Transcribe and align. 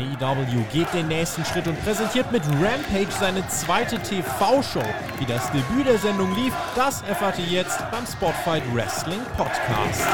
AEW 0.00 0.64
geht 0.72 0.92
den 0.94 1.08
nächsten 1.08 1.44
Schritt 1.44 1.68
und 1.68 1.82
präsentiert 1.84 2.32
mit 2.32 2.42
Rampage 2.44 3.12
seine 3.18 3.46
zweite 3.48 3.98
TV-Show. 3.98 4.82
Wie 5.18 5.26
das 5.26 5.50
Debüt 5.52 5.86
der 5.86 5.98
Sendung 5.98 6.34
lief, 6.34 6.54
das 6.74 7.02
erfahrt 7.02 7.38
ihr 7.38 7.46
jetzt 7.46 7.78
beim 7.90 8.06
Spotfight 8.06 8.62
Wrestling 8.74 9.20
Podcast. 9.36 10.06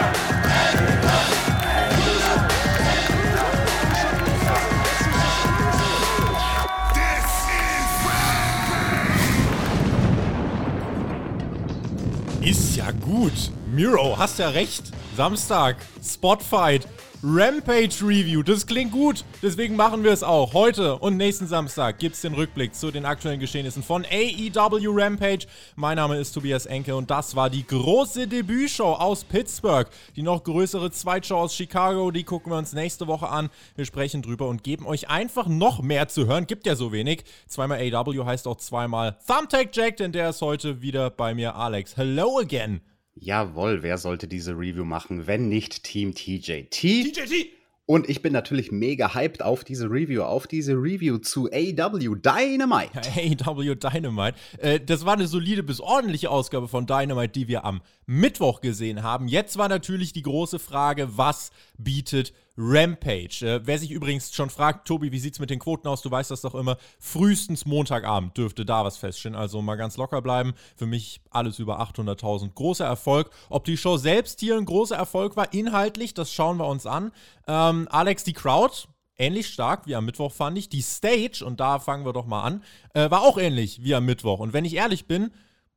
Ist 12.42 12.76
ja 12.76 12.90
gut. 12.90 13.32
Miro, 13.72 14.18
hast 14.18 14.38
ja 14.38 14.48
recht. 14.48 14.84
Samstag, 15.16 15.76
Spotfight. 16.02 16.86
Rampage 17.28 18.02
Review. 18.02 18.44
Das 18.44 18.64
klingt 18.64 18.92
gut. 18.92 19.24
Deswegen 19.42 19.74
machen 19.74 20.04
wir 20.04 20.12
es 20.12 20.22
auch. 20.22 20.54
Heute 20.54 20.96
und 20.96 21.16
nächsten 21.16 21.48
Samstag 21.48 21.98
gibt 21.98 22.14
es 22.14 22.20
den 22.20 22.34
Rückblick 22.34 22.72
zu 22.72 22.92
den 22.92 23.04
aktuellen 23.04 23.40
Geschehnissen 23.40 23.82
von 23.82 24.04
AEW 24.04 24.92
Rampage. 24.92 25.48
Mein 25.74 25.96
Name 25.96 26.18
ist 26.18 26.30
Tobias 26.30 26.66
Enke 26.66 26.94
und 26.94 27.10
das 27.10 27.34
war 27.34 27.50
die 27.50 27.66
große 27.66 28.28
Debütshow 28.28 28.92
aus 28.92 29.24
Pittsburgh. 29.24 29.88
Die 30.14 30.22
noch 30.22 30.44
größere 30.44 30.92
Zweitshow 30.92 31.38
aus 31.38 31.56
Chicago, 31.56 32.12
die 32.12 32.22
gucken 32.22 32.52
wir 32.52 32.58
uns 32.58 32.74
nächste 32.74 33.08
Woche 33.08 33.28
an. 33.28 33.50
Wir 33.74 33.86
sprechen 33.86 34.22
drüber 34.22 34.46
und 34.48 34.62
geben 34.62 34.86
euch 34.86 35.08
einfach 35.08 35.48
noch 35.48 35.82
mehr 35.82 36.06
zu 36.06 36.26
hören. 36.26 36.46
Gibt 36.46 36.64
ja 36.64 36.76
so 36.76 36.92
wenig. 36.92 37.24
Zweimal 37.48 37.80
AEW 37.80 38.24
heißt 38.24 38.46
auch 38.46 38.58
zweimal 38.58 39.18
Thumbtack 39.26 39.74
Jack, 39.74 39.96
denn 39.96 40.12
der 40.12 40.30
ist 40.30 40.42
heute 40.42 40.80
wieder 40.80 41.10
bei 41.10 41.34
mir. 41.34 41.56
Alex, 41.56 41.96
hello 41.96 42.38
again. 42.38 42.82
Jawohl, 43.18 43.82
wer 43.82 43.96
sollte 43.96 44.28
diese 44.28 44.52
Review 44.52 44.84
machen, 44.84 45.26
wenn 45.26 45.48
nicht 45.48 45.84
Team 45.84 46.14
TJT? 46.14 46.70
TJT! 46.70 47.56
Und 47.88 48.08
ich 48.08 48.20
bin 48.20 48.32
natürlich 48.32 48.72
mega 48.72 49.14
hyped 49.14 49.42
auf 49.42 49.62
diese 49.62 49.88
Review, 49.88 50.22
auf 50.22 50.48
diese 50.48 50.72
Review 50.72 51.18
zu 51.18 51.48
AW 51.52 52.16
Dynamite. 52.16 53.00
AW 53.46 53.74
Dynamite. 53.76 54.36
Äh, 54.58 54.80
das 54.80 55.06
war 55.06 55.14
eine 55.14 55.28
solide 55.28 55.62
bis 55.62 55.80
ordentliche 55.80 56.28
Ausgabe 56.28 56.66
von 56.66 56.86
Dynamite, 56.86 57.32
die 57.32 57.48
wir 57.48 57.64
am 57.64 57.80
Mittwoch 58.06 58.60
gesehen 58.60 59.04
haben. 59.04 59.28
Jetzt 59.28 59.56
war 59.56 59.68
natürlich 59.68 60.12
die 60.12 60.22
große 60.22 60.58
Frage, 60.58 61.16
was 61.16 61.52
bietet 61.78 62.32
Rampage? 62.56 63.42
Äh, 63.42 63.60
wer 63.64 63.78
sich 63.78 63.90
übrigens 63.90 64.34
schon 64.34 64.50
fragt, 64.50 64.86
Tobi, 64.86 65.12
wie 65.12 65.18
sieht's 65.18 65.38
mit 65.38 65.50
den 65.50 65.58
Quoten 65.58 65.88
aus? 65.88 66.02
Du 66.02 66.10
weißt 66.10 66.30
das 66.30 66.40
doch 66.40 66.54
immer. 66.54 66.76
Frühestens 66.98 67.66
Montagabend 67.66 68.36
dürfte 68.36 68.64
da 68.64 68.84
was 68.84 68.96
feststehen. 68.96 69.34
Also 69.34 69.62
mal 69.62 69.76
ganz 69.76 69.96
locker 69.96 70.22
bleiben. 70.22 70.54
Für 70.76 70.86
mich 70.86 71.20
alles 71.30 71.58
über 71.58 71.80
800.000. 71.80 72.54
Großer 72.54 72.84
Erfolg. 72.84 73.30
Ob 73.48 73.64
die 73.64 73.76
Show 73.76 73.96
selbst 73.96 74.40
hier 74.40 74.56
ein 74.56 74.64
großer 74.64 74.96
Erfolg 74.96 75.36
war, 75.36 75.52
inhaltlich, 75.52 76.14
das 76.14 76.32
schauen 76.32 76.58
wir 76.58 76.66
uns 76.66 76.86
an. 76.86 77.12
Ähm, 77.46 77.88
Alex, 77.90 78.24
die 78.24 78.32
Crowd, 78.32 78.88
ähnlich 79.18 79.48
stark 79.48 79.86
wie 79.86 79.94
am 79.94 80.04
Mittwoch, 80.04 80.32
fand 80.32 80.56
ich. 80.58 80.68
Die 80.68 80.82
Stage, 80.82 81.44
und 81.44 81.60
da 81.60 81.78
fangen 81.78 82.04
wir 82.04 82.12
doch 82.12 82.26
mal 82.26 82.42
an, 82.42 82.62
äh, 82.94 83.10
war 83.10 83.22
auch 83.22 83.38
ähnlich 83.38 83.82
wie 83.82 83.94
am 83.94 84.04
Mittwoch. 84.04 84.40
Und 84.40 84.52
wenn 84.52 84.64
ich 84.64 84.74
ehrlich 84.74 85.06
bin, 85.06 85.30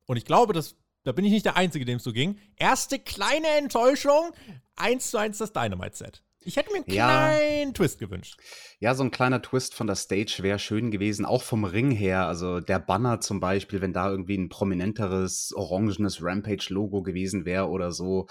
und 0.06 0.16
ich 0.16 0.24
glaube, 0.24 0.52
das, 0.52 0.76
da 1.04 1.12
bin 1.12 1.24
ich 1.24 1.32
nicht 1.32 1.46
der 1.46 1.56
Einzige, 1.56 1.84
dem 1.84 1.98
es 1.98 2.04
so 2.04 2.12
ging, 2.12 2.38
erste 2.56 2.98
kleine 2.98 3.48
Enttäuschung, 3.58 4.32
1 4.76 5.10
zu 5.10 5.18
1 5.18 5.38
das 5.38 5.52
Dynamite-Set. 5.52 6.22
Ich 6.42 6.56
hätte 6.56 6.70
mir 6.70 6.76
einen 6.76 6.86
kleinen 6.86 7.68
ja. 7.68 7.72
Twist 7.72 7.98
gewünscht. 7.98 8.38
Ja, 8.78 8.94
so 8.94 9.02
ein 9.02 9.10
kleiner 9.10 9.42
Twist 9.42 9.74
von 9.74 9.86
der 9.86 9.96
Stage 9.96 10.38
wäre 10.40 10.58
schön 10.58 10.90
gewesen, 10.90 11.26
auch 11.26 11.42
vom 11.42 11.64
Ring 11.64 11.90
her. 11.90 12.26
Also 12.26 12.60
der 12.60 12.78
Banner 12.78 13.20
zum 13.20 13.40
Beispiel, 13.40 13.82
wenn 13.82 13.92
da 13.92 14.10
irgendwie 14.10 14.38
ein 14.38 14.48
prominenteres 14.48 15.52
orangenes 15.54 16.22
Rampage-Logo 16.22 17.02
gewesen 17.02 17.44
wäre 17.44 17.68
oder 17.68 17.92
so. 17.92 18.26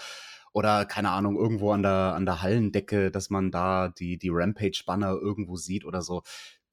Oder 0.52 0.84
keine 0.86 1.10
Ahnung, 1.10 1.36
irgendwo 1.36 1.70
an 1.70 1.84
der, 1.84 2.14
an 2.16 2.26
der 2.26 2.42
Hallendecke, 2.42 3.12
dass 3.12 3.30
man 3.30 3.52
da 3.52 3.88
die, 3.88 4.18
die 4.18 4.30
Rampage-Banner 4.30 5.12
irgendwo 5.12 5.54
sieht 5.54 5.84
oder 5.84 6.02
so 6.02 6.22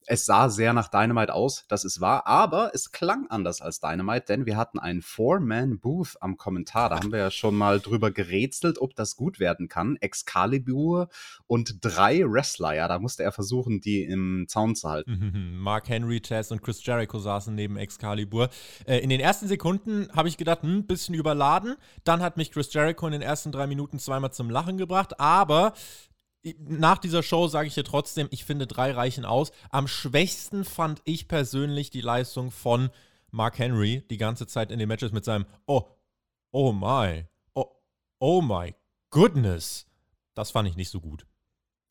es 0.08 0.26
sah 0.26 0.50
sehr 0.50 0.74
nach 0.74 0.88
Dynamite 0.88 1.34
aus, 1.34 1.66
das 1.68 1.84
ist 1.84 2.00
wahr, 2.00 2.26
aber 2.26 2.72
es 2.74 2.92
klang 2.92 3.28
anders 3.30 3.62
als 3.62 3.82
Dynamite, 3.82 4.26
denn 4.28 4.46
wir 4.46 4.56
hatten 4.56 4.80
einen 4.80 5.02
Four-Man-Booth 5.02 6.18
am 6.22 6.38
Kommentar. 6.38 6.90
Da 6.90 6.96
haben 6.98 7.12
wir 7.12 7.20
ja 7.20 7.32
schon 7.32 7.56
mal 7.56 7.82
drüber 7.82 8.12
gerätselt, 8.12 8.80
ob 8.80 8.96
das 8.96 9.18
gut 9.18 9.40
werden 9.40 9.68
kann. 9.68 9.98
Excalibur 9.98 11.10
und 11.46 11.80
drei 11.82 12.24
Wrestler, 12.26 12.74
ja, 12.74 12.88
da 12.88 13.00
musste 13.00 13.24
er 13.24 13.34
versuchen, 13.34 13.82
die 13.82 14.04
im 14.04 14.46
Zaun 14.48 14.76
zu 14.76 14.90
halten. 14.90 15.58
Mark 15.60 15.90
Henry, 15.90 16.22
Tess 16.22 16.52
und 16.52 16.62
Chris 16.62 16.84
Jericho 16.86 17.20
saßen 17.20 17.54
neben 17.54 17.76
Excalibur. 17.76 18.50
Äh, 18.86 19.00
in 19.00 19.10
den 19.10 19.20
ersten 19.20 19.48
Sekunden 19.48 20.08
habe 20.16 20.30
ich 20.30 20.38
gedacht, 20.38 20.64
ein 20.64 20.78
hm, 20.78 20.88
bisschen 20.88 21.16
überladen. 21.16 21.76
Dann 22.06 22.22
hat 22.22 22.38
mich 22.38 22.52
Chris 22.52 22.74
Jericho 22.74 23.06
in 23.08 23.12
den 23.12 23.22
ersten 23.22 23.52
drei 23.52 23.68
Minuten 23.68 24.00
zweimal 24.00 24.32
zum 24.32 24.50
Lachen 24.50 24.78
gebracht, 24.78 25.20
aber 25.20 25.74
nach 26.60 26.98
dieser 26.98 27.24
Show 27.24 27.48
sage 27.48 27.68
ich 27.68 27.74
dir 27.74 27.84
trotzdem, 27.84 28.28
ich 28.32 28.46
finde 28.46 28.68
drei 28.68 28.92
reichen 28.92 29.26
aus. 29.26 29.52
Am 29.70 29.88
schwächsten 29.88 30.66
fand 30.66 31.02
ich 31.06 31.28
persönlich 31.28 31.90
die 31.90 32.02
Leistung 32.02 32.52
von 32.52 32.90
Mark 33.32 33.60
Henry 33.60 34.04
die 34.10 34.18
ganze 34.18 34.48
Zeit 34.48 34.72
in 34.72 34.80
den 34.80 34.88
Matches 34.88 35.12
mit 35.12 35.26
seinem 35.26 35.46
Oh, 35.66 35.84
oh 36.52 36.72
my, 36.72 37.26
oh, 37.54 37.66
oh 38.20 38.42
my 38.42 38.74
goodness. 39.10 39.86
Das 40.34 40.52
fand 40.52 40.70
ich 40.70 40.76
nicht 40.76 40.90
so 40.90 41.02
gut. 41.02 41.26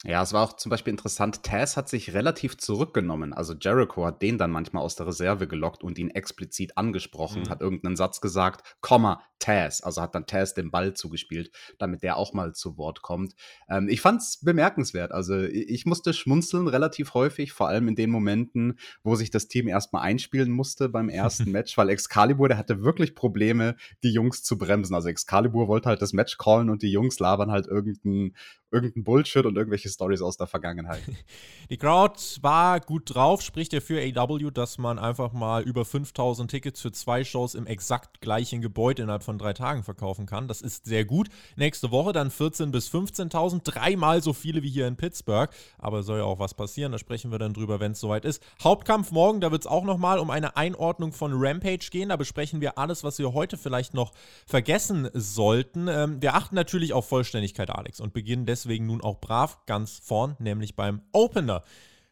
Ja, 0.04 0.22
es 0.22 0.34
war 0.34 0.44
auch 0.44 0.52
zum 0.52 0.68
Beispiel 0.68 0.90
interessant, 0.90 1.42
Taz 1.42 1.76
hat 1.76 1.88
sich 1.88 2.12
relativ 2.12 2.58
zurückgenommen. 2.58 3.32
Also 3.32 3.54
Jericho 3.54 4.04
hat 4.04 4.20
den 4.20 4.36
dann 4.36 4.50
manchmal 4.50 4.82
aus 4.82 4.94
der 4.94 5.06
Reserve 5.06 5.48
gelockt 5.48 5.82
und 5.82 5.98
ihn 5.98 6.10
explizit 6.10 6.76
angesprochen, 6.76 7.42
mhm. 7.42 7.48
hat 7.48 7.62
irgendeinen 7.62 7.96
Satz 7.96 8.20
gesagt, 8.20 8.76
Komma, 8.82 9.22
Taz. 9.38 9.82
Also 9.82 10.02
hat 10.02 10.14
dann 10.14 10.26
Taz 10.26 10.52
den 10.52 10.70
Ball 10.70 10.94
zugespielt, 10.94 11.50
damit 11.78 12.02
der 12.02 12.18
auch 12.18 12.34
mal 12.34 12.54
zu 12.54 12.76
Wort 12.76 13.00
kommt. 13.00 13.34
Ähm, 13.68 13.88
ich 13.88 14.02
fand's 14.02 14.40
bemerkenswert. 14.42 15.12
Also 15.12 15.40
ich 15.40 15.86
musste 15.86 16.12
schmunzeln 16.12 16.68
relativ 16.68 17.14
häufig, 17.14 17.52
vor 17.52 17.68
allem 17.68 17.88
in 17.88 17.96
den 17.96 18.10
Momenten, 18.10 18.78
wo 19.02 19.14
sich 19.14 19.30
das 19.30 19.48
Team 19.48 19.66
erstmal 19.66 20.02
einspielen 20.02 20.50
musste 20.50 20.90
beim 20.90 21.08
ersten 21.08 21.50
Match, 21.52 21.76
weil 21.78 21.88
Excalibur, 21.88 22.48
der 22.48 22.58
hatte 22.58 22.82
wirklich 22.82 23.14
Probleme, 23.14 23.76
die 24.02 24.12
Jungs 24.12 24.42
zu 24.42 24.58
bremsen. 24.58 24.94
Also 24.94 25.08
Excalibur 25.08 25.68
wollte 25.68 25.88
halt 25.88 26.02
das 26.02 26.12
Match 26.12 26.36
callen 26.36 26.68
und 26.68 26.82
die 26.82 26.90
Jungs 26.90 27.18
labern 27.18 27.50
halt 27.50 27.66
irgendeinen 27.66 28.34
irgendein 28.70 29.04
Bullshit 29.04 29.46
und 29.46 29.56
irgendwelche 29.56 29.88
Stories 29.88 30.20
aus 30.20 30.36
der 30.36 30.46
Vergangenheit. 30.46 31.02
Die 31.70 31.76
Crowd 31.76 32.20
war 32.42 32.80
gut 32.80 33.14
drauf, 33.14 33.42
spricht 33.42 33.72
ja 33.72 33.80
für 33.80 34.00
AW, 34.00 34.50
dass 34.50 34.78
man 34.78 34.98
einfach 34.98 35.32
mal 35.32 35.62
über 35.62 35.84
5000 35.84 36.50
Tickets 36.50 36.80
für 36.80 36.92
zwei 36.92 37.24
Shows 37.24 37.54
im 37.54 37.66
exakt 37.66 38.20
gleichen 38.20 38.60
Gebäude 38.60 39.02
innerhalb 39.02 39.22
von 39.22 39.38
drei 39.38 39.52
Tagen 39.52 39.84
verkaufen 39.84 40.26
kann. 40.26 40.48
Das 40.48 40.62
ist 40.62 40.84
sehr 40.84 41.04
gut. 41.04 41.28
Nächste 41.54 41.90
Woche 41.90 42.12
dann 42.12 42.30
14.000 42.30 42.70
bis 42.70 42.92
15.000, 42.92 43.60
dreimal 43.64 44.22
so 44.22 44.32
viele 44.32 44.62
wie 44.62 44.70
hier 44.70 44.86
in 44.86 44.96
Pittsburgh. 44.96 45.50
Aber 45.78 46.02
soll 46.02 46.18
ja 46.18 46.24
auch 46.24 46.38
was 46.38 46.54
passieren, 46.54 46.92
da 46.92 46.98
sprechen 46.98 47.30
wir 47.30 47.38
dann 47.38 47.54
drüber, 47.54 47.78
wenn 47.78 47.92
es 47.92 48.00
soweit 48.00 48.24
ist. 48.24 48.42
Hauptkampf 48.62 49.12
morgen, 49.12 49.40
da 49.40 49.52
wird 49.52 49.62
es 49.62 49.66
auch 49.66 49.84
nochmal 49.84 50.18
um 50.18 50.30
eine 50.30 50.56
Einordnung 50.56 51.12
von 51.12 51.32
Rampage 51.34 51.88
gehen. 51.90 52.08
Da 52.08 52.16
besprechen 52.16 52.60
wir 52.60 52.78
alles, 52.78 53.04
was 53.04 53.18
wir 53.18 53.32
heute 53.32 53.56
vielleicht 53.56 53.94
noch 53.94 54.12
vergessen 54.44 55.08
sollten. 55.14 55.88
Ähm, 55.88 56.20
wir 56.20 56.34
achten 56.34 56.56
natürlich 56.56 56.92
auf 56.92 57.08
Vollständigkeit, 57.08 57.70
Alex, 57.70 58.00
und 58.00 58.12
beginnen 58.12 58.44
deswegen 58.44 58.55
deswegen 58.56 58.86
nun 58.86 59.02
auch 59.02 59.20
brav 59.20 59.66
ganz 59.66 60.00
vorn, 60.02 60.34
nämlich 60.38 60.76
beim 60.76 61.02
Opener. 61.12 61.62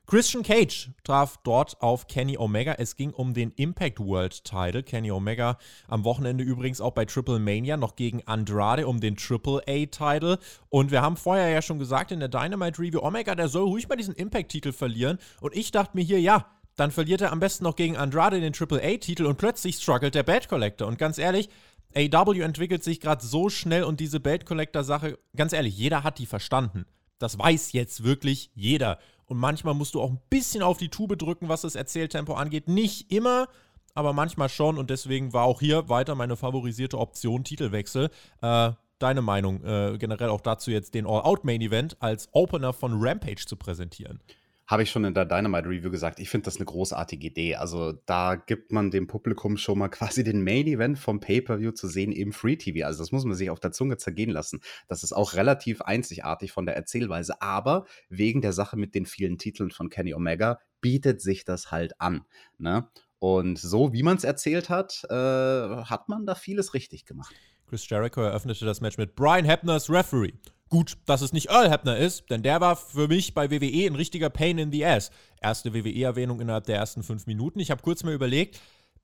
Christian 0.06 0.42
Cage 0.42 0.90
traf 1.02 1.38
dort 1.42 1.80
auf 1.80 2.06
Kenny 2.06 2.36
Omega. 2.36 2.74
Es 2.74 2.96
ging 2.96 3.14
um 3.14 3.32
den 3.32 3.52
Impact 3.52 3.98
World 3.98 4.44
Title. 4.44 4.82
Kenny 4.82 5.10
Omega 5.10 5.56
am 5.88 6.04
Wochenende 6.04 6.44
übrigens 6.44 6.82
auch 6.82 6.90
bei 6.90 7.06
Triple 7.06 7.38
Mania 7.38 7.78
noch 7.78 7.96
gegen 7.96 8.22
Andrade 8.26 8.86
um 8.86 9.00
den 9.00 9.16
Triple 9.16 9.62
A 9.66 9.86
Title. 9.86 10.38
Und 10.68 10.90
wir 10.90 11.00
haben 11.00 11.16
vorher 11.16 11.48
ja 11.48 11.62
schon 11.62 11.78
gesagt 11.78 12.12
in 12.12 12.20
der 12.20 12.28
Dynamite 12.28 12.78
Review, 12.78 13.00
Omega, 13.00 13.34
der 13.34 13.48
soll 13.48 13.64
ruhig 13.64 13.88
mal 13.88 13.96
diesen 13.96 14.14
Impact 14.14 14.50
Titel 14.50 14.72
verlieren. 14.72 15.18
Und 15.40 15.56
ich 15.56 15.70
dachte 15.70 15.96
mir 15.96 16.04
hier, 16.04 16.20
ja, 16.20 16.44
dann 16.76 16.90
verliert 16.90 17.22
er 17.22 17.32
am 17.32 17.40
besten 17.40 17.64
noch 17.64 17.76
gegen 17.76 17.96
Andrade 17.96 18.40
den 18.40 18.52
Triple 18.52 18.82
A 18.82 18.98
Titel 18.98 19.24
und 19.24 19.38
plötzlich 19.38 19.76
struggelt 19.76 20.14
der 20.14 20.22
Bad 20.22 20.50
Collector. 20.50 20.86
Und 20.86 20.98
ganz 20.98 21.16
ehrlich, 21.16 21.48
AW 21.96 22.40
entwickelt 22.40 22.82
sich 22.82 23.00
gerade 23.00 23.24
so 23.24 23.48
schnell 23.48 23.84
und 23.84 24.00
diese 24.00 24.20
Belt 24.20 24.46
Collector 24.46 24.84
Sache, 24.84 25.18
ganz 25.36 25.52
ehrlich, 25.52 25.76
jeder 25.76 26.02
hat 26.02 26.18
die 26.18 26.26
verstanden. 26.26 26.86
Das 27.18 27.38
weiß 27.38 27.72
jetzt 27.72 28.04
wirklich 28.04 28.50
jeder. 28.54 28.98
Und 29.26 29.38
manchmal 29.38 29.74
musst 29.74 29.94
du 29.94 30.02
auch 30.02 30.10
ein 30.10 30.20
bisschen 30.28 30.62
auf 30.62 30.76
die 30.76 30.88
Tube 30.88 31.16
drücken, 31.16 31.48
was 31.48 31.62
das 31.62 31.74
Erzähltempo 31.74 32.34
angeht. 32.34 32.68
Nicht 32.68 33.10
immer, 33.12 33.48
aber 33.94 34.12
manchmal 34.12 34.48
schon. 34.48 34.76
Und 34.76 34.90
deswegen 34.90 35.32
war 35.32 35.44
auch 35.44 35.60
hier 35.60 35.88
weiter 35.88 36.14
meine 36.14 36.36
favorisierte 36.36 36.98
Option 36.98 37.44
Titelwechsel. 37.44 38.10
Äh, 38.42 38.72
deine 38.98 39.22
Meinung 39.22 39.62
äh, 39.64 39.96
generell 39.98 40.28
auch 40.28 40.40
dazu 40.40 40.70
jetzt 40.70 40.94
den 40.94 41.06
All-Out-Main-Event 41.06 41.96
als 42.00 42.28
Opener 42.32 42.72
von 42.72 42.94
Rampage 43.00 43.46
zu 43.46 43.56
präsentieren? 43.56 44.20
Habe 44.66 44.82
ich 44.82 44.90
schon 44.90 45.04
in 45.04 45.14
der 45.14 45.26
Dynamite 45.26 45.68
Review 45.68 45.90
gesagt, 45.90 46.18
ich 46.20 46.30
finde 46.30 46.46
das 46.46 46.56
eine 46.56 46.64
großartige 46.64 47.26
Idee. 47.26 47.56
Also 47.56 47.92
da 48.06 48.34
gibt 48.36 48.72
man 48.72 48.90
dem 48.90 49.06
Publikum 49.06 49.56
schon 49.56 49.78
mal 49.78 49.88
quasi 49.90 50.24
den 50.24 50.42
Main 50.42 50.66
Event 50.66 50.98
vom 50.98 51.20
Pay-per-View 51.20 51.72
zu 51.72 51.86
sehen 51.86 52.12
im 52.12 52.32
Free 52.32 52.56
TV. 52.56 52.86
Also 52.86 53.02
das 53.02 53.12
muss 53.12 53.24
man 53.24 53.34
sich 53.34 53.50
auf 53.50 53.60
der 53.60 53.72
Zunge 53.72 53.96
zergehen 53.96 54.30
lassen. 54.30 54.60
Das 54.88 55.02
ist 55.02 55.12
auch 55.12 55.34
relativ 55.34 55.82
einzigartig 55.82 56.52
von 56.52 56.66
der 56.66 56.76
Erzählweise, 56.76 57.40
aber 57.42 57.84
wegen 58.08 58.40
der 58.40 58.52
Sache 58.52 58.76
mit 58.76 58.94
den 58.94 59.06
vielen 59.06 59.38
Titeln 59.38 59.70
von 59.70 59.90
Kenny 59.90 60.14
Omega 60.14 60.58
bietet 60.80 61.20
sich 61.20 61.44
das 61.44 61.70
halt 61.70 62.00
an. 62.00 62.24
Ne? 62.58 62.88
Und 63.18 63.58
so 63.58 63.92
wie 63.92 64.02
man 64.02 64.16
es 64.16 64.24
erzählt 64.24 64.68
hat, 64.68 65.04
äh, 65.08 65.14
hat 65.14 66.08
man 66.08 66.26
da 66.26 66.34
vieles 66.34 66.74
richtig 66.74 67.04
gemacht. 67.06 67.34
Chris 67.66 67.88
Jericho 67.88 68.20
eröffnete 68.20 68.64
das 68.66 68.80
Match 68.80 68.98
mit 68.98 69.14
Brian 69.14 69.44
Hebners 69.44 69.88
Referee. 69.90 70.34
Gut, 70.70 70.96
dass 71.06 71.20
es 71.20 71.32
nicht 71.32 71.50
Earl 71.50 71.70
Hebner 71.70 71.96
ist, 71.96 72.30
denn 72.30 72.42
der 72.42 72.60
war 72.60 72.76
für 72.76 73.06
mich 73.06 73.34
bei 73.34 73.50
WWE 73.50 73.86
ein 73.86 73.94
richtiger 73.94 74.30
Pain 74.30 74.58
in 74.58 74.72
the 74.72 74.84
Ass. 74.84 75.10
Erste 75.40 75.74
WWE-Erwähnung 75.74 76.40
innerhalb 76.40 76.64
der 76.64 76.76
ersten 76.76 77.02
fünf 77.02 77.26
Minuten. 77.26 77.60
Ich 77.60 77.70
habe 77.70 77.82
kurz 77.82 78.02
mal 78.02 78.14
überlegt, 78.14 78.60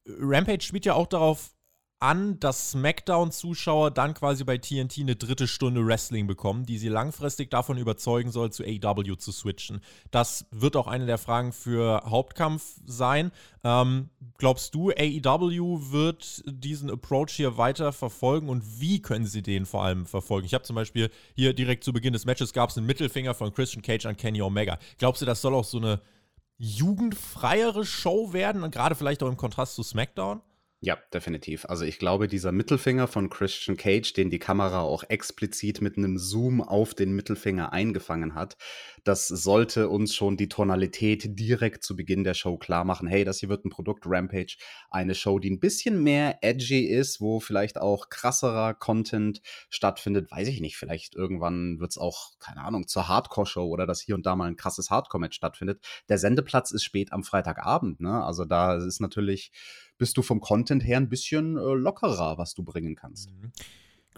Rampage 0.06 0.62
spielt 0.62 0.86
ja 0.86 0.94
auch 0.94 1.06
darauf 1.06 1.50
an, 2.00 2.40
dass 2.40 2.70
SmackDown-Zuschauer 2.70 3.90
dann 3.90 4.14
quasi 4.14 4.44
bei 4.44 4.56
TNT 4.58 5.00
eine 5.00 5.16
dritte 5.16 5.46
Stunde 5.46 5.86
Wrestling 5.86 6.26
bekommen, 6.26 6.64
die 6.64 6.78
sie 6.78 6.88
langfristig 6.88 7.50
davon 7.50 7.76
überzeugen 7.76 8.30
soll, 8.30 8.50
zu 8.50 8.64
AEW 8.64 9.16
zu 9.16 9.32
switchen. 9.32 9.80
Das 10.10 10.46
wird 10.50 10.76
auch 10.76 10.86
eine 10.86 11.04
der 11.04 11.18
Fragen 11.18 11.52
für 11.52 12.02
Hauptkampf 12.06 12.80
sein. 12.86 13.30
Ähm, 13.64 14.08
glaubst 14.38 14.74
du, 14.74 14.90
AEW 14.90 15.92
wird 15.92 16.42
diesen 16.46 16.90
Approach 16.90 17.32
hier 17.32 17.58
weiter 17.58 17.92
verfolgen 17.92 18.48
und 18.48 18.80
wie 18.80 19.02
können 19.02 19.26
sie 19.26 19.42
den 19.42 19.66
vor 19.66 19.84
allem 19.84 20.06
verfolgen? 20.06 20.46
Ich 20.46 20.54
habe 20.54 20.64
zum 20.64 20.76
Beispiel 20.76 21.10
hier 21.34 21.52
direkt 21.52 21.84
zu 21.84 21.92
Beginn 21.92 22.14
des 22.14 22.24
Matches 22.24 22.54
gab 22.54 22.70
es 22.70 22.78
einen 22.78 22.86
Mittelfinger 22.86 23.34
von 23.34 23.52
Christian 23.52 23.82
Cage 23.82 24.06
an 24.06 24.16
Kenny 24.16 24.40
Omega. 24.40 24.78
Glaubst 24.98 25.20
du, 25.20 25.26
das 25.26 25.42
soll 25.42 25.54
auch 25.54 25.64
so 25.64 25.76
eine 25.76 26.00
jugendfreiere 26.56 27.84
Show 27.84 28.32
werden 28.32 28.62
und 28.62 28.70
gerade 28.70 28.94
vielleicht 28.94 29.22
auch 29.22 29.28
im 29.28 29.36
Kontrast 29.36 29.74
zu 29.74 29.82
SmackDown? 29.82 30.40
Ja, 30.82 30.96
definitiv. 31.12 31.66
Also 31.66 31.84
ich 31.84 31.98
glaube, 31.98 32.26
dieser 32.26 32.52
Mittelfinger 32.52 33.06
von 33.06 33.28
Christian 33.28 33.76
Cage, 33.76 34.14
den 34.14 34.30
die 34.30 34.38
Kamera 34.38 34.80
auch 34.80 35.04
explizit 35.08 35.82
mit 35.82 35.98
einem 35.98 36.16
Zoom 36.16 36.62
auf 36.62 36.94
den 36.94 37.12
Mittelfinger 37.12 37.74
eingefangen 37.74 38.34
hat, 38.34 38.56
das 39.04 39.28
sollte 39.28 39.88
uns 39.88 40.14
schon 40.14 40.36
die 40.36 40.48
Tonalität 40.48 41.38
direkt 41.38 41.84
zu 41.84 41.96
Beginn 41.96 42.24
der 42.24 42.34
Show 42.34 42.56
klar 42.56 42.84
machen. 42.84 43.08
Hey, 43.08 43.24
das 43.24 43.40
hier 43.40 43.48
wird 43.48 43.64
ein 43.64 43.70
Produkt 43.70 44.04
Rampage, 44.06 44.56
eine 44.90 45.14
Show, 45.14 45.38
die 45.38 45.50
ein 45.50 45.60
bisschen 45.60 46.02
mehr 46.02 46.38
edgy 46.42 46.86
ist, 46.86 47.20
wo 47.20 47.40
vielleicht 47.40 47.78
auch 47.78 48.08
krasserer 48.08 48.74
Content 48.74 49.42
stattfindet. 49.68 50.30
Weiß 50.30 50.48
ich 50.48 50.60
nicht, 50.60 50.76
vielleicht 50.76 51.14
irgendwann 51.14 51.80
wird 51.80 51.90
es 51.90 51.98
auch, 51.98 52.38
keine 52.38 52.62
Ahnung, 52.62 52.86
zur 52.88 53.08
Hardcore-Show 53.08 53.66
oder 53.66 53.86
dass 53.86 54.00
hier 54.00 54.14
und 54.14 54.26
da 54.26 54.36
mal 54.36 54.48
ein 54.48 54.56
krasses 54.56 54.90
Hardcore-Match 54.90 55.36
stattfindet. 55.36 55.84
Der 56.08 56.18
Sendeplatz 56.18 56.70
ist 56.70 56.84
spät 56.84 57.12
am 57.12 57.24
Freitagabend, 57.24 58.00
ne? 58.00 58.22
Also 58.24 58.44
da 58.44 58.76
ist 58.76 59.00
natürlich 59.00 59.52
bist 60.00 60.16
du 60.16 60.22
vom 60.22 60.40
Content 60.40 60.82
her 60.82 60.96
ein 60.96 61.10
bisschen 61.10 61.56
äh, 61.56 61.74
lockerer, 61.74 62.38
was 62.38 62.54
du 62.54 62.64
bringen 62.64 62.96
kannst. 62.96 63.30
Mhm. 63.30 63.52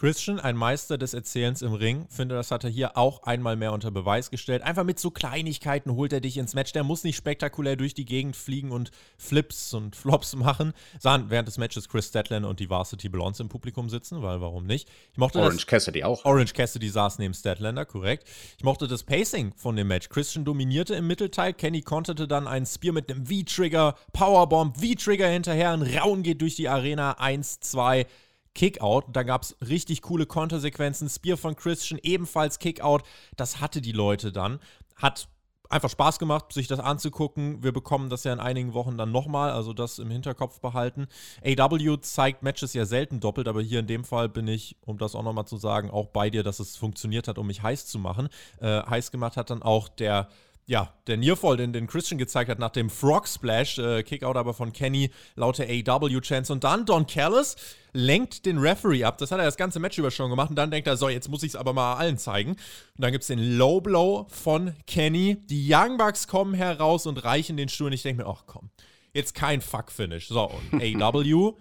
Christian, 0.02 0.40
ein 0.40 0.56
Meister 0.56 0.98
des 0.98 1.14
Erzählens 1.14 1.62
im 1.62 1.74
Ring, 1.74 2.06
finde, 2.08 2.34
das 2.34 2.50
hat 2.50 2.64
er 2.64 2.70
hier 2.70 2.96
auch 2.96 3.22
einmal 3.22 3.54
mehr 3.54 3.72
unter 3.72 3.92
Beweis 3.92 4.32
gestellt. 4.32 4.64
Einfach 4.64 4.82
mit 4.82 4.98
so 4.98 5.12
Kleinigkeiten 5.12 5.92
holt 5.94 6.12
er 6.12 6.20
dich 6.20 6.38
ins 6.38 6.54
Match. 6.54 6.72
Der 6.72 6.82
muss 6.82 7.04
nicht 7.04 7.14
spektakulär 7.14 7.76
durch 7.76 7.94
die 7.94 8.04
Gegend 8.04 8.34
fliegen 8.34 8.72
und 8.72 8.90
Flips 9.16 9.72
und 9.74 9.94
Flops 10.02 10.34
machen. 10.34 10.72
Sahen 10.98 11.26
während 11.30 11.46
des 11.46 11.56
Matches 11.56 11.88
Chris 11.88 12.08
Statlander 12.08 12.48
und 12.48 12.58
die 12.58 12.68
Varsity 12.68 13.08
Blondes 13.08 13.38
im 13.38 13.48
Publikum 13.48 13.88
sitzen, 13.88 14.22
weil 14.22 14.40
warum 14.40 14.66
nicht? 14.66 14.90
Ich 15.12 15.18
mochte 15.18 15.38
Orange 15.38 15.58
das, 15.58 15.66
Cassidy 15.68 16.02
auch. 16.02 16.24
Orange 16.24 16.52
Cassidy 16.52 16.88
saß 16.88 17.20
neben 17.20 17.32
Statlander, 17.32 17.84
korrekt. 17.84 18.28
Ich 18.58 18.64
mochte 18.64 18.88
das 18.88 19.04
Pacing 19.04 19.52
von 19.54 19.76
dem 19.76 19.86
Match. 19.86 20.08
Christian 20.08 20.44
dominierte 20.44 20.96
im 20.96 21.06
Mittelteil. 21.06 21.52
Kenny 21.52 21.80
konterte 21.80 22.26
dann 22.26 22.48
einen 22.48 22.66
Spear 22.66 22.92
mit 22.92 23.08
einem 23.08 23.24
V-Trigger, 23.24 23.94
Powerbomb, 24.12 24.78
V-Trigger 24.78 25.28
hinterher. 25.28 25.70
Ein 25.70 25.82
Raun 25.82 26.24
geht 26.24 26.40
durch 26.40 26.56
die 26.56 26.68
Arena. 26.68 27.20
Eins, 27.20 27.60
zwei. 27.60 28.08
Kickout. 28.54 29.04
Da 29.12 29.22
gab 29.22 29.42
es 29.42 29.56
richtig 29.66 30.02
coole 30.02 30.26
Kontersequenzen. 30.26 31.08
Spear 31.08 31.36
von 31.36 31.56
Christian 31.56 32.00
ebenfalls 32.02 32.58
Kickout. 32.58 33.02
Das 33.36 33.60
hatte 33.60 33.80
die 33.80 33.92
Leute 33.92 34.32
dann. 34.32 34.60
Hat 34.96 35.28
einfach 35.72 35.90
Spaß 35.90 36.18
gemacht, 36.18 36.52
sich 36.52 36.68
das 36.68 36.78
anzugucken. 36.78 37.62
Wir 37.62 37.72
bekommen 37.72 38.10
das 38.10 38.24
ja 38.24 38.32
in 38.32 38.40
einigen 38.40 38.74
Wochen 38.74 38.98
dann 38.98 39.10
nochmal, 39.10 39.50
also 39.52 39.72
das 39.72 39.98
im 39.98 40.10
Hinterkopf 40.10 40.60
behalten. 40.60 41.08
AW 41.44 41.98
zeigt 42.00 42.42
Matches 42.42 42.74
ja 42.74 42.84
selten 42.84 43.20
doppelt, 43.20 43.48
aber 43.48 43.62
hier 43.62 43.80
in 43.80 43.86
dem 43.86 44.04
Fall 44.04 44.28
bin 44.28 44.46
ich, 44.48 44.76
um 44.84 44.98
das 44.98 45.14
auch 45.14 45.22
nochmal 45.22 45.46
zu 45.46 45.56
sagen, 45.56 45.90
auch 45.90 46.08
bei 46.08 46.30
dir, 46.30 46.42
dass 46.42 46.60
es 46.60 46.76
funktioniert 46.76 47.26
hat, 47.26 47.38
um 47.38 47.46
mich 47.46 47.62
heiß 47.62 47.86
zu 47.86 47.98
machen. 47.98 48.28
Äh, 48.60 48.82
heiß 48.82 49.10
gemacht 49.10 49.36
hat 49.36 49.50
dann 49.50 49.62
auch 49.62 49.88
der 49.88 50.28
ja, 50.66 50.94
der 51.06 51.16
Nearfall, 51.16 51.56
den, 51.56 51.72
den 51.72 51.86
Christian 51.86 52.18
gezeigt 52.18 52.48
hat 52.48 52.58
nach 52.58 52.70
dem 52.70 52.88
Frog 52.88 53.26
Splash, 53.26 53.78
äh, 53.78 54.02
Kickout 54.02 54.36
aber 54.36 54.54
von 54.54 54.72
Kenny, 54.72 55.10
laute 55.34 55.64
AW-Chance. 55.64 56.52
Und 56.52 56.64
dann 56.64 56.86
Don 56.86 57.06
Callis 57.06 57.56
lenkt 57.92 58.46
den 58.46 58.58
Referee 58.58 59.04
ab. 59.04 59.18
Das 59.18 59.32
hat 59.32 59.40
er 59.40 59.44
das 59.44 59.56
ganze 59.56 59.80
Match 59.80 59.98
über 59.98 60.10
schon 60.10 60.30
gemacht. 60.30 60.50
Und 60.50 60.56
dann 60.56 60.70
denkt 60.70 60.86
er, 60.86 60.96
so, 60.96 61.08
jetzt 61.08 61.28
muss 61.28 61.42
ich 61.42 61.50
es 61.50 61.56
aber 61.56 61.72
mal 61.72 61.94
allen 61.94 62.16
zeigen. 62.16 62.52
Und 62.52 62.58
dann 62.96 63.10
gibt 63.10 63.22
es 63.22 63.28
den 63.28 63.58
Low 63.58 63.80
Blow 63.80 64.26
von 64.30 64.74
Kenny. 64.86 65.38
Die 65.46 65.66
Young 65.68 65.96
Bucks 65.96 66.28
kommen 66.28 66.54
heraus 66.54 67.06
und 67.06 67.24
reichen 67.24 67.56
den 67.56 67.68
Stuhl. 67.68 67.88
Und 67.88 67.94
ich 67.94 68.02
denke 68.02 68.22
mir, 68.22 68.28
ach 68.28 68.44
komm, 68.46 68.70
jetzt 69.12 69.34
kein 69.34 69.60
Fuck-Finish. 69.60 70.28
So, 70.28 70.50
und 70.70 70.80
AW 71.02 71.54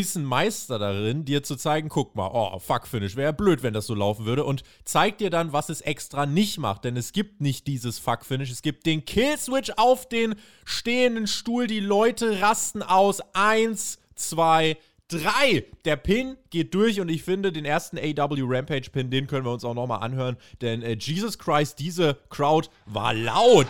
ist 0.00 0.16
ein 0.16 0.24
Meister 0.24 0.78
darin, 0.78 1.24
dir 1.24 1.42
zu 1.42 1.56
zeigen, 1.56 1.88
guck 1.88 2.14
mal, 2.16 2.30
oh, 2.32 2.58
fuck 2.58 2.86
Finish, 2.86 3.16
wäre 3.16 3.32
blöd, 3.32 3.62
wenn 3.62 3.74
das 3.74 3.86
so 3.86 3.94
laufen 3.94 4.26
würde 4.26 4.44
und 4.44 4.62
zeigt 4.84 5.20
dir 5.20 5.30
dann, 5.30 5.52
was 5.52 5.68
es 5.68 5.80
extra 5.80 6.26
nicht 6.26 6.58
macht, 6.58 6.84
denn 6.84 6.96
es 6.96 7.12
gibt 7.12 7.40
nicht 7.40 7.66
dieses 7.66 7.98
Fuck 7.98 8.24
Finish, 8.24 8.50
es 8.50 8.62
gibt 8.62 8.86
den 8.86 9.04
Kill 9.04 9.38
Switch 9.38 9.72
auf 9.76 10.08
den 10.08 10.34
stehenden 10.64 11.26
Stuhl, 11.26 11.66
die 11.66 11.80
Leute 11.80 12.40
rasten 12.40 12.82
aus, 12.82 13.20
eins, 13.32 13.98
zwei, 14.14 14.76
drei. 15.08 15.64
Der 15.84 15.96
Pin 15.96 16.36
geht 16.50 16.74
durch 16.74 17.00
und 17.00 17.08
ich 17.08 17.22
finde, 17.22 17.52
den 17.52 17.64
ersten 17.64 17.96
AW 17.98 18.42
Rampage 18.44 18.90
Pin, 18.90 19.10
den 19.10 19.26
können 19.26 19.44
wir 19.44 19.52
uns 19.52 19.64
auch 19.64 19.74
nochmal 19.74 20.02
anhören, 20.02 20.36
denn 20.60 20.82
äh, 20.82 20.96
Jesus 20.98 21.38
Christ, 21.38 21.78
diese 21.78 22.18
Crowd 22.28 22.68
war 22.86 23.14
laut. 23.14 23.68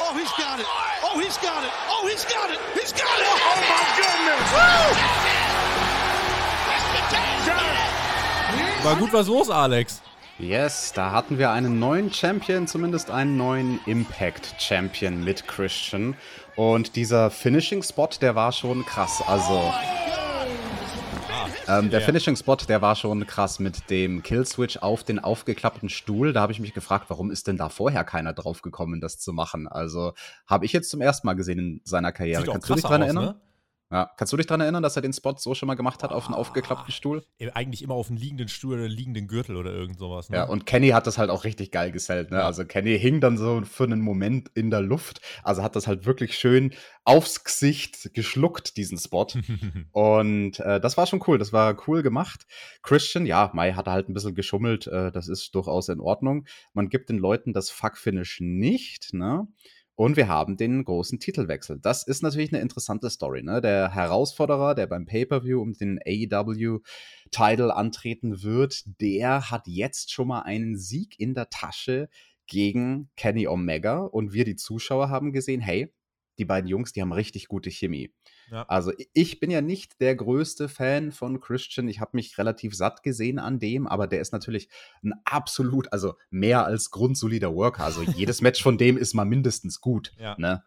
Oh, 0.00 0.16
he's 0.16 0.30
got 0.36 0.60
it. 0.60 0.83
Oh, 1.14 1.20
he's 1.20 1.36
got 1.36 1.62
it. 1.62 1.70
Oh, 1.88 2.08
he's 2.08 2.24
got 2.24 2.50
it. 2.50 2.58
He's 2.74 2.92
got 2.92 3.20
it. 3.20 3.26
Oh, 3.28 3.56
my 3.70 3.84
goodness. 3.96 4.50
War 8.84 8.96
gut 8.96 9.12
was 9.12 9.28
los, 9.28 9.48
Alex. 9.48 10.02
Yes, 10.40 10.92
da 10.92 11.12
hatten 11.12 11.38
wir 11.38 11.52
einen 11.52 11.78
neuen 11.78 12.12
Champion, 12.12 12.66
zumindest 12.66 13.12
einen 13.12 13.36
neuen 13.36 13.78
Impact 13.86 14.56
Champion 14.58 15.22
mit 15.22 15.46
Christian. 15.46 16.16
Und 16.56 16.96
dieser 16.96 17.30
Finishing 17.30 17.84
Spot, 17.84 18.08
der 18.20 18.34
war 18.34 18.50
schon 18.50 18.84
krass. 18.84 19.22
Also, 19.24 19.72
ähm, 21.68 21.90
der 21.90 22.00
yeah. 22.00 22.06
Finishing 22.06 22.36
Spot, 22.36 22.56
der 22.56 22.82
war 22.82 22.96
schon 22.96 23.26
krass 23.26 23.58
mit 23.58 23.90
dem 23.90 24.22
Killswitch 24.22 24.78
auf 24.78 25.04
den 25.04 25.18
aufgeklappten 25.18 25.88
Stuhl. 25.88 26.32
Da 26.32 26.40
habe 26.40 26.52
ich 26.52 26.60
mich 26.60 26.74
gefragt, 26.74 27.06
warum 27.08 27.30
ist 27.30 27.46
denn 27.46 27.56
da 27.56 27.68
vorher 27.68 28.04
keiner 28.04 28.32
drauf 28.32 28.62
gekommen, 28.62 29.00
das 29.00 29.18
zu 29.18 29.32
machen? 29.32 29.68
Also 29.68 30.12
habe 30.46 30.64
ich 30.64 30.72
jetzt 30.72 30.90
zum 30.90 31.00
ersten 31.00 31.26
Mal 31.26 31.34
gesehen 31.34 31.58
in 31.58 31.80
seiner 31.84 32.12
Karriere. 32.12 32.44
Kannst 32.44 32.68
du 32.68 32.74
dich 32.74 32.82
daran 32.82 33.02
erinnern? 33.02 33.24
Ne? 33.24 33.40
Ja. 33.90 34.10
Kannst 34.16 34.32
du 34.32 34.36
dich 34.36 34.46
daran 34.46 34.62
erinnern, 34.62 34.82
dass 34.82 34.96
er 34.96 35.02
den 35.02 35.12
Spot 35.12 35.34
so 35.36 35.54
schon 35.54 35.66
mal 35.66 35.74
gemacht 35.74 36.02
hat, 36.02 36.10
auf 36.10 36.26
einen 36.26 36.34
aufgeklappten 36.34 36.92
Stuhl? 36.92 37.24
Eigentlich 37.52 37.82
immer 37.82 37.94
auf 37.94 38.08
einen 38.08 38.16
liegenden 38.16 38.48
Stuhl 38.48 38.74
oder 38.74 38.88
liegenden 38.88 39.28
Gürtel 39.28 39.56
oder 39.56 39.72
irgend 39.72 39.98
sowas. 39.98 40.30
Ne? 40.30 40.38
Ja, 40.38 40.44
und 40.44 40.66
Kenny 40.66 40.88
hat 40.88 41.06
das 41.06 41.18
halt 41.18 41.30
auch 41.30 41.44
richtig 41.44 41.70
geil 41.70 41.92
gesellt. 41.92 42.30
Ne? 42.30 42.38
Ja. 42.38 42.46
Also 42.46 42.64
Kenny 42.64 42.98
hing 42.98 43.20
dann 43.20 43.36
so 43.36 43.62
für 43.62 43.84
einen 43.84 44.00
Moment 44.00 44.50
in 44.54 44.70
der 44.70 44.80
Luft. 44.80 45.20
Also 45.42 45.62
hat 45.62 45.76
das 45.76 45.86
halt 45.86 46.06
wirklich 46.06 46.36
schön 46.36 46.74
aufs 47.04 47.44
Gesicht 47.44 48.14
geschluckt, 48.14 48.76
diesen 48.76 48.98
Spot. 48.98 49.26
und 49.92 50.58
äh, 50.60 50.80
das 50.80 50.96
war 50.96 51.06
schon 51.06 51.22
cool. 51.26 51.38
Das 51.38 51.52
war 51.52 51.76
cool 51.86 52.02
gemacht. 52.02 52.46
Christian, 52.82 53.26
ja, 53.26 53.50
Mai 53.54 53.74
hat 53.74 53.86
halt 53.86 54.08
ein 54.08 54.14
bisschen 54.14 54.34
geschummelt. 54.34 54.86
Äh, 54.86 55.12
das 55.12 55.28
ist 55.28 55.54
durchaus 55.54 55.88
in 55.88 56.00
Ordnung. 56.00 56.46
Man 56.72 56.88
gibt 56.88 57.10
den 57.10 57.18
Leuten 57.18 57.52
das 57.52 57.70
Fuck-Finish 57.70 58.40
nicht, 58.40 59.12
ne? 59.12 59.46
Und 59.96 60.16
wir 60.16 60.26
haben 60.26 60.56
den 60.56 60.84
großen 60.84 61.20
Titelwechsel. 61.20 61.78
Das 61.80 62.04
ist 62.04 62.22
natürlich 62.22 62.52
eine 62.52 62.60
interessante 62.60 63.08
Story. 63.10 63.42
Ne? 63.42 63.60
Der 63.60 63.94
Herausforderer, 63.94 64.74
der 64.74 64.88
beim 64.88 65.06
Pay-per-view 65.06 65.60
um 65.60 65.72
den 65.72 66.00
AEW-Title 66.04 67.74
antreten 67.74 68.42
wird, 68.42 68.82
der 69.00 69.50
hat 69.50 69.66
jetzt 69.66 70.12
schon 70.12 70.28
mal 70.28 70.42
einen 70.42 70.76
Sieg 70.76 71.18
in 71.20 71.34
der 71.34 71.48
Tasche 71.48 72.08
gegen 72.48 73.10
Kenny 73.16 73.46
Omega. 73.46 74.00
Und 74.00 74.32
wir, 74.32 74.44
die 74.44 74.56
Zuschauer, 74.56 75.10
haben 75.10 75.32
gesehen, 75.32 75.60
hey, 75.60 75.94
die 76.38 76.44
beiden 76.44 76.68
Jungs, 76.68 76.92
die 76.92 77.00
haben 77.00 77.12
richtig 77.12 77.46
gute 77.46 77.70
Chemie. 77.70 78.12
Ja. 78.54 78.62
Also 78.68 78.92
ich 79.14 79.40
bin 79.40 79.50
ja 79.50 79.60
nicht 79.60 80.00
der 80.00 80.14
größte 80.14 80.68
Fan 80.68 81.10
von 81.10 81.40
Christian. 81.40 81.88
Ich 81.88 81.98
habe 81.98 82.12
mich 82.14 82.38
relativ 82.38 82.72
satt 82.76 83.02
gesehen 83.02 83.40
an 83.40 83.58
dem, 83.58 83.88
aber 83.88 84.06
der 84.06 84.20
ist 84.20 84.32
natürlich 84.32 84.68
ein 85.02 85.12
absolut, 85.24 85.92
also 85.92 86.14
mehr 86.30 86.64
als 86.64 86.92
grundsolider 86.92 87.52
Worker. 87.52 87.82
Also 87.82 88.02
jedes 88.02 88.42
Match 88.42 88.62
von 88.62 88.78
dem 88.78 88.96
ist 88.96 89.12
mal 89.12 89.24
mindestens 89.24 89.80
gut. 89.80 90.12
Ja. 90.18 90.36
Ne? 90.38 90.62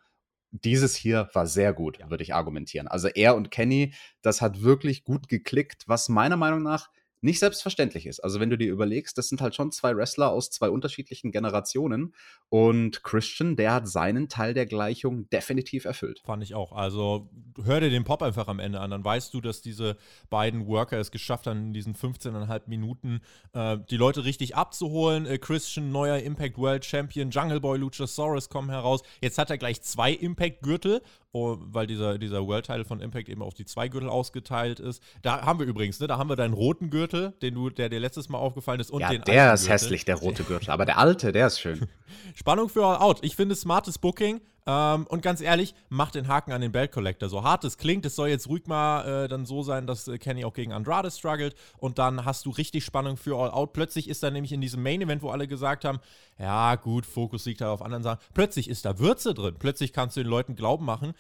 Dieses 0.52 0.96
hier 0.96 1.30
war 1.34 1.48
sehr 1.48 1.72
gut, 1.72 2.00
ja. 2.00 2.10
würde 2.10 2.24
ich 2.24 2.34
argumentieren. 2.34 2.90
Also 2.90 3.08
er 3.08 3.38
und 3.38 3.52
Kenny, 3.52 3.94
das 4.22 4.42
hat 4.42 4.62
wirklich 4.64 5.06
gut 5.06 5.30
geklickt, 5.30 5.84
was 5.88 6.10
meiner 6.10 6.36
Meinung 6.36 6.64
nach 6.64 6.90
nicht 7.22 7.40
selbstverständlich 7.40 8.06
ist. 8.06 8.20
Also 8.20 8.40
wenn 8.40 8.50
du 8.50 8.58
dir 8.58 8.72
überlegst, 8.72 9.18
das 9.18 9.30
sind 9.30 9.42
halt 9.42 9.56
schon 9.56 9.72
zwei 9.72 9.96
Wrestler 9.96 10.32
aus 10.32 10.50
zwei 10.50 10.70
unterschiedlichen 10.70 11.32
Generationen 11.32 12.14
und 12.50 13.04
Christian, 13.04 13.56
der 13.56 13.74
hat 13.74 13.88
seinen 13.88 14.30
Teil 14.30 14.54
der 14.54 14.66
Gleichung 14.66 15.30
definitiv 15.30 15.86
erfüllt. 15.86 16.22
Fand 16.26 16.44
ich 16.44 16.54
auch. 16.54 16.72
Also 16.72 17.30
hör 17.64 17.80
dir 17.80 17.90
den 17.90 18.04
Pop 18.04 18.22
einfach 18.22 18.48
am 18.48 18.60
Ende 18.60 18.80
an, 18.80 18.92
dann 18.92 19.04
weißt 19.04 19.34
du, 19.34 19.42
dass 19.42 19.62
diese 19.62 19.98
beiden 20.30 20.68
Worker 20.68 21.00
es 21.00 21.12
geschafft 21.12 21.48
haben, 21.48 21.68
in 21.68 21.74
diesen 21.74 21.96
15,5 21.96 22.62
Minuten 22.68 23.22
äh, 23.54 23.78
die 23.90 23.98
Leute 23.98 24.26
richtig 24.26 24.56
abzuholen. 24.56 25.26
Äh, 25.26 25.40
Christian, 25.40 25.92
neuer 25.92 26.20
Impact 26.20 26.58
World 26.58 26.86
Champion, 26.86 27.32
Jungle 27.32 27.60
Boy, 27.60 27.80
Luchasaurus 27.80 28.50
kommen 28.50 28.70
heraus. 28.70 29.02
Jetzt 29.22 29.38
hat 29.38 29.50
er 29.50 29.58
gleich 29.58 29.82
zwei 29.82 30.12
Impact-Gürtel, 30.12 31.02
oh, 31.32 31.58
weil 31.60 31.88
dieser, 31.88 32.18
dieser 32.18 32.46
World-Title 32.46 32.86
von 32.86 33.00
Impact 33.00 33.30
eben 33.30 33.42
auf 33.42 33.54
die 33.54 33.66
zwei 33.66 33.88
Gürtel 33.88 34.10
ausgeteilt 34.10 34.80
ist. 34.80 35.02
Da 35.22 35.42
haben 35.42 35.60
wir 35.60 35.66
übrigens, 35.66 36.00
ne, 36.00 36.08
da 36.08 36.18
haben 36.18 36.30
wir 36.30 36.36
deinen 36.36 36.54
roten 36.54 36.90
Gürtel 36.90 36.98
Gürtel, 36.98 37.34
den 37.42 37.56
du, 37.56 37.70
der 37.70 37.90
dir 37.90 38.00
letztes 38.00 38.30
Mal 38.30 38.38
aufgefallen 38.38 38.80
ist, 38.80 38.92
und 38.92 39.02
ja, 39.02 39.10
den 39.10 39.22
der 39.22 39.54
ist 39.54 39.70
hässlich, 39.70 40.06
der 40.06 40.16
rote 40.16 40.44
Gürtel. 40.44 40.72
Aber 40.72 40.86
der 40.86 40.98
alte, 40.98 41.32
der 41.32 41.48
ist 41.48 41.60
schön. 41.60 41.88
Spannung 42.36 42.70
für 42.70 42.86
All 42.86 42.98
Out. 42.98 43.20
Ich 43.22 43.36
finde 43.36 43.56
smartes 43.56 43.98
Booking. 43.98 44.42
Ähm, 44.68 45.08
und 45.08 45.22
ganz 45.22 45.40
ehrlich, 45.40 45.74
macht 45.88 46.16
den 46.16 46.28
Haken 46.28 46.52
an 46.52 46.60
den 46.60 46.74
Belt 46.74 46.92
Collector. 46.92 47.30
So 47.30 47.42
hart 47.42 47.64
es 47.64 47.78
klingt, 47.78 48.06
es 48.06 48.18
soll 48.18 48.28
jetzt 48.28 48.50
ruhig 48.50 48.68
mal 48.68 49.24
äh, 49.24 49.28
dann 49.30 49.46
so 49.46 49.64
sein, 49.64 49.88
dass 49.88 50.10
äh, 50.10 50.18
Kenny 50.18 50.44
auch 50.44 50.54
gegen 50.54 50.74
Andrade 50.74 51.10
struggelt. 51.10 51.56
Und 51.78 52.00
dann 52.00 52.26
hast 52.26 52.46
du 52.46 52.50
richtig 52.50 52.84
Spannung 52.84 53.16
für 53.16 53.40
All 53.40 53.50
Out. 53.50 53.72
Plötzlich 53.72 54.10
ist 54.10 54.24
da 54.24 54.30
nämlich 54.30 54.52
in 54.52 54.60
diesem 54.60 54.84
Main 54.84 55.02
Event, 55.02 55.22
wo 55.22 55.30
alle 55.30 55.48
gesagt 55.48 55.86
haben, 55.86 56.00
ja 56.38 56.76
gut, 56.76 57.06
Fokus 57.06 57.46
liegt 57.46 57.62
da 57.62 57.72
auf 57.72 57.82
anderen 57.82 58.04
Sachen. 58.04 58.20
Plötzlich 58.34 58.70
ist 58.70 58.84
da 58.84 59.00
Würze 59.00 59.34
drin. 59.34 59.56
Plötzlich 59.58 59.94
kannst 59.94 60.18
du 60.18 60.22
den 60.22 60.30
Leuten 60.30 60.56
Glauben 60.56 60.84
machen, 60.84 61.14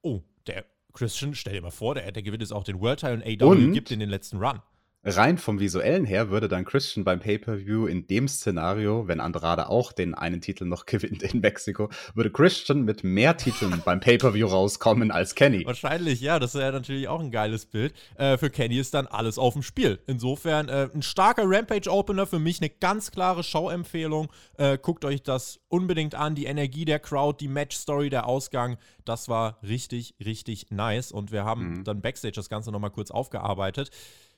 oh, 0.00 0.22
der 0.46 0.64
Christian, 0.94 1.34
stell 1.34 1.52
dir 1.52 1.60
mal 1.62 1.70
vor, 1.70 1.94
der, 1.94 2.10
der 2.10 2.22
gewinnt 2.22 2.40
jetzt 2.40 2.52
auch 2.52 2.64
den 2.64 2.80
World 2.80 3.00
Title 3.00 3.16
und 3.16 3.22
AW 3.22 3.44
und 3.44 3.72
gibt 3.72 3.90
in 3.90 4.00
den 4.00 4.08
letzten 4.08 4.38
Run 4.38 4.62
rein 5.04 5.38
vom 5.38 5.60
visuellen 5.60 6.04
her 6.04 6.30
würde 6.30 6.48
dann 6.48 6.64
Christian 6.64 7.04
beim 7.04 7.20
Pay-per-View 7.20 7.86
in 7.86 8.06
dem 8.06 8.28
Szenario, 8.28 9.06
wenn 9.06 9.20
Andrade 9.20 9.68
auch 9.68 9.92
den 9.92 10.14
einen 10.14 10.40
Titel 10.40 10.64
noch 10.64 10.86
gewinnt 10.86 11.22
in 11.22 11.40
Mexiko, 11.40 11.90
würde 12.14 12.30
Christian 12.30 12.82
mit 12.82 13.04
mehr 13.04 13.36
Titeln 13.36 13.82
beim 13.84 14.00
Pay-per-View 14.00 14.46
rauskommen 14.46 15.10
als 15.10 15.34
Kenny. 15.34 15.64
Wahrscheinlich, 15.66 16.20
ja, 16.20 16.38
das 16.38 16.54
wäre 16.54 16.72
natürlich 16.72 17.08
auch 17.08 17.20
ein 17.20 17.30
geiles 17.30 17.66
Bild. 17.66 17.94
Äh, 18.16 18.38
für 18.38 18.50
Kenny 18.50 18.78
ist 18.78 18.94
dann 18.94 19.06
alles 19.06 19.38
auf 19.38 19.54
dem 19.54 19.62
Spiel. 19.62 19.98
Insofern 20.06 20.68
äh, 20.68 20.88
ein 20.94 21.02
starker 21.02 21.44
Rampage-Opener, 21.46 22.26
für 22.26 22.38
mich 22.38 22.60
eine 22.60 22.70
ganz 22.70 23.10
klare 23.10 23.42
Schauempfehlung. 23.42 24.30
Äh, 24.56 24.78
guckt 24.78 25.04
euch 25.04 25.22
das 25.22 25.60
unbedingt 25.68 26.14
an. 26.14 26.34
Die 26.34 26.46
Energie 26.46 26.84
der 26.84 26.98
Crowd, 26.98 27.38
die 27.40 27.48
Match-Story, 27.48 28.10
der 28.10 28.26
Ausgang, 28.26 28.78
das 29.04 29.28
war 29.28 29.58
richtig, 29.62 30.14
richtig 30.24 30.70
nice. 30.70 31.12
Und 31.12 31.32
wir 31.32 31.44
haben 31.44 31.78
mhm. 31.78 31.84
dann 31.84 32.00
Backstage 32.00 32.34
das 32.34 32.48
Ganze 32.48 32.70
nochmal 32.70 32.90
kurz 32.90 33.10
aufgearbeitet. 33.10 33.90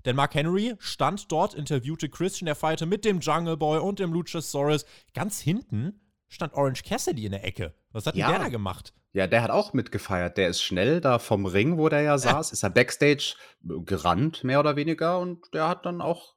Denn 0.06 0.16
Mark 0.16 0.34
Henry 0.34 0.74
stand 0.78 1.30
dort, 1.30 1.52
interviewte 1.52 2.08
Christian, 2.08 2.46
der 2.46 2.54
feierte 2.54 2.86
mit 2.86 3.04
dem 3.04 3.18
Jungle 3.18 3.56
Boy 3.56 3.80
und 3.80 3.98
dem 3.98 4.12
Luchasaurus. 4.12 4.86
Ganz 5.12 5.40
hinten 5.40 6.00
stand 6.28 6.54
Orange 6.54 6.84
Cassidy 6.84 7.26
in 7.26 7.32
der 7.32 7.44
Ecke. 7.44 7.74
Was 7.90 8.06
hat 8.06 8.14
ja. 8.14 8.28
denn 8.28 8.36
der 8.36 8.44
da 8.44 8.48
gemacht? 8.48 8.94
Ja, 9.12 9.26
der 9.26 9.42
hat 9.42 9.50
auch 9.50 9.72
mitgefeiert. 9.72 10.36
Der 10.36 10.48
ist 10.48 10.62
schnell 10.62 11.00
da 11.00 11.18
vom 11.18 11.44
Ring, 11.46 11.76
wo 11.76 11.88
der 11.88 12.02
ja 12.02 12.18
saß, 12.18 12.52
ist 12.52 12.62
er 12.62 12.70
Backstage 12.70 13.34
gerannt, 13.62 14.44
mehr 14.44 14.60
oder 14.60 14.76
weniger, 14.76 15.18
und 15.18 15.52
der 15.54 15.68
hat 15.68 15.86
dann 15.86 16.00
auch 16.00 16.34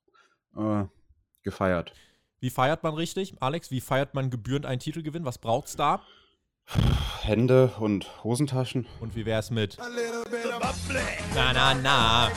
äh, 0.56 0.86
gefeiert. 1.44 1.94
Wie 2.40 2.50
feiert 2.50 2.84
man 2.84 2.94
richtig? 2.94 3.36
Alex, 3.42 3.70
wie 3.70 3.82
feiert 3.82 4.16
man 4.16 4.30
gebührend 4.30 4.66
einen 4.66 4.80
Titelgewinn? 4.80 5.26
Was 5.26 5.38
braucht's 5.38 5.76
da? 5.76 6.02
Hände 7.22 7.72
und 7.80 8.24
Hosentaschen. 8.24 8.86
Und 9.00 9.16
wie 9.16 9.26
wär's 9.26 9.50
mit? 9.50 9.78
Na, 11.34 11.54
na, 11.54 11.74
na. 11.74 12.32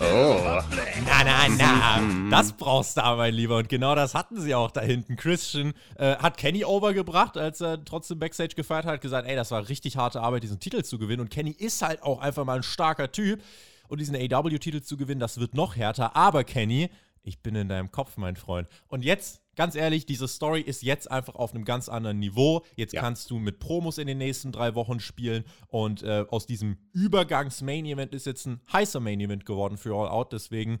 Oh. 0.00 0.62
Na, 1.04 1.24
na, 1.24 1.48
na. 1.48 2.30
Das 2.30 2.52
brauchst 2.52 2.96
du 2.96 3.04
aber, 3.04 3.18
mein 3.18 3.34
Lieber. 3.34 3.58
Und 3.58 3.68
genau 3.68 3.94
das 3.94 4.14
hatten 4.14 4.40
sie 4.40 4.54
auch 4.54 4.70
da 4.70 4.80
hinten. 4.80 5.16
Christian 5.16 5.74
äh, 5.96 6.16
hat 6.16 6.36
Kenny 6.38 6.64
overgebracht, 6.64 7.36
als 7.36 7.60
er 7.60 7.84
trotzdem 7.84 8.18
Backstage 8.18 8.54
gefeiert 8.54 8.86
hat, 8.86 9.00
gesagt, 9.00 9.28
ey, 9.28 9.36
das 9.36 9.50
war 9.50 9.68
richtig 9.68 9.96
harte 9.96 10.20
Arbeit, 10.20 10.42
diesen 10.42 10.60
Titel 10.60 10.82
zu 10.82 10.98
gewinnen. 10.98 11.20
Und 11.20 11.30
Kenny 11.30 11.50
ist 11.50 11.82
halt 11.82 12.02
auch 12.02 12.20
einfach 12.20 12.44
mal 12.44 12.56
ein 12.56 12.62
starker 12.62 13.12
Typ. 13.12 13.42
Und 13.88 14.00
diesen 14.00 14.16
AW-Titel 14.16 14.82
zu 14.82 14.96
gewinnen, 14.96 15.20
das 15.20 15.38
wird 15.38 15.54
noch 15.54 15.76
härter. 15.76 16.16
Aber 16.16 16.44
Kenny, 16.44 16.90
ich 17.22 17.42
bin 17.42 17.54
in 17.54 17.68
deinem 17.68 17.90
Kopf, 17.90 18.16
mein 18.16 18.36
Freund. 18.36 18.68
Und 18.88 19.04
jetzt 19.04 19.42
ganz 19.58 19.74
ehrlich, 19.74 20.06
diese 20.06 20.28
Story 20.28 20.60
ist 20.60 20.82
jetzt 20.84 21.10
einfach 21.10 21.34
auf 21.34 21.52
einem 21.52 21.64
ganz 21.64 21.88
anderen 21.88 22.20
Niveau. 22.20 22.64
Jetzt 22.76 22.94
ja. 22.94 23.00
kannst 23.00 23.28
du 23.28 23.40
mit 23.40 23.58
Promos 23.58 23.98
in 23.98 24.06
den 24.06 24.16
nächsten 24.16 24.52
drei 24.52 24.76
Wochen 24.76 25.00
spielen 25.00 25.44
und 25.66 26.04
äh, 26.04 26.24
aus 26.30 26.46
diesem 26.46 26.78
Übergangs-Main-Event 26.92 28.14
ist 28.14 28.24
jetzt 28.24 28.46
ein 28.46 28.60
heißer 28.72 29.00
Main-Event 29.00 29.44
geworden 29.44 29.76
für 29.76 29.96
All 29.96 30.08
Out. 30.08 30.32
Deswegen 30.32 30.78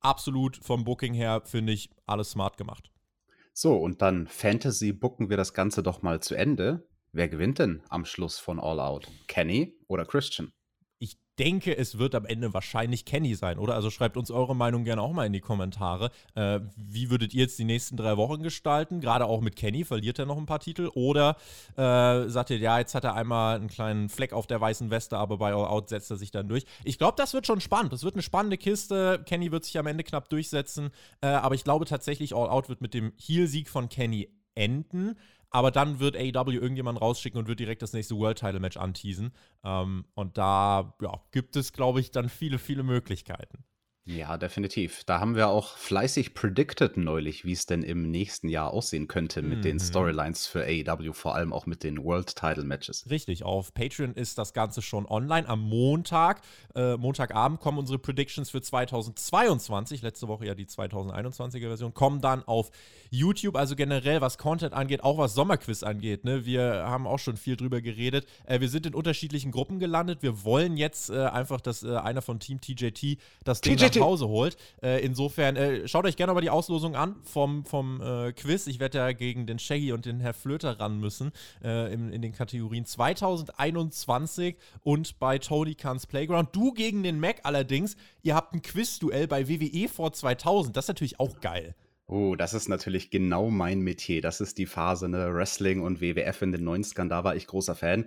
absolut 0.00 0.56
vom 0.56 0.84
Booking 0.84 1.14
her, 1.14 1.42
finde 1.44 1.72
ich, 1.72 1.90
alles 2.06 2.32
smart 2.32 2.56
gemacht. 2.56 2.90
So, 3.52 3.76
und 3.76 4.02
dann 4.02 4.26
Fantasy 4.26 4.92
bucken 4.92 5.30
wir 5.30 5.36
das 5.36 5.54
Ganze 5.54 5.84
doch 5.84 6.02
mal 6.02 6.20
zu 6.20 6.34
Ende. 6.34 6.88
Wer 7.12 7.28
gewinnt 7.28 7.60
denn 7.60 7.82
am 7.88 8.04
Schluss 8.04 8.40
von 8.40 8.58
All 8.58 8.80
Out? 8.80 9.06
Kenny 9.28 9.78
oder 9.86 10.04
Christian? 10.04 10.52
Denke, 11.38 11.76
es 11.76 11.98
wird 11.98 12.14
am 12.14 12.26
Ende 12.26 12.52
wahrscheinlich 12.52 13.04
Kenny 13.04 13.34
sein, 13.34 13.58
oder? 13.58 13.74
Also 13.74 13.90
schreibt 13.90 14.16
uns 14.16 14.30
eure 14.30 14.56
Meinung 14.56 14.84
gerne 14.84 15.02
auch 15.02 15.12
mal 15.12 15.26
in 15.26 15.32
die 15.32 15.40
Kommentare. 15.40 16.10
Äh, 16.34 16.60
wie 16.76 17.10
würdet 17.10 17.32
ihr 17.32 17.42
jetzt 17.42 17.58
die 17.58 17.64
nächsten 17.64 17.96
drei 17.96 18.16
Wochen 18.16 18.42
gestalten? 18.42 19.00
Gerade 19.00 19.26
auch 19.26 19.40
mit 19.40 19.56
Kenny, 19.56 19.84
verliert 19.84 20.18
er 20.18 20.26
noch 20.26 20.36
ein 20.36 20.46
paar 20.46 20.60
Titel? 20.60 20.90
Oder 20.94 21.36
äh, 21.76 22.28
sagt 22.28 22.50
ihr, 22.50 22.58
ja, 22.58 22.78
jetzt 22.78 22.94
hat 22.94 23.04
er 23.04 23.14
einmal 23.14 23.56
einen 23.56 23.68
kleinen 23.68 24.08
Fleck 24.08 24.32
auf 24.32 24.46
der 24.46 24.60
weißen 24.60 24.90
Weste, 24.90 25.16
aber 25.16 25.38
bei 25.38 25.52
All 25.52 25.66
Out 25.66 25.88
setzt 25.88 26.10
er 26.10 26.16
sich 26.16 26.30
dann 26.30 26.48
durch. 26.48 26.64
Ich 26.84 26.98
glaube, 26.98 27.14
das 27.16 27.34
wird 27.34 27.46
schon 27.46 27.60
spannend. 27.60 27.92
Das 27.92 28.02
wird 28.02 28.14
eine 28.14 28.22
spannende 28.22 28.58
Kiste. 28.58 29.22
Kenny 29.24 29.52
wird 29.52 29.64
sich 29.64 29.78
am 29.78 29.86
Ende 29.86 30.04
knapp 30.04 30.28
durchsetzen. 30.28 30.90
Äh, 31.20 31.28
aber 31.28 31.54
ich 31.54 31.64
glaube 31.64 31.84
tatsächlich, 31.84 32.34
All 32.34 32.48
Out 32.48 32.68
wird 32.68 32.80
mit 32.80 32.94
dem 32.94 33.12
Heel-Sieg 33.16 33.68
von 33.68 33.88
Kenny 33.88 34.28
enden. 34.54 35.14
Aber 35.50 35.70
dann 35.70 35.98
wird 35.98 36.16
AEW 36.16 36.52
irgendjemand 36.52 37.00
rausschicken 37.00 37.38
und 37.38 37.48
wird 37.48 37.60
direkt 37.60 37.82
das 37.82 37.92
nächste 37.92 38.16
World 38.16 38.38
Title 38.38 38.60
Match 38.60 38.76
anteasen. 38.76 39.32
Ähm, 39.64 40.04
und 40.14 40.36
da 40.36 40.94
ja, 41.00 41.22
gibt 41.32 41.56
es, 41.56 41.72
glaube 41.72 42.00
ich, 42.00 42.10
dann 42.10 42.28
viele, 42.28 42.58
viele 42.58 42.82
Möglichkeiten. 42.82 43.64
Ja, 44.08 44.38
definitiv. 44.38 45.04
Da 45.04 45.20
haben 45.20 45.36
wir 45.36 45.48
auch 45.48 45.76
fleißig 45.76 46.32
predicted 46.32 46.96
neulich, 46.96 47.44
wie 47.44 47.52
es 47.52 47.66
denn 47.66 47.82
im 47.82 48.10
nächsten 48.10 48.48
Jahr 48.48 48.72
aussehen 48.72 49.06
könnte 49.06 49.42
mit 49.42 49.58
mhm. 49.58 49.62
den 49.62 49.78
Storylines 49.78 50.46
für 50.46 50.64
AEW, 50.64 51.12
vor 51.12 51.34
allem 51.34 51.52
auch 51.52 51.66
mit 51.66 51.84
den 51.84 52.02
World 52.02 52.34
Title 52.34 52.64
Matches. 52.64 53.04
Richtig, 53.10 53.42
auf 53.44 53.74
Patreon 53.74 54.14
ist 54.14 54.38
das 54.38 54.54
Ganze 54.54 54.80
schon 54.80 55.04
online. 55.04 55.46
Am 55.46 55.60
Montag, 55.60 56.40
äh, 56.74 56.96
Montagabend 56.96 57.60
kommen 57.60 57.76
unsere 57.76 57.98
Predictions 57.98 58.48
für 58.48 58.62
2022, 58.62 60.00
letzte 60.00 60.26
Woche 60.26 60.46
ja 60.46 60.54
die 60.54 60.64
2021er 60.64 61.68
Version, 61.68 61.92
kommen 61.92 62.22
dann 62.22 62.42
auf 62.44 62.70
YouTube, 63.10 63.56
also 63.56 63.76
generell 63.76 64.22
was 64.22 64.38
Content 64.38 64.72
angeht, 64.72 65.04
auch 65.04 65.18
was 65.18 65.34
Sommerquiz 65.34 65.82
angeht. 65.82 66.24
Ne? 66.24 66.46
Wir 66.46 66.86
haben 66.86 67.06
auch 67.06 67.18
schon 67.18 67.36
viel 67.36 67.56
drüber 67.56 67.82
geredet. 67.82 68.26
Äh, 68.46 68.60
wir 68.60 68.70
sind 68.70 68.86
in 68.86 68.94
unterschiedlichen 68.94 69.50
Gruppen 69.50 69.78
gelandet. 69.78 70.22
Wir 70.22 70.44
wollen 70.44 70.78
jetzt 70.78 71.10
äh, 71.10 71.26
einfach, 71.26 71.60
dass 71.60 71.82
äh, 71.82 71.94
einer 71.96 72.22
von 72.22 72.40
Team 72.40 72.58
TJT 72.62 73.18
das 73.44 73.60
Ding 73.60 73.76
TJT 73.76 73.97
nach 73.98 74.06
Hause 74.06 74.28
holt. 74.28 74.56
Äh, 74.82 75.04
insofern, 75.04 75.56
äh, 75.56 75.88
schaut 75.88 76.04
euch 76.04 76.16
gerne 76.16 76.34
mal 76.34 76.40
die 76.40 76.50
Auslosung 76.50 76.96
an 76.96 77.16
vom, 77.22 77.64
vom 77.64 78.00
äh, 78.00 78.32
Quiz. 78.32 78.66
Ich 78.66 78.80
werde 78.80 78.98
ja 78.98 79.12
gegen 79.12 79.46
den 79.46 79.58
Shaggy 79.58 79.92
und 79.92 80.06
den 80.06 80.20
Herr 80.20 80.34
Flöter 80.34 80.78
ran 80.80 80.98
müssen 80.98 81.32
äh, 81.62 81.92
in, 81.92 82.12
in 82.12 82.22
den 82.22 82.32
Kategorien 82.32 82.84
2021 82.84 84.56
und 84.82 85.18
bei 85.18 85.38
Tony 85.38 85.74
Khan's 85.74 86.06
Playground. 86.06 86.54
Du 86.54 86.72
gegen 86.72 87.02
den 87.02 87.20
Mac 87.20 87.40
allerdings. 87.42 87.96
Ihr 88.22 88.34
habt 88.34 88.54
ein 88.54 88.62
Quiz-Duell 88.62 89.28
bei 89.28 89.48
WWE 89.48 89.88
vor 89.88 90.12
2000. 90.12 90.76
Das 90.76 90.84
ist 90.84 90.88
natürlich 90.88 91.20
auch 91.20 91.40
geil. 91.40 91.74
Oh, 92.10 92.36
das 92.36 92.54
ist 92.54 92.70
natürlich 92.70 93.10
genau 93.10 93.50
mein 93.50 93.80
Metier. 93.80 94.22
Das 94.22 94.40
ist 94.40 94.56
die 94.56 94.64
Phase, 94.64 95.10
ne? 95.10 95.34
Wrestling 95.34 95.82
und 95.82 96.00
WWF 96.00 96.40
in 96.40 96.52
den 96.52 96.66
90ern, 96.66 97.06
da 97.06 97.22
war 97.22 97.36
ich 97.36 97.46
großer 97.46 97.74
Fan. 97.74 98.06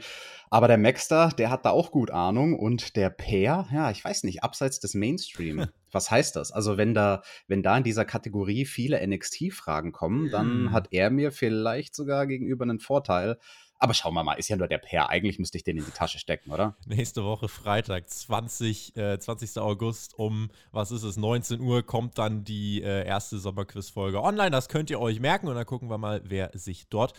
Aber 0.50 0.68
der 0.68 0.80
Maxter, 0.80 1.30
der 1.38 1.52
hat 1.52 1.66
da 1.66 1.70
auch 1.70 1.92
gut 1.92 2.10
Ahnung 2.10 2.58
und 2.58 2.96
der 2.96 3.12
Peer, 3.12 3.68
ja, 3.72 3.92
ich 3.92 4.04
weiß 4.04 4.24
nicht, 4.24 4.44
abseits 4.44 4.80
des 4.80 4.96
Mainstream. 4.96 5.68
Was 5.92 6.10
heißt 6.10 6.36
das? 6.36 6.52
Also, 6.52 6.78
wenn 6.78 6.96
da, 6.96 7.22
wenn 7.48 7.62
da 7.62 7.78
in 7.78 7.84
dieser 7.84 8.06
Kategorie 8.06 8.66
viele 8.66 9.06
NXT-Fragen 9.06 9.92
kommen, 9.92 10.32
dann 10.32 10.64
mm. 10.64 10.72
hat 10.72 10.88
er 10.90 11.12
mir 11.12 11.32
vielleicht 11.32 11.94
sogar 11.94 12.26
gegenüber 12.26 12.64
einen 12.64 12.80
Vorteil, 12.80 13.38
aber 13.82 13.96
schauen 13.96 14.14
wir 14.14 14.24
mal, 14.24 14.36
ist 14.36 14.48
ja 14.48 14.56
nur 14.56 14.68
der 14.68 14.78
Pair. 14.78 15.10
Eigentlich 15.10 15.40
müsste 15.40 15.58
ich 15.58 15.64
den 15.64 15.76
in 15.76 15.84
die 15.84 15.92
Tasche 15.92 16.20
stecken, 16.20 16.52
oder? 16.52 16.76
Nächste 16.86 17.24
Woche 17.24 17.48
Freitag, 17.48 18.08
20, 18.08 18.96
äh, 18.96 19.20
20. 19.20 19.58
August 19.58 20.14
um, 20.20 20.52
was 20.72 20.92
ist 20.92 21.02
es, 21.02 21.18
19 21.18 21.60
Uhr 21.60 21.82
kommt 21.82 22.20
dann 22.20 22.44
die 22.44 22.84
äh, 22.84 23.06
erste 23.08 23.40
Sommerquiz-Folge 23.40 24.22
online. 24.22 24.52
Das 24.52 24.70
könnt 24.70 24.92
ihr 24.92 25.00
euch 25.00 25.20
merken 25.20 25.48
und 25.48 25.56
dann 25.56 25.66
gucken 25.66 25.90
wir 25.90 25.98
mal, 25.98 26.22
wer 26.24 26.52
sich 26.54 26.90
dort 26.90 27.14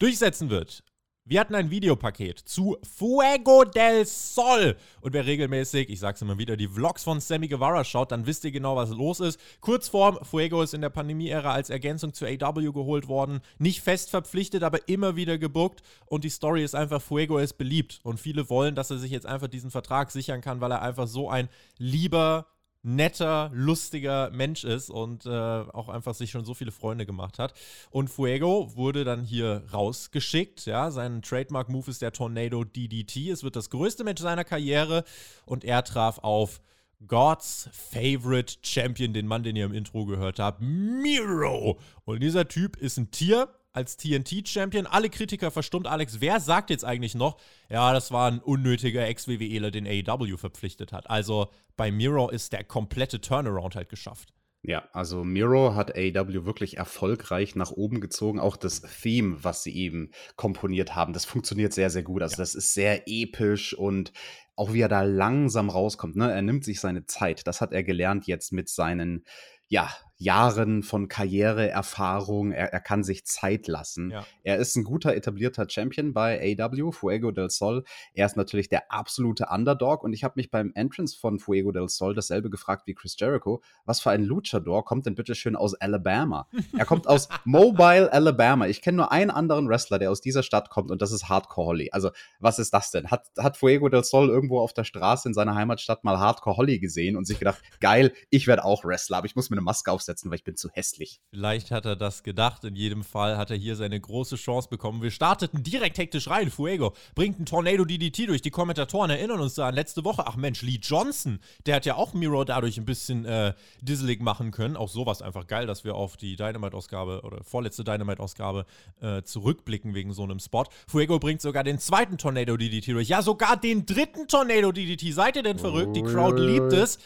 durchsetzen 0.00 0.50
wird. 0.50 0.82
Wir 1.30 1.40
hatten 1.40 1.54
ein 1.54 1.70
Videopaket 1.70 2.38
zu 2.38 2.78
Fuego 2.96 3.62
del 3.62 4.06
Sol. 4.06 4.76
Und 5.02 5.12
wer 5.12 5.26
regelmäßig, 5.26 5.90
ich 5.90 6.00
sag's 6.00 6.22
immer 6.22 6.38
wieder, 6.38 6.56
die 6.56 6.68
Vlogs 6.68 7.04
von 7.04 7.20
Sammy 7.20 7.48
Guevara 7.48 7.84
schaut, 7.84 8.12
dann 8.12 8.24
wisst 8.24 8.46
ihr 8.46 8.50
genau, 8.50 8.76
was 8.76 8.88
los 8.88 9.20
ist. 9.20 9.38
Kurzform, 9.60 10.18
Fuego 10.22 10.62
ist 10.62 10.72
in 10.72 10.80
der 10.80 10.88
Pandemie-Ära 10.88 11.52
als 11.52 11.68
Ergänzung 11.68 12.14
zu 12.14 12.24
AW 12.24 12.72
geholt 12.72 13.08
worden. 13.08 13.42
Nicht 13.58 13.82
fest 13.82 14.08
verpflichtet, 14.08 14.62
aber 14.62 14.88
immer 14.88 15.16
wieder 15.16 15.36
gebuckt. 15.36 15.82
Und 16.06 16.24
die 16.24 16.30
Story 16.30 16.64
ist 16.64 16.74
einfach, 16.74 17.02
Fuego 17.02 17.36
ist 17.36 17.58
beliebt. 17.58 18.00
Und 18.04 18.18
viele 18.18 18.48
wollen, 18.48 18.74
dass 18.74 18.90
er 18.90 18.96
sich 18.96 19.10
jetzt 19.10 19.26
einfach 19.26 19.48
diesen 19.48 19.70
Vertrag 19.70 20.10
sichern 20.10 20.40
kann, 20.40 20.62
weil 20.62 20.72
er 20.72 20.80
einfach 20.80 21.08
so 21.08 21.28
ein 21.28 21.50
lieber 21.76 22.46
netter, 22.88 23.50
lustiger 23.52 24.30
Mensch 24.30 24.64
ist 24.64 24.90
und 24.90 25.26
äh, 25.26 25.30
auch 25.30 25.88
einfach 25.88 26.14
sich 26.14 26.30
schon 26.30 26.44
so 26.44 26.54
viele 26.54 26.72
Freunde 26.72 27.06
gemacht 27.06 27.38
hat. 27.38 27.54
Und 27.90 28.08
Fuego 28.08 28.74
wurde 28.76 29.04
dann 29.04 29.22
hier 29.22 29.64
rausgeschickt. 29.72 30.66
Ja, 30.66 30.90
sein 30.90 31.22
Trademark-Move 31.22 31.90
ist 31.90 32.02
der 32.02 32.12
Tornado 32.12 32.64
DDT. 32.64 33.28
Es 33.28 33.42
wird 33.42 33.56
das 33.56 33.70
größte 33.70 34.04
Match 34.04 34.22
seiner 34.22 34.44
Karriere 34.44 35.04
und 35.44 35.64
er 35.64 35.84
traf 35.84 36.18
auf 36.18 36.60
God's 37.06 37.68
Favorite 37.72 38.56
Champion, 38.62 39.12
den 39.12 39.26
Mann, 39.26 39.42
den 39.42 39.54
ihr 39.54 39.66
im 39.66 39.74
Intro 39.74 40.04
gehört 40.04 40.38
habt, 40.38 40.60
Miro. 40.60 41.78
Und 42.04 42.20
dieser 42.20 42.48
Typ 42.48 42.76
ist 42.76 42.96
ein 42.96 43.10
Tier 43.10 43.48
als 43.78 43.96
TNT-Champion. 43.96 44.88
Alle 44.88 45.08
Kritiker 45.08 45.52
verstummt. 45.52 45.86
Alex, 45.86 46.20
wer 46.20 46.40
sagt 46.40 46.68
jetzt 46.70 46.84
eigentlich 46.84 47.14
noch, 47.14 47.38
ja, 47.70 47.92
das 47.92 48.10
war 48.10 48.28
ein 48.28 48.40
unnötiger 48.40 49.06
Ex-WWEler, 49.06 49.70
den 49.70 49.86
AEW 49.86 50.36
verpflichtet 50.36 50.92
hat? 50.92 51.08
Also 51.08 51.46
bei 51.76 51.92
Miro 51.92 52.28
ist 52.28 52.52
der 52.52 52.64
komplette 52.64 53.20
Turnaround 53.20 53.76
halt 53.76 53.88
geschafft. 53.88 54.34
Ja, 54.62 54.88
also 54.92 55.22
Miro 55.22 55.76
hat 55.76 55.94
AEW 55.94 56.44
wirklich 56.44 56.76
erfolgreich 56.76 57.54
nach 57.54 57.70
oben 57.70 58.00
gezogen. 58.00 58.40
Auch 58.40 58.56
das 58.56 58.82
Theme, 58.82 59.44
was 59.44 59.62
sie 59.62 59.76
eben 59.76 60.10
komponiert 60.34 60.96
haben, 60.96 61.12
das 61.12 61.24
funktioniert 61.24 61.72
sehr, 61.72 61.90
sehr 61.90 62.02
gut. 62.02 62.22
Also 62.22 62.32
ja. 62.32 62.38
das 62.38 62.56
ist 62.56 62.74
sehr 62.74 63.04
episch 63.06 63.74
und 63.74 64.12
auch 64.56 64.72
wie 64.72 64.80
er 64.80 64.88
da 64.88 65.02
langsam 65.02 65.70
rauskommt. 65.70 66.16
Ne? 66.16 66.32
Er 66.32 66.42
nimmt 66.42 66.64
sich 66.64 66.80
seine 66.80 67.06
Zeit. 67.06 67.46
Das 67.46 67.60
hat 67.60 67.72
er 67.72 67.84
gelernt 67.84 68.26
jetzt 68.26 68.52
mit 68.52 68.68
seinen 68.68 69.24
ja, 69.68 69.88
Jahren 70.18 70.82
von 70.82 71.06
Karriereerfahrung. 71.06 72.50
Er, 72.50 72.72
er 72.72 72.80
kann 72.80 73.04
sich 73.04 73.24
Zeit 73.24 73.68
lassen. 73.68 74.10
Ja. 74.10 74.26
Er 74.42 74.56
ist 74.56 74.74
ein 74.76 74.82
guter 74.82 75.14
etablierter 75.14 75.66
Champion 75.68 76.12
bei 76.12 76.56
AW, 76.58 76.90
Fuego 76.90 77.30
del 77.30 77.50
Sol. 77.50 77.84
Er 78.14 78.26
ist 78.26 78.36
natürlich 78.36 78.68
der 78.68 78.90
absolute 78.90 79.46
Underdog 79.50 80.02
und 80.02 80.12
ich 80.12 80.24
habe 80.24 80.34
mich 80.36 80.50
beim 80.50 80.72
Entrance 80.74 81.16
von 81.16 81.38
Fuego 81.38 81.70
del 81.70 81.88
Sol 81.88 82.14
dasselbe 82.14 82.50
gefragt 82.50 82.86
wie 82.86 82.94
Chris 82.94 83.14
Jericho. 83.16 83.62
Was 83.84 84.00
für 84.00 84.10
ein 84.10 84.24
Luchador 84.24 84.84
kommt 84.84 85.06
denn 85.06 85.14
bitte 85.14 85.36
schön 85.36 85.54
aus 85.54 85.74
Alabama? 85.74 86.48
Er 86.76 86.84
kommt 86.84 87.06
aus 87.06 87.28
Mobile, 87.44 88.12
Alabama. 88.12 88.66
Ich 88.66 88.82
kenne 88.82 88.96
nur 88.96 89.12
einen 89.12 89.30
anderen 89.30 89.68
Wrestler, 89.68 90.00
der 90.00 90.10
aus 90.10 90.20
dieser 90.20 90.42
Stadt 90.42 90.68
kommt 90.68 90.90
und 90.90 91.00
das 91.00 91.12
ist 91.12 91.28
Hardcore 91.28 91.68
Holly. 91.68 91.90
Also, 91.92 92.10
was 92.40 92.58
ist 92.58 92.74
das 92.74 92.90
denn? 92.90 93.08
Hat, 93.08 93.30
hat 93.38 93.56
Fuego 93.56 93.88
del 93.88 94.02
Sol 94.02 94.28
irgendwo 94.28 94.58
auf 94.58 94.72
der 94.72 94.84
Straße 94.84 95.28
in 95.28 95.34
seiner 95.34 95.54
Heimatstadt 95.54 96.02
mal 96.02 96.18
Hardcore 96.18 96.56
Holly 96.56 96.80
gesehen 96.80 97.16
und 97.16 97.24
sich 97.24 97.38
gedacht, 97.38 97.62
geil, 97.78 98.12
ich 98.30 98.48
werde 98.48 98.64
auch 98.64 98.84
Wrestler, 98.84 99.18
aber 99.18 99.26
ich 99.26 99.36
muss 99.36 99.48
mir 99.48 99.54
eine 99.54 99.62
Maske 99.62 99.92
aufsetzen 99.92 100.07
aufsetzen, 100.08 100.30
weil 100.30 100.36
ich 100.36 100.44
bin 100.44 100.56
zu 100.56 100.68
hässlich. 100.70 101.20
Vielleicht 101.30 101.70
hat 101.70 101.84
er 101.84 101.96
das 101.96 102.22
gedacht. 102.22 102.64
In 102.64 102.74
jedem 102.74 103.04
Fall 103.04 103.36
hat 103.36 103.50
er 103.50 103.56
hier 103.56 103.76
seine 103.76 104.00
große 104.00 104.36
Chance 104.36 104.68
bekommen. 104.68 105.02
Wir 105.02 105.10
starteten 105.10 105.62
direkt 105.62 105.98
hektisch 105.98 106.28
rein. 106.28 106.50
Fuego 106.50 106.94
bringt 107.14 107.36
einen 107.36 107.46
Tornado 107.46 107.84
DDT 107.84 108.28
durch. 108.28 108.42
Die 108.42 108.50
Kommentatoren 108.50 109.10
erinnern 109.10 109.40
uns 109.40 109.54
da 109.54 109.68
an 109.68 109.74
letzte 109.74 110.04
Woche. 110.04 110.24
Ach 110.26 110.36
Mensch, 110.36 110.62
Lee 110.62 110.78
Johnson, 110.80 111.40
der 111.66 111.76
hat 111.76 111.86
ja 111.86 111.96
auch 111.96 112.14
Miro 112.14 112.44
dadurch 112.44 112.78
ein 112.78 112.84
bisschen 112.84 113.24
äh, 113.24 113.54
disselig 113.80 114.20
machen 114.20 114.50
können. 114.50 114.76
Auch 114.76 114.88
sowas 114.88 115.22
einfach 115.22 115.46
geil, 115.46 115.66
dass 115.66 115.84
wir 115.84 115.94
auf 115.94 116.16
die 116.16 116.36
Dynamite-Ausgabe 116.36 117.22
oder 117.22 117.42
vorletzte 117.44 117.84
Dynamite-Ausgabe 117.84 118.64
äh, 119.00 119.22
zurückblicken 119.22 119.94
wegen 119.94 120.12
so 120.12 120.22
einem 120.22 120.38
Spot. 120.38 120.64
Fuego 120.86 121.18
bringt 121.18 121.42
sogar 121.42 121.64
den 121.64 121.78
zweiten 121.78 122.18
Tornado 122.18 122.56
DDT 122.56 122.88
durch. 122.88 123.08
Ja, 123.08 123.22
sogar 123.22 123.56
den 123.56 123.86
dritten 123.86 124.28
Tornado 124.28 124.72
DDT. 124.72 125.12
Seid 125.12 125.36
ihr 125.36 125.42
denn 125.42 125.58
verrückt? 125.58 125.96
Die 125.96 126.02
Crowd 126.02 126.40
liebt 126.40 126.72
es. 126.72 126.98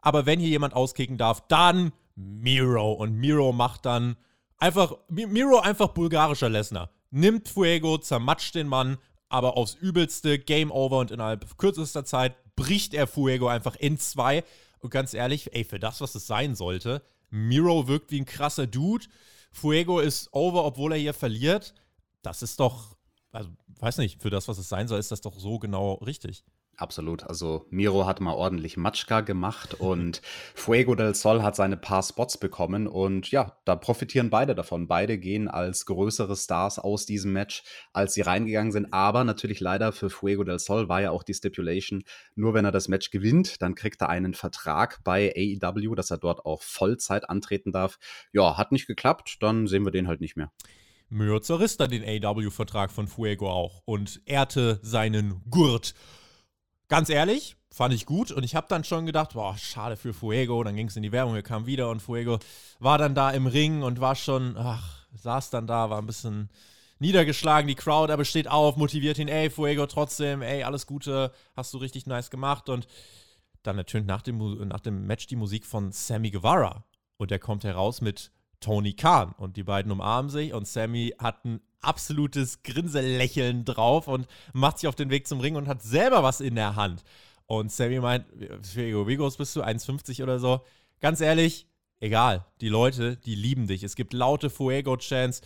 Aber 0.00 0.26
wenn 0.26 0.38
hier 0.40 0.48
jemand 0.48 0.74
auskicken 0.74 1.18
darf, 1.18 1.42
dann 1.48 1.92
Miro. 2.18 2.92
Und 2.92 3.14
Miro 3.14 3.52
macht 3.52 3.86
dann 3.86 4.16
einfach, 4.58 4.94
Miro 5.08 5.60
einfach 5.60 5.88
bulgarischer 5.88 6.48
Lesnar. 6.48 6.90
Nimmt 7.10 7.48
Fuego, 7.48 7.98
zermatscht 7.98 8.54
den 8.54 8.68
Mann, 8.68 8.98
aber 9.28 9.56
aufs 9.56 9.74
übelste, 9.74 10.38
Game 10.38 10.70
Over 10.70 10.98
und 10.98 11.10
innerhalb 11.10 11.56
kürzester 11.58 12.04
Zeit 12.04 12.36
bricht 12.56 12.92
er 12.92 13.06
Fuego 13.06 13.48
einfach 13.48 13.76
in 13.76 13.98
zwei. 13.98 14.44
Und 14.80 14.90
ganz 14.90 15.14
ehrlich, 15.14 15.54
ey, 15.54 15.64
für 15.64 15.78
das, 15.78 16.00
was 16.00 16.14
es 16.14 16.26
sein 16.26 16.54
sollte, 16.54 17.02
Miro 17.30 17.88
wirkt 17.88 18.10
wie 18.10 18.20
ein 18.20 18.26
krasser 18.26 18.66
Dude. 18.66 19.06
Fuego 19.50 20.00
ist 20.00 20.28
over, 20.32 20.64
obwohl 20.64 20.92
er 20.92 20.98
hier 20.98 21.14
verliert. 21.14 21.74
Das 22.22 22.42
ist 22.42 22.60
doch, 22.60 22.96
also 23.32 23.50
weiß 23.78 23.98
nicht, 23.98 24.20
für 24.20 24.30
das, 24.30 24.48
was 24.48 24.58
es 24.58 24.68
sein 24.68 24.88
soll, 24.88 24.98
ist 24.98 25.10
das 25.10 25.20
doch 25.20 25.38
so 25.38 25.58
genau 25.58 25.94
richtig. 25.94 26.44
Absolut. 26.78 27.24
Also 27.24 27.66
Miro 27.70 28.06
hat 28.06 28.20
mal 28.20 28.34
ordentlich 28.34 28.76
Matschka 28.76 29.22
gemacht 29.22 29.74
und 29.74 30.22
Fuego 30.54 30.94
del 30.94 31.12
Sol 31.16 31.42
hat 31.42 31.56
seine 31.56 31.76
paar 31.76 32.04
Spots 32.04 32.38
bekommen 32.38 32.86
und 32.86 33.32
ja, 33.32 33.58
da 33.64 33.74
profitieren 33.74 34.30
beide 34.30 34.54
davon. 34.54 34.86
Beide 34.86 35.18
gehen 35.18 35.48
als 35.48 35.86
größere 35.86 36.36
Stars 36.36 36.78
aus 36.78 37.04
diesem 37.04 37.32
Match, 37.32 37.64
als 37.92 38.14
sie 38.14 38.20
reingegangen 38.20 38.70
sind. 38.70 38.92
Aber 38.92 39.24
natürlich 39.24 39.58
leider 39.58 39.90
für 39.90 40.08
Fuego 40.08 40.44
del 40.44 40.60
Sol 40.60 40.88
war 40.88 41.02
ja 41.02 41.10
auch 41.10 41.24
die 41.24 41.34
Stipulation, 41.34 42.04
nur 42.36 42.54
wenn 42.54 42.64
er 42.64 42.70
das 42.70 42.86
Match 42.86 43.10
gewinnt, 43.10 43.60
dann 43.60 43.74
kriegt 43.74 44.00
er 44.00 44.08
einen 44.08 44.34
Vertrag 44.34 45.02
bei 45.02 45.34
AEW, 45.36 45.96
dass 45.96 46.12
er 46.12 46.18
dort 46.18 46.46
auch 46.46 46.62
Vollzeit 46.62 47.28
antreten 47.28 47.72
darf. 47.72 47.98
Ja, 48.32 48.56
hat 48.56 48.70
nicht 48.70 48.86
geklappt, 48.86 49.38
dann 49.40 49.66
sehen 49.66 49.84
wir 49.84 49.90
den 49.90 50.06
halt 50.06 50.20
nicht 50.20 50.36
mehr. 50.36 50.52
Miro 51.10 51.40
zerriss 51.40 51.76
dann 51.76 51.90
den 51.90 52.04
AEW-Vertrag 52.04 52.92
von 52.92 53.08
Fuego 53.08 53.50
auch 53.50 53.82
und 53.84 54.20
ehrte 54.26 54.78
seinen 54.82 55.42
Gurt. 55.50 55.94
Ganz 56.88 57.10
ehrlich, 57.10 57.56
fand 57.70 57.92
ich 57.92 58.06
gut 58.06 58.32
und 58.32 58.44
ich 58.44 58.54
habe 58.54 58.66
dann 58.68 58.82
schon 58.82 59.04
gedacht, 59.04 59.34
boah, 59.34 59.56
schade 59.58 59.96
für 59.96 60.14
Fuego. 60.14 60.64
Dann 60.64 60.74
ging 60.74 60.88
es 60.88 60.96
in 60.96 61.02
die 61.02 61.12
Werbung, 61.12 61.34
er 61.34 61.42
kam 61.42 61.66
wieder 61.66 61.90
und 61.90 62.00
Fuego 62.00 62.38
war 62.78 62.96
dann 62.96 63.14
da 63.14 63.30
im 63.30 63.46
Ring 63.46 63.82
und 63.82 64.00
war 64.00 64.14
schon, 64.14 64.56
ach, 64.56 65.06
saß 65.12 65.50
dann 65.50 65.66
da, 65.66 65.90
war 65.90 65.98
ein 65.98 66.06
bisschen 66.06 66.48
niedergeschlagen. 66.98 67.68
Die 67.68 67.74
Crowd 67.74 68.10
aber 68.10 68.24
steht 68.24 68.48
auf, 68.48 68.76
motiviert 68.76 69.18
ihn, 69.18 69.28
ey, 69.28 69.50
Fuego 69.50 69.86
trotzdem, 69.86 70.40
ey, 70.40 70.62
alles 70.62 70.86
Gute, 70.86 71.30
hast 71.54 71.74
du 71.74 71.78
richtig 71.78 72.06
nice 72.06 72.30
gemacht. 72.30 72.70
Und 72.70 72.86
dann 73.62 73.76
ertönt 73.76 74.06
nach 74.06 74.22
dem, 74.22 74.38
nach 74.68 74.80
dem 74.80 75.06
Match 75.06 75.26
die 75.26 75.36
Musik 75.36 75.66
von 75.66 75.92
Sammy 75.92 76.30
Guevara 76.30 76.84
und 77.18 77.30
er 77.30 77.38
kommt 77.38 77.64
heraus 77.64 78.00
mit 78.00 78.30
Tony 78.60 78.92
Khan 78.92 79.34
und 79.38 79.56
die 79.56 79.62
beiden 79.62 79.92
umarmen 79.92 80.30
sich 80.30 80.52
und 80.52 80.66
Sammy 80.66 81.14
hat 81.18 81.44
ein 81.44 81.60
absolutes 81.80 82.62
Grinselächeln 82.62 83.64
drauf 83.64 84.08
und 84.08 84.26
macht 84.52 84.78
sich 84.78 84.88
auf 84.88 84.96
den 84.96 85.10
Weg 85.10 85.26
zum 85.26 85.40
Ring 85.40 85.56
und 85.56 85.68
hat 85.68 85.82
selber 85.82 86.22
was 86.22 86.40
in 86.40 86.56
der 86.56 86.76
Hand. 86.76 87.04
Und 87.46 87.72
Sammy 87.72 88.00
meint, 88.00 88.26
wie 88.74 89.16
groß 89.16 89.36
bist 89.36 89.56
du? 89.56 89.62
1,50 89.62 90.22
oder 90.22 90.38
so? 90.38 90.60
Ganz 91.00 91.20
ehrlich, 91.20 91.66
egal. 92.00 92.44
Die 92.60 92.68
Leute, 92.68 93.16
die 93.16 93.34
lieben 93.34 93.68
dich. 93.68 93.82
Es 93.84 93.96
gibt 93.96 94.12
laute 94.12 94.50
Fuego-Chants. 94.50 95.40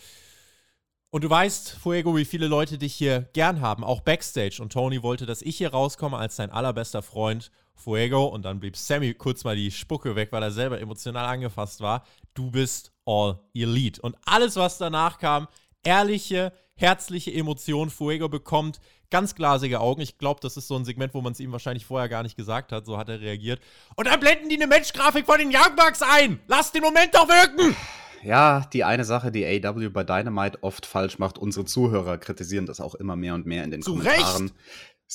Und 1.11 1.23
du 1.23 1.29
weißt, 1.29 1.73
Fuego, 1.73 2.17
wie 2.17 2.25
viele 2.25 2.47
Leute 2.47 2.79
dich 2.79 2.95
hier 2.95 3.29
gern 3.33 3.61
haben, 3.61 3.83
auch 3.83 4.01
Backstage. 4.01 4.57
Und 4.59 4.73
Tony 4.73 5.03
wollte, 5.03 5.27
dass 5.27 5.43
ich 5.43 5.57
hier 5.57 5.69
rauskomme 5.71 6.17
als 6.17 6.35
sein 6.35 6.49
allerbester 6.49 7.03
Freund 7.03 7.51
Fuego. 7.75 8.25
Und 8.25 8.43
dann 8.43 8.59
blieb 8.59 8.77
Sammy 8.77 9.13
kurz 9.13 9.43
mal 9.43 9.55
die 9.55 9.71
Spucke 9.71 10.15
weg, 10.15 10.29
weil 10.31 10.43
er 10.43 10.51
selber 10.51 10.79
emotional 10.79 11.25
angefasst 11.25 11.81
war. 11.81 12.05
Du 12.33 12.51
bist 12.51 12.91
all 13.05 13.39
elite. 13.53 14.01
Und 14.01 14.15
alles, 14.25 14.55
was 14.55 14.77
danach 14.77 15.19
kam, 15.19 15.47
ehrliche, 15.83 16.53
herzliche 16.75 17.33
Emotionen. 17.33 17.91
Fuego 17.91 18.29
bekommt 18.29 18.79
ganz 19.09 19.35
glasige 19.35 19.79
Augen. 19.79 20.01
Ich 20.01 20.17
glaube, 20.17 20.39
das 20.41 20.57
ist 20.57 20.67
so 20.67 20.75
ein 20.75 20.85
Segment, 20.85 21.13
wo 21.13 21.21
man 21.21 21.33
es 21.33 21.39
ihm 21.39 21.51
wahrscheinlich 21.51 21.85
vorher 21.85 22.09
gar 22.09 22.23
nicht 22.23 22.35
gesagt 22.35 22.71
hat. 22.71 22.85
So 22.85 22.97
hat 22.97 23.09
er 23.09 23.21
reagiert. 23.21 23.61
Und 23.95 24.07
dann 24.07 24.19
blenden 24.19 24.49
die 24.49 24.55
eine 24.55 24.67
Matchgrafik 24.67 25.25
von 25.25 25.37
den 25.37 25.49
Young 25.49 25.75
Bucks 25.75 26.01
ein. 26.01 26.39
Lass 26.47 26.71
den 26.71 26.81
Moment 26.81 27.13
doch 27.13 27.27
wirken! 27.27 27.75
Ja, 28.23 28.61
die 28.71 28.85
eine 28.85 29.03
Sache, 29.03 29.31
die 29.31 29.45
AW 29.45 29.89
bei 29.89 30.03
Dynamite 30.03 30.63
oft 30.63 30.85
falsch 30.85 31.19
macht, 31.19 31.37
unsere 31.37 31.65
Zuhörer 31.65 32.17
kritisieren 32.17 32.65
das 32.65 32.79
auch 32.79 32.95
immer 32.95 33.17
mehr 33.17 33.35
und 33.35 33.45
mehr 33.45 33.65
in 33.65 33.71
den 33.71 33.81
Zu 33.81 33.97
Kommentaren. 33.97 34.43
Recht 34.43 34.55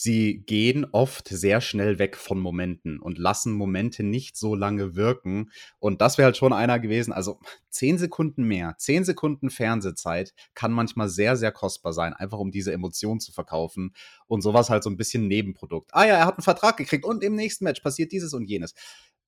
sie 0.03 0.43
gehen 0.47 0.87
oft 0.93 1.29
sehr 1.29 1.61
schnell 1.61 1.99
weg 1.99 2.17
von 2.17 2.39
Momenten 2.39 3.01
und 3.01 3.19
lassen 3.19 3.53
Momente 3.53 4.03
nicht 4.03 4.37
so 4.37 4.55
lange 4.55 4.95
wirken. 4.95 5.51
Und 5.79 6.01
das 6.01 6.19
wäre 6.19 6.27
halt 6.27 6.37
schon 6.37 6.53
einer 6.53 6.79
gewesen. 6.79 7.13
Also 7.13 7.41
zehn 7.71 7.99
Sekunden 7.99 8.45
mehr, 8.45 8.75
zehn 8.79 9.05
Sekunden 9.05 9.51
Fernsehzeit 9.51 10.35
kann 10.55 10.73
manchmal 10.73 11.09
sehr, 11.09 11.37
sehr 11.37 11.53
kostbar 11.53 11.93
sein, 11.93 12.13
einfach 12.13 12.39
um 12.39 12.51
diese 12.51 12.73
Emotion 12.73 13.21
zu 13.21 13.33
verkaufen. 13.33 13.93
Und 14.27 14.43
sowas 14.43 14.71
halt 14.71 14.83
so 14.83 14.91
ein 14.91 14.97
bisschen 14.97 15.29
Nebenprodukt. 15.29 15.91
Ah 15.93 16.05
ja, 16.05 16.15
er 16.15 16.27
hat 16.27 16.39
einen 16.39 16.45
Vertrag 16.45 16.77
gekriegt 16.77 17.05
und 17.05 17.23
im 17.23 17.35
nächsten 17.35 17.65
Match 17.65 17.81
passiert 17.81 18.13
dieses 18.13 18.35
und 18.35 18.45
jenes. 18.45 18.75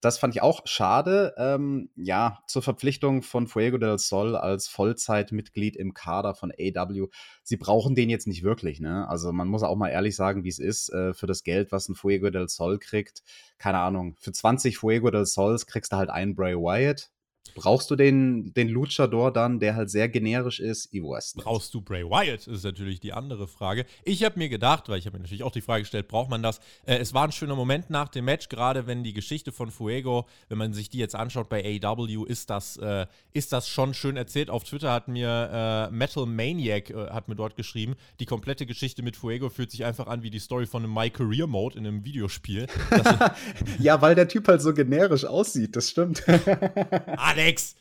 Das 0.01 0.17
fand 0.19 0.35
ich 0.35 0.41
auch 0.41 0.63
schade. 0.65 1.35
Ähm, 1.37 1.91
ja, 1.95 2.43
zur 2.47 2.63
Verpflichtung 2.63 3.23
von 3.23 3.47
Fuego 3.47 3.77
del 3.77 3.99
Sol 3.99 4.35
als 4.35 4.67
Vollzeitmitglied 4.69 5.77
im 5.77 5.93
Kader 5.93 6.35
von 6.35 6.51
AW. 6.53 7.09
Sie 7.43 7.57
brauchen 7.59 7.95
den 7.95 8.09
jetzt 8.09 8.27
nicht 8.27 8.43
wirklich, 8.43 8.81
ne? 8.81 9.07
Also 9.09 9.33
man 9.33 9.49
muss 9.49 9.63
auch 9.63 9.77
mal 9.77 9.89
ehrlich 9.89 10.17
sagen, 10.17 10.43
wie 10.45 10.49
es 10.49 10.59
ist. 10.59 10.89
Äh, 10.91 11.13
für 11.13 11.27
das 11.27 11.45
Geld, 11.45 11.71
was 11.71 11.89
ein 11.89 11.95
Fuego 11.95 12.31
del 12.31 12.49
Sol 12.49 12.79
kriegt, 12.79 13.23
keine 13.59 13.79
Ahnung, 13.79 14.17
für 14.19 14.33
20 14.33 14.79
Fuego 14.79 15.11
del 15.11 15.27
Sols 15.27 15.67
kriegst 15.67 15.93
du 15.93 15.97
halt 15.97 16.09
einen 16.09 16.35
Bray 16.35 16.55
Wyatt. 16.55 17.11
Brauchst 17.55 17.91
du 17.91 17.97
den, 17.97 18.53
den 18.55 18.69
Luchador 18.69 19.33
dann, 19.33 19.61
der 19.61 19.77
halt 19.77 19.91
sehr 19.91 20.09
generisch 20.09 20.61
ist? 20.61 20.93
Evo 20.93 21.13
West. 21.13 21.37
Brauchst 21.37 21.75
du 21.75 21.81
Bray 21.81 22.05
Wyatt, 22.05 22.47
ist 22.47 22.65
natürlich 22.65 23.01
die 23.01 23.13
andere 23.13 23.49
Frage. 23.49 23.85
Ich 24.05 24.25
habe 24.25 24.39
mir 24.39 24.49
gedacht, 24.49 24.89
weil 24.89 24.99
ich 24.99 25.07
habe 25.07 25.17
mir 25.17 25.23
natürlich 25.23 25.43
auch 25.43 25.53
die 25.53 25.61
Frage 25.61 25.83
gestellt, 25.83 26.09
braucht 26.09 26.31
man 26.31 26.43
das? 26.43 26.61
Äh, 26.87 26.97
es 26.97 27.15
war 27.15 27.25
ein 27.25 27.33
schöner 27.33 27.57
Moment 27.57 27.91
nach 27.91 28.09
dem 28.09 28.25
Match, 28.25 28.49
gerade 28.49 28.87
wenn 28.87 29.05
die 29.05 29.13
Geschichte 29.13 29.53
von 29.53 29.71
Fuego, 29.71 30.27
wenn 30.49 30.59
man 30.59 30.73
sich 30.73 30.91
die 30.91 30.99
jetzt 30.99 31.15
anschaut 31.15 31.49
bei 31.49 31.81
AEW, 31.83 32.25
ist 32.25 32.51
das, 32.51 32.77
äh, 32.77 33.07
ist 33.33 33.53
das 33.53 33.69
schon 33.69 33.95
schön 33.95 34.17
erzählt. 34.17 34.51
Auf 34.51 34.65
Twitter 34.65 34.93
hat 34.93 35.09
mir 35.09 35.89
äh, 35.91 35.95
Metal 35.95 36.27
Maniac 36.27 36.91
äh, 36.91 37.11
hat 37.11 37.29
mir 37.29 37.37
dort 37.37 37.57
geschrieben, 37.57 37.97
die 38.21 38.27
komplette 38.27 38.67
Geschichte 38.67 39.03
mit 39.03 39.17
Fuego 39.17 39.49
fühlt 39.49 39.71
sich 39.71 39.85
einfach 39.85 40.07
an 40.07 40.23
wie 40.23 40.31
die 40.31 40.39
Story 40.39 40.67
von 40.67 40.85
einem 40.85 40.95
My 40.95 41.11
Career 41.11 41.47
Mode 41.47 41.79
in 41.79 41.87
einem 41.87 42.05
Videospiel. 42.05 42.67
ja, 43.79 44.01
weil 44.01 44.15
der 44.15 44.29
Typ 44.29 44.49
halt 44.49 44.63
so 44.63 44.73
generisch 44.73 45.25
aussieht, 45.25 45.77
das 45.77 45.91
stimmt. 45.91 46.25
ah, 46.29 47.35
Alex, 47.41 47.75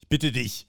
ich 0.00 0.08
bitte 0.08 0.32
dich. 0.32 0.66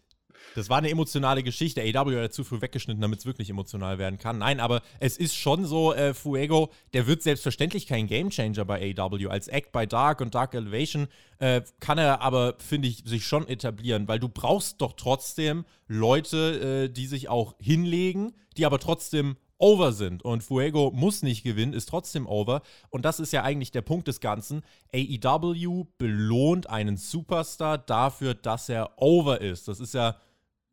Das 0.55 0.69
war 0.69 0.77
eine 0.77 0.89
emotionale 0.89 1.43
Geschichte. 1.43 1.81
AW 1.81 2.23
hat 2.23 2.33
zu 2.33 2.45
früh 2.45 2.61
weggeschnitten, 2.61 3.01
damit 3.01 3.19
es 3.19 3.25
wirklich 3.25 3.49
emotional 3.49 3.99
werden 3.99 4.17
kann. 4.17 4.37
Nein, 4.37 4.61
aber 4.61 4.81
es 5.01 5.17
ist 5.17 5.35
schon 5.35 5.65
so, 5.65 5.93
äh, 5.93 6.13
Fuego, 6.13 6.71
der 6.93 7.05
wird 7.05 7.21
selbstverständlich 7.21 7.85
kein 7.85 8.07
Gamechanger 8.07 8.63
bei 8.63 8.95
AW. 8.97 9.27
Als 9.27 9.49
Act 9.49 9.73
bei 9.73 9.85
Dark 9.85 10.21
und 10.21 10.33
Dark 10.35 10.55
Elevation 10.55 11.09
äh, 11.39 11.61
kann 11.81 11.97
er 11.97 12.21
aber, 12.21 12.55
finde 12.59 12.87
ich, 12.87 13.03
sich 13.05 13.25
schon 13.25 13.45
etablieren, 13.45 14.07
weil 14.07 14.19
du 14.19 14.29
brauchst 14.29 14.79
doch 14.81 14.93
trotzdem 14.93 15.65
Leute, 15.87 16.85
äh, 16.85 16.89
die 16.89 17.07
sich 17.07 17.27
auch 17.27 17.55
hinlegen, 17.59 18.33
die 18.55 18.65
aber 18.65 18.79
trotzdem 18.79 19.35
over 19.59 19.91
sind. 19.91 20.23
Und 20.23 20.43
Fuego 20.43 20.91
muss 20.93 21.23
nicht 21.23 21.43
gewinnen, 21.43 21.73
ist 21.73 21.89
trotzdem 21.89 22.27
over. 22.27 22.61
Und 22.89 23.05
das 23.05 23.19
ist 23.19 23.33
ja 23.33 23.43
eigentlich 23.43 23.71
der 23.71 23.81
Punkt 23.81 24.07
des 24.07 24.19
Ganzen. 24.19 24.61
AEW 24.93 25.85
belohnt 25.97 26.69
einen 26.69 26.97
Superstar 26.97 27.77
dafür, 27.77 28.33
dass 28.33 28.69
er 28.69 28.91
over 28.97 29.41
ist. 29.41 29.67
Das 29.67 29.79
ist 29.79 29.93
ja 29.93 30.15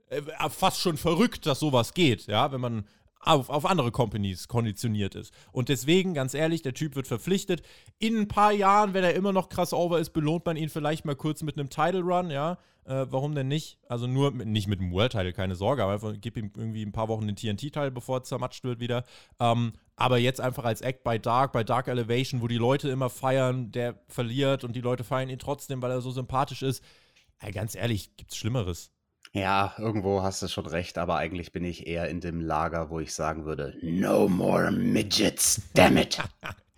äh, 0.08 0.22
fast 0.50 0.80
schon 0.80 0.96
verrückt, 0.96 1.46
dass 1.46 1.60
sowas 1.60 1.94
geht, 1.94 2.26
ja, 2.26 2.52
wenn 2.52 2.60
man 2.60 2.84
auf, 3.24 3.48
auf 3.48 3.64
andere 3.66 3.90
Companies 3.90 4.48
konditioniert 4.48 5.14
ist. 5.14 5.32
Und 5.52 5.68
deswegen, 5.68 6.14
ganz 6.14 6.34
ehrlich, 6.34 6.62
der 6.62 6.74
Typ 6.74 6.94
wird 6.94 7.06
verpflichtet. 7.06 7.62
In 7.98 8.18
ein 8.18 8.28
paar 8.28 8.52
Jahren, 8.52 8.94
wenn 8.94 9.04
er 9.04 9.14
immer 9.14 9.32
noch 9.32 9.48
krass 9.48 9.72
over 9.72 9.98
ist, 9.98 10.10
belohnt 10.10 10.46
man 10.46 10.56
ihn 10.56 10.68
vielleicht 10.68 11.04
mal 11.04 11.16
kurz 11.16 11.42
mit 11.42 11.58
einem 11.58 11.70
Title 11.70 12.02
Run, 12.02 12.30
ja. 12.30 12.58
Äh, 12.86 13.06
warum 13.08 13.34
denn 13.34 13.48
nicht? 13.48 13.78
Also 13.88 14.06
nur, 14.06 14.30
nicht 14.30 14.68
mit 14.68 14.78
dem 14.78 14.92
World 14.92 15.12
Title, 15.12 15.32
keine 15.32 15.54
Sorge, 15.54 15.82
aber 15.82 15.94
einfach 15.94 16.12
gib 16.20 16.36
ihm 16.36 16.52
irgendwie 16.54 16.84
ein 16.84 16.92
paar 16.92 17.08
Wochen 17.08 17.26
den 17.26 17.36
TNT-Teil, 17.36 17.90
bevor 17.90 18.18
er 18.18 18.24
zermatscht 18.24 18.62
wird 18.62 18.78
wieder. 18.78 19.04
Ähm, 19.40 19.72
aber 19.96 20.18
jetzt 20.18 20.40
einfach 20.40 20.64
als 20.64 20.82
Act 20.82 21.02
bei 21.02 21.16
Dark, 21.16 21.52
bei 21.52 21.64
Dark 21.64 21.88
Elevation, 21.88 22.42
wo 22.42 22.48
die 22.48 22.58
Leute 22.58 22.90
immer 22.90 23.08
feiern, 23.08 23.72
der 23.72 23.98
verliert 24.08 24.64
und 24.64 24.76
die 24.76 24.82
Leute 24.82 25.02
feiern 25.02 25.30
ihn 25.30 25.38
trotzdem, 25.38 25.80
weil 25.80 25.92
er 25.92 26.02
so 26.02 26.10
sympathisch 26.10 26.62
ist. 26.62 26.84
Ey, 27.38 27.52
ganz 27.52 27.74
ehrlich, 27.74 28.16
gibt's 28.16 28.36
Schlimmeres. 28.36 28.93
Ja, 29.34 29.74
irgendwo 29.78 30.22
hast 30.22 30.42
du 30.42 30.48
schon 30.48 30.66
recht, 30.66 30.96
aber 30.96 31.16
eigentlich 31.16 31.50
bin 31.50 31.64
ich 31.64 31.88
eher 31.88 32.08
in 32.08 32.20
dem 32.20 32.40
Lager, 32.40 32.88
wo 32.88 33.00
ich 33.00 33.12
sagen 33.12 33.44
würde, 33.44 33.76
no 33.82 34.28
more 34.28 34.70
midgets, 34.70 35.60
damn 35.74 35.96
it. 35.96 36.22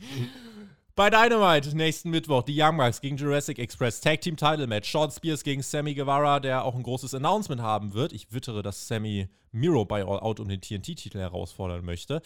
Bei 0.95 1.11
Dynamite 1.11 1.77
nächsten 1.77 2.09
Mittwoch 2.09 2.43
die 2.43 2.59
Young 2.59 2.79
Bucks 2.79 3.03
gegen 3.03 3.19
Jurassic 3.19 3.59
Express 3.59 4.01
Tag 4.01 4.23
Team 4.23 4.39
Title 4.39 4.67
Match. 4.67 4.91
Sean 4.91 5.11
Spears 5.11 5.45
gegen 5.45 5.61
Sammy 5.61 5.93
Guevara, 5.93 6.41
der 6.41 6.65
auch 6.65 6.75
ein 6.75 6.83
großes 6.83 7.13
Announcement 7.13 7.61
haben 7.61 7.93
wird. 7.93 8.15
Ich 8.15 8.33
wittere, 8.33 8.63
dass 8.63 8.89
Sammy 8.89 9.29
Miro 9.53 9.85
bei 9.85 10.03
All 10.03 10.21
Out 10.21 10.41
um 10.41 10.49
den 10.49 10.63
TNT-Titel 10.63 11.19
herausfordern 11.19 11.85
möchte. 11.85 12.23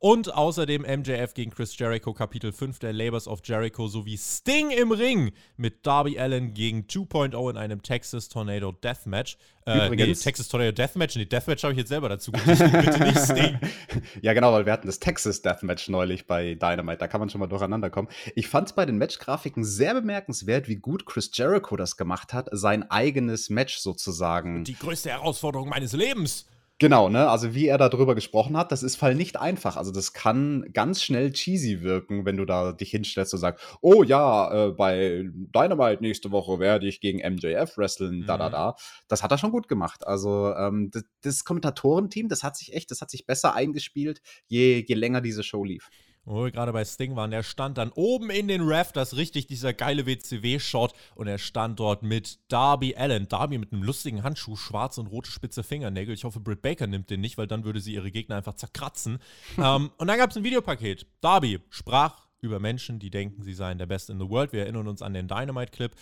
Und 0.00 0.32
außerdem 0.32 0.82
MJF 0.82 1.34
gegen 1.34 1.50
Chris 1.50 1.76
Jericho, 1.76 2.12
Kapitel 2.12 2.52
5 2.52 2.78
der 2.78 2.92
Labors 2.92 3.26
of 3.26 3.40
Jericho 3.42 3.88
sowie 3.88 4.16
Sting 4.16 4.70
im 4.70 4.92
Ring 4.92 5.32
mit 5.56 5.84
Darby 5.84 6.20
Allen 6.20 6.54
gegen 6.54 6.82
2.0 6.82 7.50
in 7.50 7.56
einem 7.56 7.82
Texas 7.82 8.28
Tornado 8.28 8.70
Deathmatch. 8.70 9.36
Äh, 9.66 9.90
nee, 9.90 10.14
Texas 10.14 10.46
Tornado 10.46 10.70
Deathmatch. 10.70 11.16
Nee, 11.16 11.24
Deathmatch 11.24 11.64
habe 11.64 11.72
ich 11.72 11.78
jetzt 11.80 11.88
selber 11.88 12.08
dazu 12.08 12.30
geschrieben. 12.30 12.80
Bitte 12.84 13.02
nicht 13.02 13.18
Sting. 13.18 13.58
ja, 14.22 14.34
genau, 14.34 14.52
weil 14.52 14.66
wir 14.66 14.72
hatten 14.72 14.86
das 14.86 15.00
Texas 15.00 15.42
Deathmatch 15.42 15.88
neulich 15.88 16.28
bei 16.28 16.54
Dynamite. 16.54 16.98
Da 16.98 17.08
kann 17.08 17.18
man 17.18 17.28
schon 17.28 17.40
mal 17.40 17.48
durcheinander 17.48 17.90
kommen. 17.90 18.06
Ich 18.36 18.46
fand 18.46 18.68
es 18.68 18.74
bei 18.76 18.86
den 18.86 18.98
Matchgrafiken 18.98 19.64
sehr 19.64 19.94
bemerkenswert, 19.94 20.68
wie 20.68 20.76
gut 20.76 21.06
Chris 21.06 21.28
Jericho 21.34 21.74
das 21.74 21.96
gemacht 21.96 22.32
hat, 22.32 22.48
sein 22.52 22.88
eigenes 22.88 23.50
Match 23.50 23.78
sozusagen. 23.78 24.62
Die 24.62 24.78
größte 24.78 25.10
Herausforderung 25.10 25.70
meines 25.70 25.92
Lebens. 25.92 26.46
Genau, 26.80 27.08
ne? 27.08 27.28
Also 27.28 27.54
wie 27.54 27.66
er 27.66 27.76
darüber 27.76 28.14
gesprochen 28.14 28.56
hat, 28.56 28.70
das 28.70 28.84
ist 28.84 28.94
Fall 28.94 29.16
nicht 29.16 29.36
einfach. 29.36 29.76
Also 29.76 29.90
das 29.90 30.12
kann 30.12 30.64
ganz 30.72 31.02
schnell 31.02 31.32
cheesy 31.32 31.82
wirken, 31.82 32.24
wenn 32.24 32.36
du 32.36 32.44
da 32.44 32.70
dich 32.72 32.90
hinstellst 32.90 33.34
und 33.34 33.40
sagst, 33.40 33.64
oh 33.80 34.04
ja, 34.04 34.68
äh, 34.68 34.70
bei 34.70 35.24
Dynamite 35.32 36.02
nächste 36.02 36.30
Woche 36.30 36.60
werde 36.60 36.86
ich 36.86 37.00
gegen 37.00 37.18
MJF 37.18 37.76
wresteln, 37.78 38.24
da, 38.26 38.38
da, 38.38 38.48
mhm. 38.48 38.52
da. 38.52 38.76
Das 39.08 39.24
hat 39.24 39.32
er 39.32 39.38
schon 39.38 39.50
gut 39.50 39.66
gemacht. 39.66 40.06
Also 40.06 40.54
ähm, 40.54 40.90
das, 40.92 41.02
das 41.22 41.44
Kommentatorenteam, 41.44 42.28
das 42.28 42.44
hat 42.44 42.56
sich 42.56 42.72
echt, 42.72 42.92
das 42.92 43.00
hat 43.00 43.10
sich 43.10 43.26
besser 43.26 43.54
eingespielt, 43.54 44.20
je, 44.46 44.84
je 44.86 44.94
länger 44.94 45.20
diese 45.20 45.42
Show 45.42 45.64
lief 45.64 45.90
wo 46.28 46.44
wir 46.44 46.50
gerade 46.50 46.72
bei 46.72 46.84
Sting 46.84 47.16
waren, 47.16 47.30
der 47.30 47.42
stand 47.42 47.78
dann 47.78 47.90
oben 47.90 48.30
in 48.30 48.48
den 48.48 48.62
Rafters, 48.62 49.16
richtig 49.16 49.46
dieser 49.46 49.72
geile 49.72 50.06
WCW-Shot 50.06 50.92
und 51.14 51.26
er 51.26 51.38
stand 51.38 51.80
dort 51.80 52.02
mit 52.02 52.38
Darby 52.48 52.94
Allen. 52.96 53.28
Darby 53.28 53.58
mit 53.58 53.72
einem 53.72 53.82
lustigen 53.82 54.22
Handschuh, 54.22 54.56
schwarze 54.56 55.00
und 55.00 55.06
rote 55.06 55.30
spitze 55.30 55.62
Fingernägel. 55.62 56.14
Ich 56.14 56.24
hoffe, 56.24 56.40
Britt 56.40 56.62
Baker 56.62 56.86
nimmt 56.86 57.10
den 57.10 57.20
nicht, 57.20 57.38
weil 57.38 57.46
dann 57.46 57.64
würde 57.64 57.80
sie 57.80 57.94
ihre 57.94 58.10
Gegner 58.10 58.36
einfach 58.36 58.54
zerkratzen. 58.54 59.18
ähm, 59.58 59.90
und 59.96 60.06
dann 60.06 60.18
gab 60.18 60.30
es 60.30 60.36
ein 60.36 60.44
Videopaket. 60.44 61.06
Darby 61.20 61.60
sprach 61.70 62.26
über 62.40 62.60
Menschen, 62.60 62.98
die 62.98 63.10
denken, 63.10 63.42
sie 63.42 63.54
seien 63.54 63.78
der 63.78 63.86
Best 63.86 64.10
in 64.10 64.20
the 64.20 64.28
World. 64.28 64.52
Wir 64.52 64.60
erinnern 64.60 64.86
uns 64.86 65.02
an 65.02 65.14
den 65.14 65.28
Dynamite-Clip. 65.28 65.92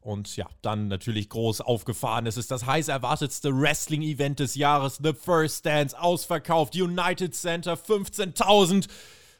Und 0.00 0.36
ja, 0.36 0.48
dann 0.62 0.88
natürlich 0.88 1.28
groß 1.28 1.60
aufgefahren. 1.60 2.26
Es 2.26 2.36
ist 2.36 2.50
das 2.50 2.66
heiß 2.66 2.88
erwartetste 2.88 3.56
Wrestling-Event 3.56 4.40
des 4.40 4.56
Jahres. 4.56 4.98
The 5.02 5.12
First 5.12 5.64
Dance 5.64 5.98
ausverkauft. 5.98 6.74
United 6.74 7.34
Center 7.34 7.74
15.000. 7.74 8.88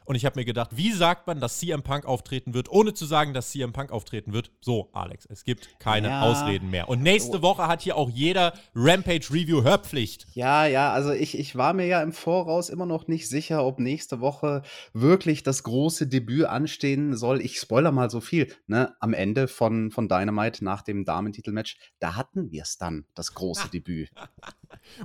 Und 0.05 0.15
ich 0.15 0.25
habe 0.25 0.39
mir 0.39 0.45
gedacht, 0.45 0.71
wie 0.75 0.91
sagt 0.91 1.27
man, 1.27 1.39
dass 1.39 1.59
CM 1.59 1.83
Punk 1.83 2.05
auftreten 2.05 2.53
wird, 2.53 2.69
ohne 2.69 2.93
zu 2.93 3.05
sagen, 3.05 3.33
dass 3.33 3.51
CM 3.51 3.73
Punk 3.73 3.91
auftreten 3.91 4.33
wird? 4.33 4.51
So, 4.61 4.89
Alex, 4.93 5.25
es 5.25 5.43
gibt 5.43 5.79
keine 5.79 6.09
ja. 6.09 6.21
Ausreden 6.21 6.69
mehr. 6.69 6.89
Und 6.89 7.01
nächste 7.01 7.41
Woche 7.41 7.67
hat 7.67 7.81
hier 7.81 7.95
auch 7.95 8.09
jeder 8.09 8.53
Rampage-Review 8.75 9.63
Hörpflicht. 9.63 10.27
Ja, 10.33 10.65
ja, 10.65 10.91
also 10.91 11.11
ich, 11.11 11.37
ich 11.37 11.55
war 11.55 11.73
mir 11.73 11.85
ja 11.85 12.01
im 12.01 12.11
Voraus 12.13 12.69
immer 12.69 12.85
noch 12.85 13.07
nicht 13.07 13.29
sicher, 13.29 13.65
ob 13.65 13.79
nächste 13.79 14.19
Woche 14.19 14.63
wirklich 14.93 15.43
das 15.43 15.63
große 15.63 16.07
Debüt 16.07 16.45
anstehen 16.45 17.15
soll. 17.15 17.41
Ich 17.41 17.59
spoiler 17.59 17.91
mal 17.91 18.09
so 18.09 18.21
viel. 18.21 18.53
Ne? 18.67 18.95
Am 18.99 19.13
Ende 19.13 19.47
von, 19.47 19.91
von 19.91 20.07
Dynamite 20.07 20.63
nach 20.63 20.81
dem 20.81 21.05
Damentitelmatch, 21.05 21.77
da 21.99 22.15
hatten 22.15 22.51
wir 22.51 22.63
es 22.63 22.77
dann, 22.77 23.05
das 23.13 23.33
große 23.33 23.69
Debüt. 23.73 24.09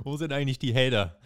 Wo 0.03 0.17
sind 0.17 0.33
eigentlich 0.33 0.59
die 0.59 0.73
Hater? 0.73 1.19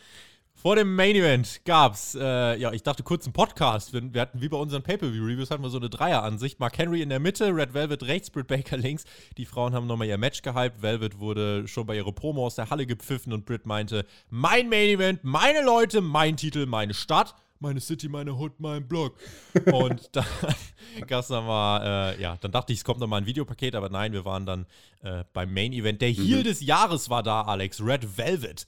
Vor 0.63 0.77
dem 0.77 0.95
Main 0.95 1.13
Event 1.17 1.59
gab's, 1.65 2.15
äh, 2.15 2.57
ja, 2.57 2.71
ich 2.71 2.83
dachte 2.83 3.03
kurz 3.03 3.25
einen 3.25 3.33
Podcast. 3.33 3.91
Wir, 3.91 4.13
wir 4.13 4.21
hatten 4.21 4.39
wie 4.39 4.47
bei 4.47 4.55
unseren 4.55 4.81
Pay-Per-View-Reviews 4.81 5.51
hatten 5.51 5.61
wir 5.61 5.69
so 5.69 5.77
eine 5.77 5.89
Dreieransicht. 5.89 6.61
Mark 6.61 6.77
Henry 6.77 7.01
in 7.01 7.09
der 7.09 7.19
Mitte, 7.19 7.53
Red 7.53 7.73
Velvet 7.73 8.03
rechts, 8.03 8.29
Britt 8.29 8.47
Baker 8.47 8.77
links. 8.77 9.03
Die 9.35 9.43
Frauen 9.43 9.73
haben 9.73 9.87
nochmal 9.87 10.07
ihr 10.07 10.17
Match 10.17 10.41
gehypt. 10.41 10.81
Velvet 10.81 11.19
wurde 11.19 11.67
schon 11.67 11.85
bei 11.85 11.97
ihrer 11.97 12.13
Promo 12.13 12.45
aus 12.45 12.55
der 12.55 12.69
Halle 12.69 12.85
gepfiffen 12.85 13.33
und 13.33 13.45
Britt 13.45 13.65
meinte, 13.65 14.05
mein 14.29 14.69
Main 14.69 14.87
Event, 14.87 15.25
meine 15.25 15.65
Leute, 15.65 15.99
mein 15.99 16.37
Titel, 16.37 16.65
meine 16.65 16.93
Stadt 16.93 17.35
meine 17.59 17.81
City, 17.81 18.07
meine 18.07 18.37
Hood, 18.37 18.59
mein 18.59 18.87
Blog. 18.87 19.17
Und 19.71 20.09
dann 20.13 20.25
gab's 21.07 21.29
dann 21.29 21.45
mal, 21.45 22.13
äh, 22.17 22.21
ja, 22.21 22.35
dann 22.41 22.51
dachte 22.51 22.73
ich, 22.73 22.79
es 22.79 22.83
kommt 22.83 22.99
noch 22.99 23.07
mal 23.07 23.17
ein 23.17 23.25
Videopaket, 23.25 23.73
aber 23.75 23.87
nein, 23.87 24.11
wir 24.11 24.25
waren 24.25 24.45
dann 24.45 24.65
äh, 25.01 25.23
beim 25.31 25.53
Main 25.53 25.71
Event. 25.71 26.01
Der 26.01 26.09
Heel 26.09 26.39
mhm. 26.39 26.43
des 26.43 26.59
Jahres 26.59 27.09
war 27.09 27.23
da, 27.23 27.43
Alex, 27.43 27.79
Red 27.81 28.17
Velvet. 28.17 28.67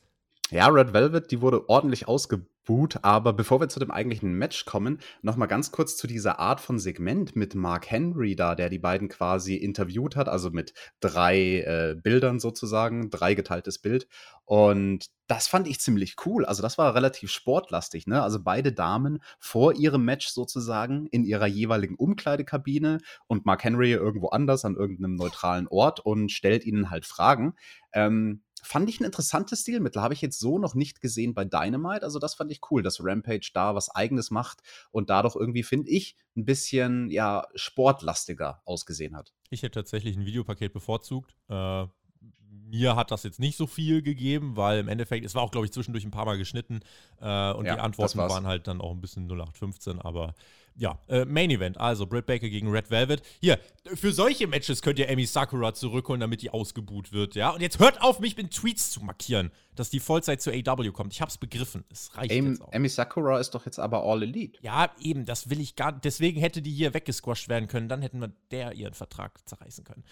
Ja, 0.52 0.68
Red 0.68 0.94
Velvet, 0.94 1.32
die 1.32 1.42
wurde 1.42 1.68
ordentlich 1.70 2.08
ausgebuht, 2.08 3.00
aber 3.02 3.34
bevor 3.34 3.60
wir 3.60 3.68
zu 3.68 3.80
dem 3.80 3.90
eigentlichen 3.90 4.34
Match 4.34 4.66
kommen, 4.66 5.00
nochmal 5.24 5.48
ganz 5.48 5.72
kurz 5.72 5.98
zu 5.98 6.06
dieser 6.06 6.38
Art 6.38 6.62
von 6.62 6.78
Segment 6.78 7.36
mit 7.36 7.56
Mark 7.56 7.90
Henry 7.90 8.36
da, 8.36 8.54
der 8.54 8.70
die 8.70 8.78
beiden 8.78 9.08
quasi 9.10 9.56
interviewt 9.56 10.16
hat, 10.16 10.30
also 10.30 10.52
mit 10.52 10.76
drei 11.00 11.62
äh, 11.62 11.96
Bildern 11.96 12.40
sozusagen, 12.40 13.10
drei 13.10 13.34
geteiltes 13.34 13.80
Bild. 13.80 14.08
Und 14.46 15.08
das 15.26 15.48
fand 15.48 15.68
ich 15.68 15.80
ziemlich 15.80 16.16
cool. 16.28 16.46
Also 16.46 16.62
das 16.62 16.78
war 16.78 16.94
relativ 16.94 17.32
sportlastig, 17.32 18.06
ne? 18.06 18.22
Also 18.22 18.44
beide 18.44 18.72
Damen 18.72 19.24
vor 19.40 19.74
ihrem 19.74 20.06
Match 20.06 20.28
sozusagen 20.28 21.08
in 21.08 21.24
ihrer 21.24 21.48
jeweiligen 21.48 21.96
Umkleidekabine 21.96 23.00
und 23.26 23.48
Mark 23.48 23.64
Henry 23.64 23.94
irgendwo 23.94 24.28
anders 24.28 24.64
an 24.64 24.76
irgendeinem 24.76 25.16
neutralen 25.16 25.68
Ort 25.68 26.02
und 26.02 26.32
stellt 26.32 26.66
ihnen 26.66 26.92
halt 26.92 27.08
Fragen. 27.08 27.56
Ähm, 27.94 28.44
fand 28.65 28.89
ich 28.89 28.99
ein 28.99 29.06
interessantes 29.06 29.62
Stilmittel. 29.62 30.01
Habe 30.01 30.13
ich 30.13 30.21
jetzt 30.21 30.39
so 30.39 30.58
noch 30.60 30.75
nicht 30.75 31.01
gesehen 31.01 31.34
bei 31.34 31.45
Dynamite. 31.45 32.04
Also, 32.04 32.19
das 32.19 32.36
fand 32.36 32.51
ich 32.51 32.60
cool, 32.71 32.84
dass 32.84 33.04
Rampage 33.04 33.51
da 33.54 33.75
was 33.75 33.89
Eigenes 33.89 34.32
macht 34.32 34.62
und 34.91 35.10
dadurch 35.10 35.36
irgendwie, 35.36 35.63
finde 35.63 35.89
ich, 35.89 36.15
ein 36.36 36.45
bisschen 36.45 37.10
ja, 37.10 37.47
sportlastiger 37.56 38.62
ausgesehen 38.65 39.15
hat. 39.15 39.34
Ich 39.49 39.63
hätte 39.63 39.80
tatsächlich 39.80 40.17
ein 40.17 40.25
Videopaket 40.25 40.73
bevorzugt. 40.73 41.36
Äh, 41.49 41.86
mir 42.67 42.95
hat 42.95 43.12
das 43.12 43.23
jetzt 43.23 43.39
nicht 43.39 43.58
so 43.58 43.67
viel 43.67 44.01
gegeben, 44.01 44.58
weil 44.58 44.80
im 44.80 44.88
Endeffekt, 44.88 45.25
es 45.25 45.36
war 45.36 45.43
auch, 45.43 45.51
glaube 45.51 45.65
ich, 45.65 45.71
zwischendurch 45.71 46.04
ein 46.04 46.12
paar 46.12 46.25
Mal 46.25 46.38
geschnitten 46.38 46.82
äh, 47.19 47.51
und 47.54 47.65
ja, 47.65 47.75
die 47.75 47.82
Antworten 47.82 48.17
waren 48.17 48.47
halt 48.47 48.67
dann 48.67 48.82
auch 48.82 48.91
ein 48.91 49.01
bisschen 49.01 49.28
0815, 49.30 50.01
aber 50.01 50.34
ja, 50.78 51.00
äh, 51.08 51.26
Main 51.26 51.50
Event, 51.52 51.80
also 51.80 52.06
Britt 52.06 52.26
Baker 52.26 52.50
gegen 52.50 52.70
Red 52.70 52.92
Velvet. 52.92 53.22
Hier, 53.40 53.60
für 53.94 54.12
solche 54.12 54.48
Matches 54.48 54.82
könnt 54.82 55.00
ihr 55.00 55.10
Amy 55.10 55.26
Sakura 55.26 55.74
zurückholen, 55.74 56.20
damit 56.20 56.42
die 56.42 56.50
ausgebuht 56.50 57.14
wird, 57.14 57.36
ja? 57.36 57.52
Und 57.52 57.62
jetzt 57.62 57.80
hört 57.80 58.02
auf, 58.02 58.20
mich 58.20 58.36
mit 58.36 58.52
Tweets 58.52 58.92
zu 58.92 59.02
markieren, 59.02 59.52
dass 59.76 59.90
die 59.90 60.00
Vollzeit 60.00 60.42
zu 60.42 60.52
AW 60.52 60.92
kommt. 60.92 61.14
Ich 61.14 61.22
hab's 61.22 61.38
begriffen. 61.38 61.86
Es 61.90 62.16
reicht 62.16 62.32
Amy, 62.32 62.50
jetzt 62.50 62.62
auch. 62.62 62.74
Amy 62.74 62.90
Sakura 62.90 63.40
ist 63.40 63.52
doch 63.52 63.66
jetzt 63.66 63.80
aber 63.80 64.04
All 64.04 64.24
Elite. 64.24 64.60
Ja, 64.62 64.92
eben, 65.00 65.26
das 65.26 65.50
will 65.50 65.62
ich 65.62 65.76
gar 65.76 65.92
nicht. 65.92 66.04
Deswegen 66.04 66.40
hätte 66.40 66.62
die 66.62 66.72
hier 66.72 66.94
weggesquasht 66.94 67.48
werden 67.48 67.68
können. 67.68 67.88
Dann 67.88 68.02
hätten 68.02 68.20
wir 68.20 68.32
der 68.52 68.74
ihren 68.74 68.94
Vertrag 68.94 69.48
zerreißen 69.48 69.84
können. 69.86 70.04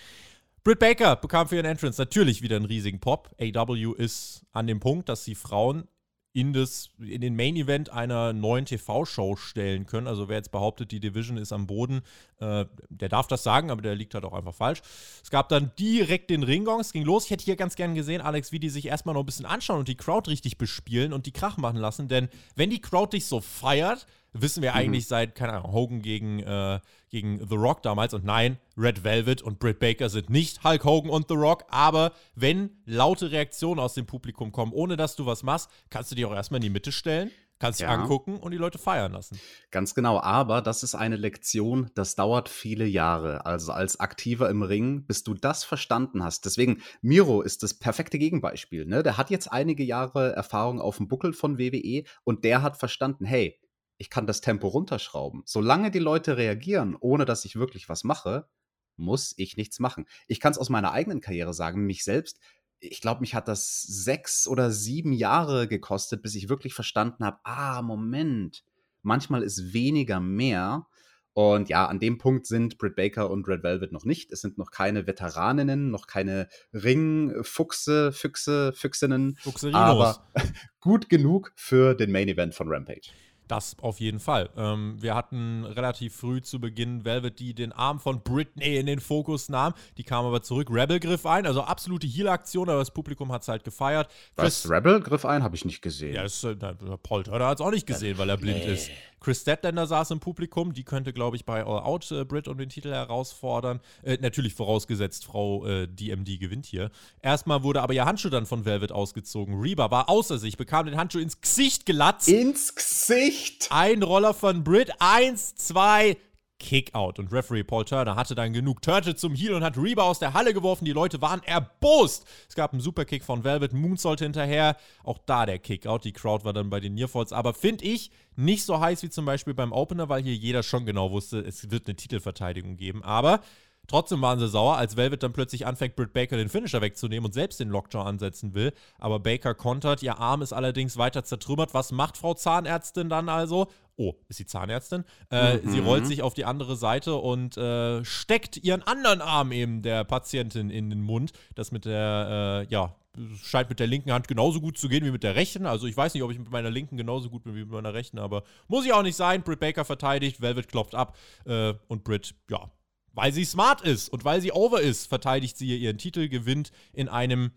Britt 0.63 0.79
Baker 0.79 1.17
bekam 1.17 1.49
für 1.49 1.57
ihren 1.57 1.65
Entrance 1.65 1.99
natürlich 1.99 2.41
wieder 2.41 2.55
einen 2.55 2.65
riesigen 2.65 3.01
Pop. 3.01 3.35
AW 3.37 3.93
ist 3.97 4.45
an 4.53 4.65
dem 4.65 4.79
Punkt, 4.79 5.09
dass 5.09 5.25
sie 5.25 5.35
Frauen 5.35 5.89
in, 6.33 6.51
das, 6.51 6.89
in 6.99 7.21
den 7.21 7.35
Main 7.35 7.55
Event 7.55 7.91
einer 7.91 8.33
neuen 8.33 8.65
TV-Show 8.65 9.35
stellen 9.35 9.85
können. 9.85 10.07
Also 10.07 10.27
wer 10.27 10.37
jetzt 10.37 10.51
behauptet, 10.51 10.91
die 10.91 10.99
Division 10.99 11.37
ist 11.37 11.53
am 11.53 11.67
Boden, 11.67 12.01
äh, 12.39 12.65
der 12.89 13.09
darf 13.09 13.27
das 13.27 13.43
sagen, 13.43 13.69
aber 13.69 13.83
der 13.83 13.95
liegt 13.95 14.15
halt 14.15 14.25
auch 14.25 14.33
einfach 14.33 14.55
falsch. 14.55 14.81
Es 15.23 15.29
gab 15.29 15.47
dann 15.49 15.71
direkt 15.77 16.31
den 16.31 16.41
Ringgong, 16.41 16.79
es 16.79 16.91
ging 16.91 17.03
los. 17.03 17.25
Ich 17.25 17.31
hätte 17.31 17.45
hier 17.45 17.55
ganz 17.55 17.75
gern 17.75 17.93
gesehen, 17.93 18.19
Alex, 18.19 18.51
wie 18.51 18.59
die 18.59 18.69
sich 18.69 18.87
erstmal 18.87 19.13
noch 19.13 19.21
ein 19.21 19.27
bisschen 19.27 19.45
anschauen 19.45 19.79
und 19.79 19.87
die 19.87 19.95
Crowd 19.95 20.29
richtig 20.29 20.57
bespielen 20.57 21.13
und 21.13 21.27
die 21.27 21.31
Krach 21.31 21.57
machen 21.57 21.77
lassen. 21.77 22.07
Denn 22.07 22.29
wenn 22.55 22.71
die 22.71 22.81
Crowd 22.81 23.15
dich 23.15 23.27
so 23.27 23.39
feiert, 23.39 24.07
wissen 24.33 24.61
wir 24.61 24.71
mhm. 24.71 24.77
eigentlich 24.77 25.07
seit, 25.07 25.35
keine 25.35 25.53
Ahnung, 25.53 25.71
Hogan 25.71 26.01
gegen, 26.01 26.39
äh, 26.39 26.79
gegen 27.09 27.37
The 27.47 27.55
Rock 27.55 27.83
damals. 27.83 28.13
Und 28.13 28.25
nein, 28.25 28.57
Red 28.77 29.03
Velvet 29.03 29.41
und 29.41 29.59
Britt 29.59 29.79
Baker 29.79 30.09
sind 30.09 30.29
nicht 30.29 30.63
Hulk 30.63 30.83
Hogan 30.83 31.09
und 31.09 31.27
The 31.29 31.35
Rock. 31.35 31.63
Aber 31.69 32.11
wenn 32.35 32.71
laute 32.85 33.31
Reaktionen 33.31 33.79
aus 33.79 33.93
dem 33.93 34.05
Publikum 34.05 34.51
kommen, 34.51 34.73
ohne 34.73 34.97
dass 34.97 35.15
du 35.15 35.25
was 35.25 35.43
machst, 35.43 35.69
kannst 35.89 36.11
du 36.11 36.15
dich 36.15 36.25
auch 36.25 36.33
erstmal 36.33 36.57
in 36.57 36.63
die 36.63 36.69
Mitte 36.69 36.91
stellen 36.91 37.31
Kannst 37.63 37.79
dich 37.79 37.87
Ja. 37.87 37.93
angucken 37.93 38.35
und 38.35 38.51
die 38.51 38.57
Leute 38.57 38.77
feiern 38.77 39.13
lassen. 39.13 39.39
Ganz 39.71 39.95
genau, 39.95 40.19
aber 40.19 40.61
das 40.61 40.83
ist 40.83 40.95
eine 40.95 41.15
Lektion, 41.15 41.89
das 41.95 42.15
dauert 42.15 42.49
viele 42.49 42.85
Jahre. 42.85 43.45
Also 43.45 43.71
als 43.71 44.01
Aktiver 44.01 44.49
im 44.49 44.63
Ring, 44.63 45.05
bis 45.05 45.23
du 45.23 45.33
das 45.33 45.63
verstanden 45.63 46.25
hast. 46.25 46.43
Deswegen, 46.43 46.81
Miro 47.01 47.41
ist 47.41 47.63
das 47.63 47.73
perfekte 47.73 48.19
Gegenbeispiel. 48.19 48.85
Ne? 48.85 49.01
Der 49.01 49.17
hat 49.17 49.29
jetzt 49.29 49.49
einige 49.49 49.83
Jahre 49.85 50.33
Erfahrung 50.35 50.81
auf 50.81 50.97
dem 50.97 51.07
Buckel 51.07 51.31
von 51.31 51.57
WWE 51.57 52.03
und 52.25 52.43
der 52.43 52.63
hat 52.63 52.75
verstanden, 52.75 53.23
hey, 53.23 53.57
ich 54.03 54.09
kann 54.09 54.27
das 54.27 54.41
Tempo 54.41 54.67
runterschrauben. 54.67 55.43
Solange 55.45 55.89
die 55.89 55.99
Leute 55.99 56.35
reagieren, 56.35 56.97
ohne 56.99 57.23
dass 57.23 57.45
ich 57.45 57.55
wirklich 57.55 57.87
was 57.87 58.03
mache, 58.03 58.49
muss 58.97 59.33
ich 59.37 59.55
nichts 59.55 59.79
machen. 59.79 60.07
Ich 60.27 60.41
kann 60.41 60.51
es 60.51 60.57
aus 60.57 60.67
meiner 60.67 60.91
eigenen 60.91 61.21
Karriere 61.21 61.53
sagen, 61.53 61.85
mich 61.85 62.03
selbst. 62.03 62.37
Ich 62.81 62.99
glaube, 62.99 63.21
mich 63.21 63.33
hat 63.33 63.47
das 63.47 63.81
sechs 63.81 64.45
oder 64.45 64.71
sieben 64.71 65.13
Jahre 65.13 65.69
gekostet, 65.69 66.21
bis 66.21 66.35
ich 66.35 66.49
wirklich 66.49 66.73
verstanden 66.73 67.23
habe, 67.23 67.39
ah, 67.45 67.81
Moment, 67.81 68.65
manchmal 69.03 69.41
ist 69.41 69.71
weniger 69.71 70.19
mehr. 70.19 70.85
Und 71.31 71.69
ja, 71.69 71.85
an 71.85 72.01
dem 72.01 72.17
Punkt 72.17 72.45
sind 72.45 72.77
Britt 72.77 72.97
Baker 72.97 73.31
und 73.31 73.47
Red 73.47 73.63
Velvet 73.63 73.93
noch 73.93 74.03
nicht. 74.03 74.33
Es 74.33 74.41
sind 74.41 74.57
noch 74.57 74.69
keine 74.69 75.07
Veteraninnen, 75.07 75.91
noch 75.91 76.07
keine 76.07 76.49
Ringfuchse, 76.73 78.11
Füchse, 78.11 78.73
Füchsinnen. 78.73 79.37
Fuchserinos. 79.37 79.79
Aber 79.79 80.27
gut 80.81 81.07
genug 81.07 81.53
für 81.55 81.95
den 81.95 82.11
Main 82.11 82.27
Event 82.27 82.53
von 82.53 82.67
Rampage. 82.67 83.13
Das 83.47 83.75
auf 83.81 83.99
jeden 83.99 84.19
Fall. 84.19 84.49
Ähm, 84.55 84.95
wir 84.99 85.15
hatten 85.15 85.65
relativ 85.65 86.15
früh 86.15 86.41
zu 86.41 86.59
Beginn 86.59 87.03
Velvet, 87.03 87.39
die 87.39 87.53
den 87.53 87.71
Arm 87.71 87.99
von 87.99 88.21
Britney 88.21 88.77
in 88.77 88.85
den 88.85 88.99
Fokus 88.99 89.49
nahm. 89.49 89.73
Die 89.97 90.03
kam 90.03 90.25
aber 90.25 90.41
zurück. 90.41 90.69
Rebel 90.71 90.99
griff 90.99 91.25
ein, 91.25 91.45
also 91.45 91.61
absolute 91.61 92.07
Heal-Aktion, 92.07 92.69
aber 92.69 92.79
das 92.79 92.91
Publikum 92.91 93.31
hat 93.31 93.41
es 93.41 93.47
halt 93.47 93.63
gefeiert. 93.63 94.09
Was? 94.35 94.69
Rebel 94.69 95.01
griff 95.01 95.25
ein, 95.25 95.43
habe 95.43 95.55
ich 95.55 95.65
nicht 95.65 95.81
gesehen. 95.81 96.15
Ja, 96.15 96.23
das, 96.23 96.43
äh, 96.43 96.55
na, 96.59 96.97
Paul 96.97 97.23
Turner 97.23 97.47
hat 97.47 97.59
es 97.59 97.65
auch 97.65 97.71
nicht 97.71 97.85
gesehen, 97.85 98.17
weil 98.17 98.29
er 98.29 98.37
blind 98.37 98.63
ist. 98.65 98.89
Chris 99.23 99.41
Statlander 99.41 99.87
saß 99.87 100.11
im 100.11 100.19
Publikum, 100.19 100.73
die 100.73 100.83
könnte, 100.83 101.13
glaube 101.13 101.37
ich, 101.37 101.45
bei 101.45 101.65
All 101.65 101.79
Out 101.79 102.11
äh, 102.11 102.25
Brit 102.25 102.47
um 102.47 102.57
den 102.57 102.69
Titel 102.69 102.91
herausfordern. 102.91 103.79
Äh, 104.03 104.17
natürlich 104.21 104.53
vorausgesetzt, 104.53 105.25
Frau 105.25 105.65
äh, 105.65 105.87
DMD 105.87 106.39
gewinnt 106.39 106.65
hier. 106.65 106.91
Erstmal 107.21 107.63
wurde 107.63 107.81
aber 107.81 107.93
ihr 107.93 108.05
Handschuh 108.05 108.29
dann 108.29 108.45
von 108.45 108.65
Velvet 108.65 108.91
ausgezogen. 108.91 109.59
Reba 109.61 109.89
war 109.89 110.09
außer 110.09 110.37
sich, 110.37 110.57
bekam 110.57 110.85
den 110.85 110.97
Handschuh 110.97 111.19
ins 111.19 111.39
Gesicht 111.39 111.85
gelatzt. 111.85 112.27
Ins 112.27 112.75
Gesicht! 112.75 113.69
Ein 113.71 114.03
Roller 114.03 114.33
von 114.33 114.63
Brit, 114.63 114.91
eins, 114.99 115.55
zwei, 115.55 116.17
Kickout. 116.63 117.19
Und 117.19 117.31
Referee 117.31 117.63
Paul 117.63 117.83
Turner 117.83 118.15
hatte 118.15 118.35
dann 118.35 118.53
genug. 118.53 118.81
Turtle 118.81 119.15
zum 119.15 119.35
Heel 119.35 119.53
und 119.53 119.63
hat 119.63 119.77
Reba 119.77 120.03
aus 120.03 120.19
der 120.19 120.33
Halle 120.33 120.53
geworfen. 120.53 120.85
Die 120.85 120.93
Leute 120.93 121.21
waren 121.21 121.43
erbost. 121.43 122.25
Es 122.47 122.55
gab 122.55 122.71
einen 122.71 122.81
Superkick 122.81 123.23
von 123.23 123.43
Velvet, 123.43 123.73
Moonsault 123.73 124.19
hinterher. 124.19 124.77
Auch 125.03 125.19
da 125.25 125.45
der 125.45 125.59
Kickout. 125.59 126.05
Die 126.05 126.13
Crowd 126.13 126.45
war 126.45 126.53
dann 126.53 126.69
bei 126.69 126.79
den 126.79 126.95
Nearfalls. 126.95 127.33
Aber 127.33 127.53
finde 127.53 127.83
ich 127.83 128.11
nicht 128.35 128.63
so 128.63 128.79
heiß 128.79 129.03
wie 129.03 129.09
zum 129.09 129.25
Beispiel 129.25 129.53
beim 129.53 129.73
Opener, 129.73 130.07
weil 130.07 130.23
hier 130.23 130.35
jeder 130.35 130.63
schon 130.63 130.85
genau 130.85 131.11
wusste, 131.11 131.39
es 131.39 131.69
wird 131.69 131.85
eine 131.87 131.95
Titelverteidigung 131.95 132.77
geben. 132.77 133.03
Aber 133.03 133.41
Trotzdem 133.87 134.21
waren 134.21 134.39
sie 134.39 134.47
sauer, 134.47 134.77
als 134.77 134.95
Velvet 134.95 135.23
dann 135.23 135.33
plötzlich 135.33 135.65
anfängt, 135.67 135.97
Britt 135.97 136.13
Baker 136.13 136.37
den 136.37 136.47
Finisher 136.47 136.81
wegzunehmen 136.81 137.25
und 137.25 137.33
selbst 137.33 137.59
den 137.59 137.67
Lockjaw 137.67 138.05
ansetzen 138.05 138.53
will. 138.53 138.71
Aber 138.97 139.19
Baker 139.19 139.53
kontert, 139.55 140.01
ihr 140.01 140.19
Arm 140.19 140.41
ist 140.41 140.53
allerdings 140.53 140.97
weiter 140.97 141.25
zertrümmert. 141.25 141.73
Was 141.73 141.91
macht 141.91 142.15
Frau 142.15 142.33
Zahnärztin 142.33 143.09
dann 143.09 143.27
also? 143.27 143.67
Oh, 143.95 144.15
ist 144.27 144.37
sie 144.37 144.45
Zahnärztin? 144.45 145.03
Äh, 145.29 145.57
Mhm. 145.57 145.69
Sie 145.69 145.79
rollt 145.79 146.07
sich 146.07 146.21
auf 146.23 146.33
die 146.33 146.45
andere 146.45 146.75
Seite 146.75 147.15
und 147.15 147.57
äh, 147.57 148.03
steckt 148.03 148.57
ihren 148.57 148.81
anderen 148.81 149.21
Arm 149.21 149.51
eben 149.51 149.81
der 149.83 150.03
Patientin 150.03 150.69
in 150.71 150.89
den 150.89 151.01
Mund. 151.01 151.31
Das 151.55 151.71
mit 151.71 151.85
der, 151.85 152.65
äh, 152.67 152.73
ja, 152.73 152.95
scheint 153.43 153.69
mit 153.69 153.79
der 153.79 153.85
linken 153.85 154.11
Hand 154.11 154.27
genauso 154.27 154.59
gut 154.61 154.79
zu 154.79 154.89
gehen 154.89 155.05
wie 155.05 155.11
mit 155.11 155.21
der 155.21 155.35
rechten. 155.35 155.67
Also 155.67 155.85
ich 155.85 155.95
weiß 155.95 156.15
nicht, 156.15 156.23
ob 156.23 156.31
ich 156.31 156.39
mit 156.39 156.49
meiner 156.49 156.71
linken 156.71 156.97
genauso 156.97 157.29
gut 157.29 157.43
bin 157.43 157.53
wie 157.53 157.59
mit 157.59 157.69
meiner 157.69 157.93
rechten, 157.93 158.17
aber 158.17 158.43
muss 158.67 158.85
ich 158.85 158.93
auch 158.93 159.03
nicht 159.03 159.15
sein. 159.15 159.43
Britt 159.43 159.59
Baker 159.59 159.85
verteidigt, 159.85 160.41
Velvet 160.41 160.67
klopft 160.67 160.95
ab 160.95 161.15
äh, 161.45 161.75
und 161.87 162.03
Britt, 162.03 162.33
ja, 162.49 162.71
weil 163.11 163.31
sie 163.31 163.45
smart 163.45 163.81
ist 163.81 164.09
und 164.09 164.25
weil 164.25 164.41
sie 164.41 164.51
over 164.51 164.81
ist, 164.81 165.05
verteidigt 165.05 165.55
sie 165.55 165.77
ihren 165.77 165.99
Titel, 165.99 166.27
gewinnt 166.29 166.71
in 166.93 167.07
einem, 167.09 167.51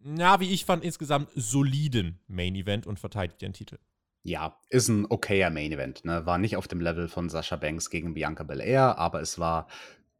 na, 0.00 0.40
wie 0.40 0.50
ich 0.50 0.64
fand, 0.64 0.82
insgesamt 0.82 1.28
soliden 1.36 2.18
Main 2.26 2.56
Event 2.56 2.88
und 2.88 2.98
verteidigt 2.98 3.40
ihren 3.42 3.52
Titel. 3.52 3.78
Ja, 4.22 4.58
ist 4.68 4.88
ein 4.88 5.06
okayer 5.08 5.50
Main 5.50 5.72
Event. 5.72 6.04
Ne? 6.04 6.26
War 6.26 6.38
nicht 6.38 6.56
auf 6.56 6.68
dem 6.68 6.80
Level 6.80 7.08
von 7.08 7.30
Sascha 7.30 7.56
Banks 7.56 7.88
gegen 7.88 8.14
Bianca 8.14 8.44
Belair, 8.44 8.98
aber 8.98 9.20
es 9.20 9.38
war 9.38 9.66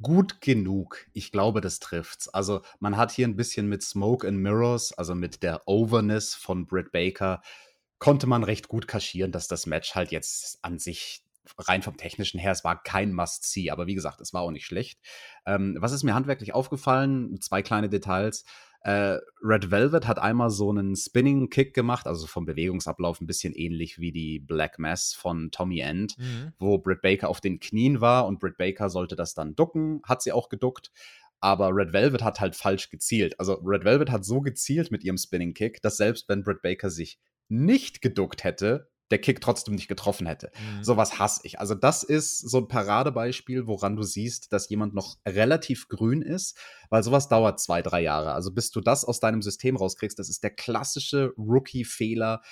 gut 0.01 0.41
genug. 0.41 1.07
Ich 1.13 1.33
glaube, 1.33 1.61
das 1.61 1.81
trifft's. 1.81 2.29
Also, 2.29 2.63
man 2.79 2.97
hat 2.97 3.13
hier 3.13 3.29
ein 3.29 3.37
bisschen 3.37 3.69
mit 3.69 3.83
Smoke 3.83 4.27
and 4.27 4.39
Mirrors, 4.39 4.93
also 4.93 5.15
mit 5.15 5.43
der 5.43 5.69
Overness 5.69 6.35
von 6.35 6.67
Britt 6.67 6.93
Baker, 6.93 7.43
konnte 7.99 8.27
man 8.27 8.43
recht 8.45 8.69
gut 8.69 8.89
kaschieren, 8.89 9.33
dass 9.33 9.49
das 9.49 9.67
Match 9.67 9.95
halt 9.95 10.11
jetzt 10.11 10.65
an 10.65 10.79
sich 10.79 11.23
rein 11.59 11.83
vom 11.83 11.97
technischen 11.97 12.39
her, 12.39 12.53
es 12.53 12.65
war 12.65 12.83
kein 12.83 13.13
Must-See, 13.13 13.71
aber 13.71 13.87
wie 13.87 13.95
gesagt, 13.95 14.21
es 14.21 14.33
war 14.33 14.43
auch 14.43 14.51
nicht 14.51 14.67
schlecht. 14.67 15.01
Ähm, 15.47 15.77
was 15.79 15.93
ist 15.93 16.05
mir 16.05 16.15
handwerklich 16.15 16.55
aufgefallen? 16.55 17.41
Zwei 17.41 17.63
kleine 17.63 17.89
Details. 17.89 18.45
Äh, 18.83 19.19
Red 19.43 19.71
Velvet 19.71 20.07
hat 20.07 20.19
einmal 20.19 20.51
so 20.51 20.71
einen 20.71 20.97
Spinning 20.97 21.51
Kick 21.51 21.75
gemacht, 21.75 22.07
also 22.07 22.27
vom 22.27 22.47
Bewegungsablauf 22.47 23.21
ein 23.21 23.27
bisschen 23.27 23.55
ähnlich 23.55 23.99
wie 23.99 24.13
die 24.13 24.39
Black 24.39 24.79
Mass 24.79 25.13
von 25.13 25.51
Tommy 25.51 25.81
End, 25.81 26.17
wo 26.59 26.79
Britt 26.79 27.03
Baker 27.03 27.29
auf 27.29 27.41
den 27.41 27.61
Knien 27.61 28.01
war 28.01 28.27
und 28.27 28.41
Britt 28.41 28.57
Baker 28.57 28.89
sollte 28.89 29.17
das 29.17 29.35
dann 29.35 29.55
ducken, 29.55 30.01
hat 30.05 30.23
sie 30.23 30.33
auch 30.33 30.49
geduckt. 30.49 30.91
Aber 31.41 31.71
Red 31.75 31.95
Velvet 31.95 32.23
hat 32.23 32.41
halt 32.41 32.55
falsch 32.55 32.91
gezielt. 32.91 33.39
Also 33.41 33.55
Red 33.65 33.85
Velvet 33.85 34.11
hat 34.11 34.27
so 34.27 34.41
gezielt 34.41 34.91
mit 34.91 35.05
ihrem 35.05 35.17
Spinning 35.17 35.55
Kick, 35.55 35.81
dass 35.81 35.97
selbst 35.97 36.29
wenn 36.29 36.43
Britt 36.43 36.61
Baker 36.61 36.91
sich 36.91 37.19
nicht 37.49 38.03
geduckt 38.03 38.45
hätte, 38.45 38.90
der 39.11 39.19
Kick 39.19 39.41
trotzdem 39.41 39.75
nicht 39.75 39.89
getroffen 39.89 40.27
hätte. 40.27 40.51
Mhm. 40.55 40.85
Sowas 40.85 41.19
hasse 41.19 41.41
ich. 41.45 41.59
Also, 41.59 41.75
das 41.75 42.03
ist 42.03 42.39
so 42.39 42.59
ein 42.59 42.69
Paradebeispiel, 42.69 43.67
woran 43.67 43.97
du 43.97 44.03
siehst, 44.03 44.53
dass 44.53 44.69
jemand 44.69 44.95
noch 44.95 45.19
relativ 45.27 45.89
grün 45.89 46.23
ist, 46.23 46.57
weil 46.89 47.03
sowas 47.03 47.29
dauert 47.29 47.61
zwei, 47.61 47.83
drei 47.83 48.03
Jahre. 48.03 48.33
Also, 48.33 48.53
bis 48.53 48.71
du 48.71 48.81
das 48.81 49.05
aus 49.05 49.21
deinem 49.21 49.43
System 49.43 49.77
rauskriegst, 49.77 50.19
das 50.19 50.29
ist 50.29 50.43
der 50.43 50.51
klassische 50.51 51.33
Rookie-Fehler. 51.37 52.43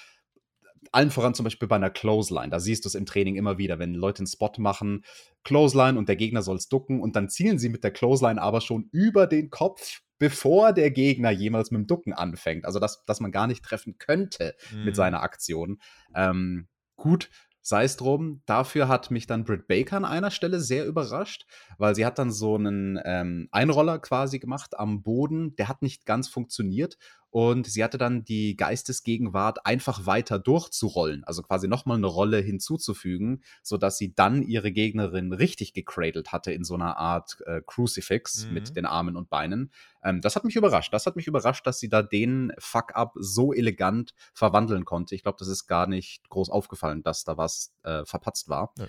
Allen 0.92 1.10
voran 1.10 1.34
zum 1.34 1.44
Beispiel 1.44 1.68
bei 1.68 1.76
einer 1.76 1.90
Clothesline. 1.90 2.50
Da 2.50 2.60
siehst 2.60 2.84
du 2.84 2.88
es 2.88 2.94
im 2.94 3.06
Training 3.06 3.36
immer 3.36 3.58
wieder, 3.58 3.78
wenn 3.78 3.94
Leute 3.94 4.20
einen 4.20 4.26
Spot 4.26 4.52
machen, 4.58 5.04
Clothesline 5.44 5.98
und 5.98 6.08
der 6.08 6.16
Gegner 6.16 6.42
soll 6.42 6.56
es 6.56 6.68
ducken 6.68 7.00
und 7.00 7.16
dann 7.16 7.28
zielen 7.28 7.58
sie 7.58 7.68
mit 7.68 7.84
der 7.84 7.90
Clothesline 7.90 8.40
aber 8.40 8.60
schon 8.60 8.88
über 8.92 9.26
den 9.26 9.50
Kopf, 9.50 10.00
bevor 10.18 10.72
der 10.72 10.90
Gegner 10.90 11.30
jemals 11.30 11.70
mit 11.70 11.80
dem 11.80 11.86
Ducken 11.86 12.12
anfängt. 12.12 12.64
Also, 12.64 12.78
dass, 12.80 13.04
dass 13.04 13.20
man 13.20 13.32
gar 13.32 13.46
nicht 13.46 13.64
treffen 13.64 13.98
könnte 13.98 14.54
Mhm. 14.72 14.84
mit 14.84 14.96
seiner 14.96 15.22
Aktion. 15.22 15.78
Ähm, 16.14 16.68
gut, 16.96 17.30
sei 17.60 17.84
es 17.84 17.96
drum. 17.96 18.42
Dafür 18.46 18.88
hat 18.88 19.10
mich 19.10 19.26
dann 19.26 19.44
Britt 19.44 19.68
Baker 19.68 19.96
an 19.98 20.04
einer 20.04 20.30
Stelle 20.30 20.58
sehr 20.58 20.86
überrascht, 20.86 21.46
weil 21.76 21.94
sie 21.94 22.06
hat 22.06 22.18
dann 22.18 22.32
so 22.32 22.54
einen 22.56 22.98
ähm, 23.04 23.48
Einroller 23.52 23.98
quasi 23.98 24.38
gemacht 24.38 24.78
am 24.78 25.02
Boden. 25.02 25.54
Der 25.56 25.68
hat 25.68 25.82
nicht 25.82 26.06
ganz 26.06 26.28
funktioniert 26.28 26.98
und 27.30 27.66
sie 27.66 27.84
hatte 27.84 27.98
dann 27.98 28.24
die 28.24 28.56
Geistesgegenwart, 28.56 29.66
einfach 29.66 30.06
weiter 30.06 30.38
durchzurollen, 30.38 31.24
also 31.24 31.42
quasi 31.42 31.68
nochmal 31.68 31.98
eine 31.98 32.06
Rolle 32.06 32.38
hinzuzufügen, 32.38 33.42
sodass 33.62 33.98
sie 33.98 34.14
dann 34.14 34.42
ihre 34.42 34.72
Gegnerin 34.72 35.32
richtig 35.32 35.72
gecradelt 35.74 36.32
hatte 36.32 36.52
in 36.52 36.64
so 36.64 36.74
einer 36.74 36.96
Art 36.96 37.38
äh, 37.46 37.60
Crucifix 37.66 38.46
Mhm. 38.46 38.54
mit 38.54 38.76
den 38.76 38.86
Armen 38.86 39.16
und 39.16 39.28
Beinen. 39.30 39.70
Ähm, 40.02 40.20
das 40.20 40.36
hat 40.36 40.44
mich 40.44 40.56
überrascht. 40.56 40.92
Das 40.92 41.06
hat 41.06 41.16
mich 41.16 41.26
überrascht, 41.26 41.66
dass 41.66 41.78
sie 41.78 41.88
da 41.88 42.02
den 42.02 42.52
Fuck-up 42.58 43.12
so 43.16 43.52
elegant 43.52 44.14
verwandeln 44.32 44.84
konnte. 44.84 45.14
Ich 45.14 45.22
glaube, 45.22 45.38
das 45.38 45.48
ist 45.48 45.66
gar 45.66 45.86
nicht 45.86 46.28
groß 46.28 46.50
aufgefallen, 46.50 47.02
dass 47.02 47.24
da 47.24 47.36
was 47.36 47.74
äh, 47.82 48.04
verpatzt 48.04 48.48
war. 48.48 48.72
Ja. 48.78 48.86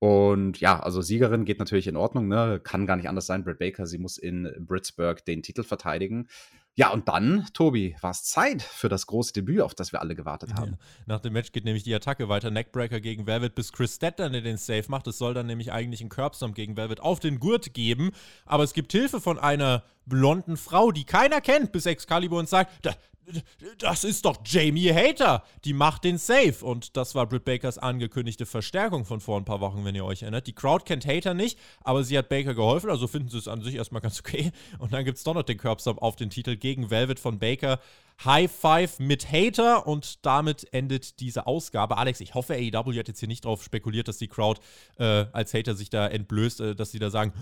Und 0.00 0.60
ja, 0.60 0.78
also 0.78 1.02
Siegerin 1.02 1.44
geht 1.44 1.58
natürlich 1.58 1.88
in 1.88 1.96
Ordnung, 1.96 2.28
ne? 2.28 2.60
Kann 2.62 2.86
gar 2.86 2.96
nicht 2.96 3.08
anders 3.08 3.26
sein. 3.26 3.42
Britt 3.42 3.58
Baker, 3.58 3.84
sie 3.86 3.98
muss 3.98 4.16
in 4.16 4.48
Britsburg 4.60 5.24
den 5.24 5.42
Titel 5.42 5.64
verteidigen. 5.64 6.28
Ja, 6.78 6.90
und 6.90 7.08
dann, 7.08 7.44
Tobi, 7.54 7.96
war 8.02 8.12
es 8.12 8.22
Zeit 8.22 8.62
für 8.62 8.88
das 8.88 9.08
große 9.08 9.32
Debüt, 9.32 9.62
auf 9.62 9.74
das 9.74 9.90
wir 9.90 10.00
alle 10.00 10.14
gewartet 10.14 10.54
haben. 10.54 10.74
Ja. 10.74 10.78
Nach 11.06 11.18
dem 11.18 11.32
Match 11.32 11.50
geht 11.50 11.64
nämlich 11.64 11.82
die 11.82 11.92
Attacke 11.92 12.28
weiter. 12.28 12.52
Neckbreaker 12.52 13.00
gegen 13.00 13.26
Velvet, 13.26 13.56
bis 13.56 13.72
Chris 13.72 13.96
Statlander 13.96 14.42
den 14.42 14.58
Save 14.58 14.84
macht. 14.86 15.08
Es 15.08 15.18
soll 15.18 15.34
dann 15.34 15.48
nämlich 15.48 15.72
eigentlich 15.72 16.00
einen 16.02 16.08
Curbstomp 16.08 16.54
gegen 16.54 16.76
Velvet 16.76 17.00
auf 17.00 17.18
den 17.18 17.40
Gurt 17.40 17.74
geben. 17.74 18.12
Aber 18.46 18.62
es 18.62 18.74
gibt 18.74 18.92
Hilfe 18.92 19.20
von 19.20 19.40
einer 19.40 19.82
blonden 20.06 20.56
Frau, 20.56 20.92
die 20.92 21.02
keiner 21.02 21.40
kennt, 21.40 21.72
bis 21.72 21.84
Excalibur 21.84 22.38
uns 22.38 22.50
sagt, 22.50 22.86
da, 22.86 22.94
das 23.78 24.04
ist 24.04 24.24
doch 24.24 24.38
Jamie 24.44 24.92
Hater. 24.92 25.42
Die 25.64 25.72
macht 25.72 26.04
den 26.04 26.18
Save. 26.18 26.56
Und 26.62 26.96
das 26.96 27.14
war 27.14 27.26
Britt 27.26 27.44
Bakers 27.44 27.78
angekündigte 27.78 28.46
Verstärkung 28.46 29.04
von 29.04 29.20
vor 29.20 29.38
ein 29.38 29.44
paar 29.44 29.60
Wochen, 29.60 29.84
wenn 29.84 29.94
ihr 29.94 30.04
euch 30.04 30.22
erinnert. 30.22 30.46
Die 30.46 30.54
Crowd 30.54 30.84
kennt 30.84 31.06
Hater 31.06 31.34
nicht, 31.34 31.58
aber 31.82 32.04
sie 32.04 32.16
hat 32.16 32.28
Baker 32.28 32.54
geholfen, 32.54 32.90
also 32.90 33.06
finden 33.06 33.28
sie 33.28 33.38
es 33.38 33.48
an 33.48 33.62
sich 33.62 33.74
erstmal 33.74 34.02
ganz 34.02 34.20
okay. 34.20 34.50
Und 34.78 34.92
dann 34.92 35.04
gibt 35.04 35.18
es 35.18 35.24
doch 35.24 35.34
noch 35.34 35.42
den 35.42 35.58
Curbstomp 35.58 36.00
auf 36.02 36.16
den 36.16 36.30
Titel 36.30 36.56
gegen 36.56 36.90
Velvet 36.90 37.20
von 37.20 37.38
Baker. 37.38 37.80
High 38.24 38.50
Five 38.50 38.98
mit 38.98 39.30
Hater 39.30 39.86
und 39.86 40.26
damit 40.26 40.66
endet 40.72 41.20
diese 41.20 41.46
Ausgabe. 41.46 41.98
Alex, 41.98 42.20
ich 42.20 42.34
hoffe, 42.34 42.54
AEW 42.54 42.98
hat 42.98 43.06
jetzt 43.06 43.20
hier 43.20 43.28
nicht 43.28 43.44
drauf 43.44 43.62
spekuliert, 43.62 44.08
dass 44.08 44.18
die 44.18 44.26
Crowd 44.26 44.60
äh, 44.98 45.26
als 45.32 45.54
Hater 45.54 45.76
sich 45.76 45.88
da 45.88 46.08
entblößt, 46.08 46.60
äh, 46.60 46.74
dass 46.74 46.90
sie 46.90 46.98
da 46.98 47.10
sagen, 47.10 47.32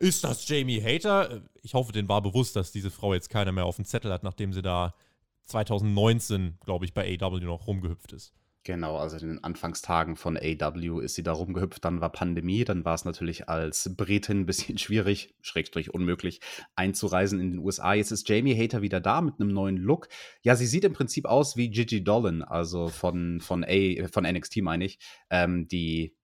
ist 0.00 0.24
das 0.24 0.48
Jamie 0.48 0.82
Hater? 0.82 1.30
Äh, 1.30 1.40
Ich 1.62 1.74
hoffe, 1.74 1.92
denen 1.92 2.08
war 2.08 2.22
bewusst, 2.22 2.56
dass 2.56 2.72
diese 2.72 2.90
Frau 2.90 3.14
jetzt 3.14 3.30
keiner 3.30 3.52
mehr 3.52 3.66
auf 3.66 3.76
dem 3.76 3.84
Zettel 3.84 4.12
hat, 4.12 4.24
nachdem 4.24 4.52
sie 4.52 4.62
da 4.62 4.94
2019, 5.46 6.58
glaube 6.64 6.84
ich, 6.84 6.94
bei 6.94 7.18
AEW 7.20 7.40
noch 7.40 7.66
rumgehüpft 7.66 8.12
ist. 8.12 8.34
Genau, 8.66 8.96
also 8.96 9.16
in 9.18 9.28
den 9.28 9.44
Anfangstagen 9.44 10.16
von 10.16 10.36
AW 10.36 11.00
ist 11.00 11.14
sie 11.14 11.22
da 11.22 11.30
rumgehüpft, 11.30 11.84
dann 11.84 12.00
war 12.00 12.10
Pandemie, 12.10 12.64
dann 12.64 12.84
war 12.84 12.94
es 12.94 13.04
natürlich 13.04 13.48
als 13.48 13.94
Britin 13.96 14.40
ein 14.40 14.46
bisschen 14.46 14.76
schwierig, 14.78 15.36
schrägstrich 15.40 15.94
unmöglich, 15.94 16.40
einzureisen 16.74 17.38
in 17.38 17.52
den 17.52 17.60
USA. 17.60 17.94
Jetzt 17.94 18.10
ist 18.10 18.28
Jamie 18.28 18.60
Hater 18.60 18.82
wieder 18.82 19.00
da 19.00 19.20
mit 19.20 19.34
einem 19.38 19.50
neuen 19.50 19.76
Look. 19.76 20.08
Ja, 20.42 20.56
sie 20.56 20.66
sieht 20.66 20.82
im 20.82 20.94
Prinzip 20.94 21.26
aus 21.26 21.56
wie 21.56 21.70
Gigi 21.70 22.02
Dolan, 22.02 22.42
also 22.42 22.88
von, 22.88 23.40
von, 23.40 23.64
A, 23.64 24.08
von 24.10 24.24
NXT 24.24 24.62
meine 24.62 24.84
ich, 24.84 24.98
ähm, 25.30 25.68
die 25.68 26.16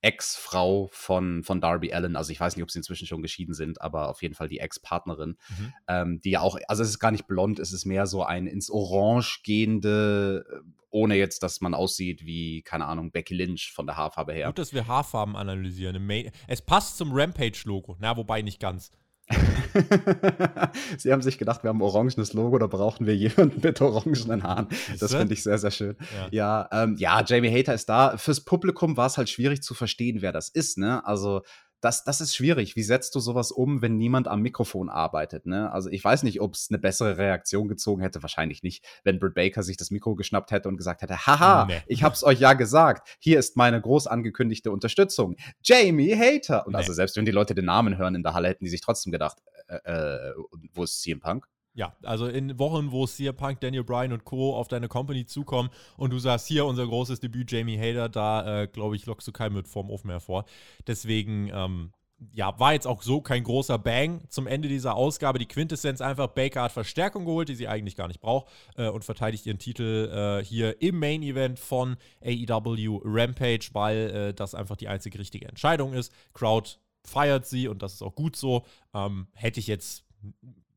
Ex-Frau 0.00 0.88
von, 0.92 1.42
von 1.42 1.60
Darby 1.60 1.92
Allen. 1.92 2.16
Also 2.16 2.30
ich 2.30 2.40
weiß 2.40 2.56
nicht, 2.56 2.62
ob 2.62 2.70
sie 2.70 2.78
inzwischen 2.78 3.06
schon 3.06 3.22
geschieden 3.22 3.54
sind, 3.54 3.80
aber 3.80 4.08
auf 4.08 4.22
jeden 4.22 4.34
Fall 4.34 4.48
die 4.48 4.60
Ex-Partnerin, 4.60 5.36
mhm. 5.48 5.72
ähm, 5.88 6.20
die 6.20 6.30
ja 6.30 6.40
auch, 6.40 6.58
also 6.68 6.82
es 6.82 6.90
ist 6.90 6.98
gar 6.98 7.10
nicht 7.10 7.26
blond, 7.26 7.58
es 7.58 7.72
ist 7.72 7.84
mehr 7.84 8.06
so 8.06 8.22
ein 8.22 8.46
ins 8.46 8.70
Orange 8.70 9.40
gehende, 9.42 10.44
äh, 10.50 10.60
ohne 10.90 11.16
jetzt, 11.16 11.42
dass 11.42 11.60
man 11.60 11.74
aussieht 11.74 12.24
wie, 12.24 12.62
keine 12.62 12.86
Ahnung, 12.86 13.10
Becky 13.10 13.34
Lynch 13.34 13.72
von 13.74 13.86
der 13.86 13.96
Haarfarbe 13.96 14.32
her. 14.32 14.46
Gut, 14.46 14.58
dass 14.58 14.72
wir 14.72 14.86
Haarfarben 14.86 15.36
analysieren. 15.36 16.10
Es 16.46 16.62
passt 16.62 16.96
zum 16.96 17.12
Rampage-Logo, 17.12 17.96
na, 17.98 18.16
wobei 18.16 18.42
nicht 18.42 18.60
ganz. 18.60 18.90
Sie 20.98 21.12
haben 21.12 21.22
sich 21.22 21.38
gedacht, 21.38 21.62
wir 21.62 21.68
haben 21.68 21.78
ein 21.78 21.82
orangenes 21.82 22.32
Logo, 22.32 22.58
da 22.58 22.66
brauchen 22.66 23.06
wir 23.06 23.14
jemanden 23.14 23.60
mit 23.62 23.80
orangenen 23.80 24.42
Haaren. 24.42 24.68
Das 24.98 25.14
finde 25.14 25.34
ich 25.34 25.42
sehr, 25.42 25.58
sehr 25.58 25.70
schön. 25.70 25.96
Ja, 26.30 26.68
ja, 26.70 26.84
ähm, 26.84 26.96
ja, 26.98 27.22
Jamie 27.24 27.50
Hater 27.50 27.74
ist 27.74 27.88
da. 27.88 28.16
Fürs 28.16 28.40
Publikum 28.40 28.96
war 28.96 29.06
es 29.06 29.18
halt 29.18 29.28
schwierig 29.28 29.62
zu 29.62 29.74
verstehen, 29.74 30.22
wer 30.22 30.32
das 30.32 30.48
ist. 30.48 30.78
Ne? 30.78 31.04
Also 31.06 31.42
das, 31.80 32.04
das 32.04 32.20
ist 32.20 32.34
schwierig. 32.34 32.76
Wie 32.76 32.82
setzt 32.82 33.14
du 33.14 33.20
sowas 33.20 33.52
um, 33.52 33.82
wenn 33.82 33.96
niemand 33.96 34.28
am 34.28 34.40
Mikrofon 34.40 34.88
arbeitet? 34.88 35.46
Ne? 35.46 35.70
Also 35.72 35.90
ich 35.90 36.02
weiß 36.02 36.22
nicht, 36.22 36.40
ob 36.40 36.54
es 36.54 36.68
eine 36.70 36.78
bessere 36.78 37.18
Reaktion 37.18 37.68
gezogen 37.68 38.02
hätte. 38.02 38.22
Wahrscheinlich 38.22 38.62
nicht, 38.62 38.84
wenn 39.04 39.18
Britt 39.18 39.34
Baker 39.34 39.62
sich 39.62 39.76
das 39.76 39.90
Mikro 39.90 40.14
geschnappt 40.14 40.50
hätte 40.50 40.68
und 40.68 40.76
gesagt 40.76 41.02
hätte, 41.02 41.26
haha, 41.26 41.66
nee. 41.66 41.82
ich 41.86 42.02
hab's 42.02 42.24
euch 42.24 42.40
ja 42.40 42.54
gesagt. 42.54 43.16
Hier 43.20 43.38
ist 43.38 43.56
meine 43.56 43.80
groß 43.80 44.06
angekündigte 44.06 44.70
Unterstützung. 44.70 45.36
Jamie 45.62 46.16
Hater. 46.16 46.66
Und 46.66 46.72
nee. 46.72 46.78
also 46.78 46.92
selbst 46.92 47.16
wenn 47.16 47.24
die 47.24 47.32
Leute 47.32 47.54
den 47.54 47.66
Namen 47.66 47.96
hören 47.96 48.14
in 48.14 48.22
der 48.22 48.34
Halle, 48.34 48.48
hätten 48.48 48.64
die 48.64 48.70
sich 48.70 48.80
trotzdem 48.80 49.12
gedacht, 49.12 49.38
äh, 49.68 49.76
äh, 49.84 50.34
wo 50.72 50.84
ist 50.84 51.00
CM 51.02 51.20
Punk? 51.20 51.46
Ja, 51.78 51.94
also 52.02 52.26
in 52.26 52.58
Wochen, 52.58 52.90
wo 52.90 53.06
CM 53.06 53.36
Punk, 53.36 53.60
Daniel 53.60 53.84
Bryan 53.84 54.12
und 54.12 54.24
Co. 54.24 54.56
auf 54.56 54.66
deine 54.66 54.88
Company 54.88 55.26
zukommen 55.26 55.70
und 55.96 56.12
du 56.12 56.18
sagst, 56.18 56.48
hier 56.48 56.66
unser 56.66 56.84
großes 56.84 57.20
Debüt, 57.20 57.52
Jamie 57.52 57.78
Hader, 57.78 58.08
da 58.08 58.62
äh, 58.62 58.66
glaube 58.66 58.96
ich, 58.96 59.06
lockst 59.06 59.28
du 59.28 59.30
keinen 59.30 59.54
mit 59.54 59.68
vorm 59.68 59.88
Ofen 59.88 60.10
hervor. 60.10 60.44
Deswegen, 60.88 61.52
ähm, 61.54 61.92
ja, 62.32 62.58
war 62.58 62.72
jetzt 62.72 62.88
auch 62.88 63.00
so 63.00 63.20
kein 63.20 63.44
großer 63.44 63.78
Bang 63.78 64.22
zum 64.28 64.48
Ende 64.48 64.66
dieser 64.66 64.96
Ausgabe. 64.96 65.38
Die 65.38 65.46
Quintessenz 65.46 66.00
einfach, 66.00 66.26
Baker 66.26 66.62
hat 66.62 66.72
Verstärkung 66.72 67.24
geholt, 67.24 67.48
die 67.48 67.54
sie 67.54 67.68
eigentlich 67.68 67.94
gar 67.94 68.08
nicht 68.08 68.20
braucht 68.20 68.48
äh, 68.76 68.88
und 68.88 69.04
verteidigt 69.04 69.46
ihren 69.46 69.60
Titel 69.60 70.10
äh, 70.12 70.44
hier 70.44 70.82
im 70.82 70.98
Main 70.98 71.22
Event 71.22 71.60
von 71.60 71.96
AEW 72.24 73.02
Rampage, 73.04 73.68
weil 73.70 73.96
äh, 74.10 74.34
das 74.34 74.56
einfach 74.56 74.74
die 74.74 74.88
einzige 74.88 75.20
richtige 75.20 75.46
Entscheidung 75.46 75.92
ist. 75.92 76.12
Crowd 76.34 76.70
feiert 77.04 77.46
sie 77.46 77.68
und 77.68 77.82
das 77.84 77.94
ist 77.94 78.02
auch 78.02 78.16
gut 78.16 78.34
so. 78.34 78.66
Ähm, 78.94 79.28
hätte 79.32 79.60
ich 79.60 79.68
jetzt 79.68 80.04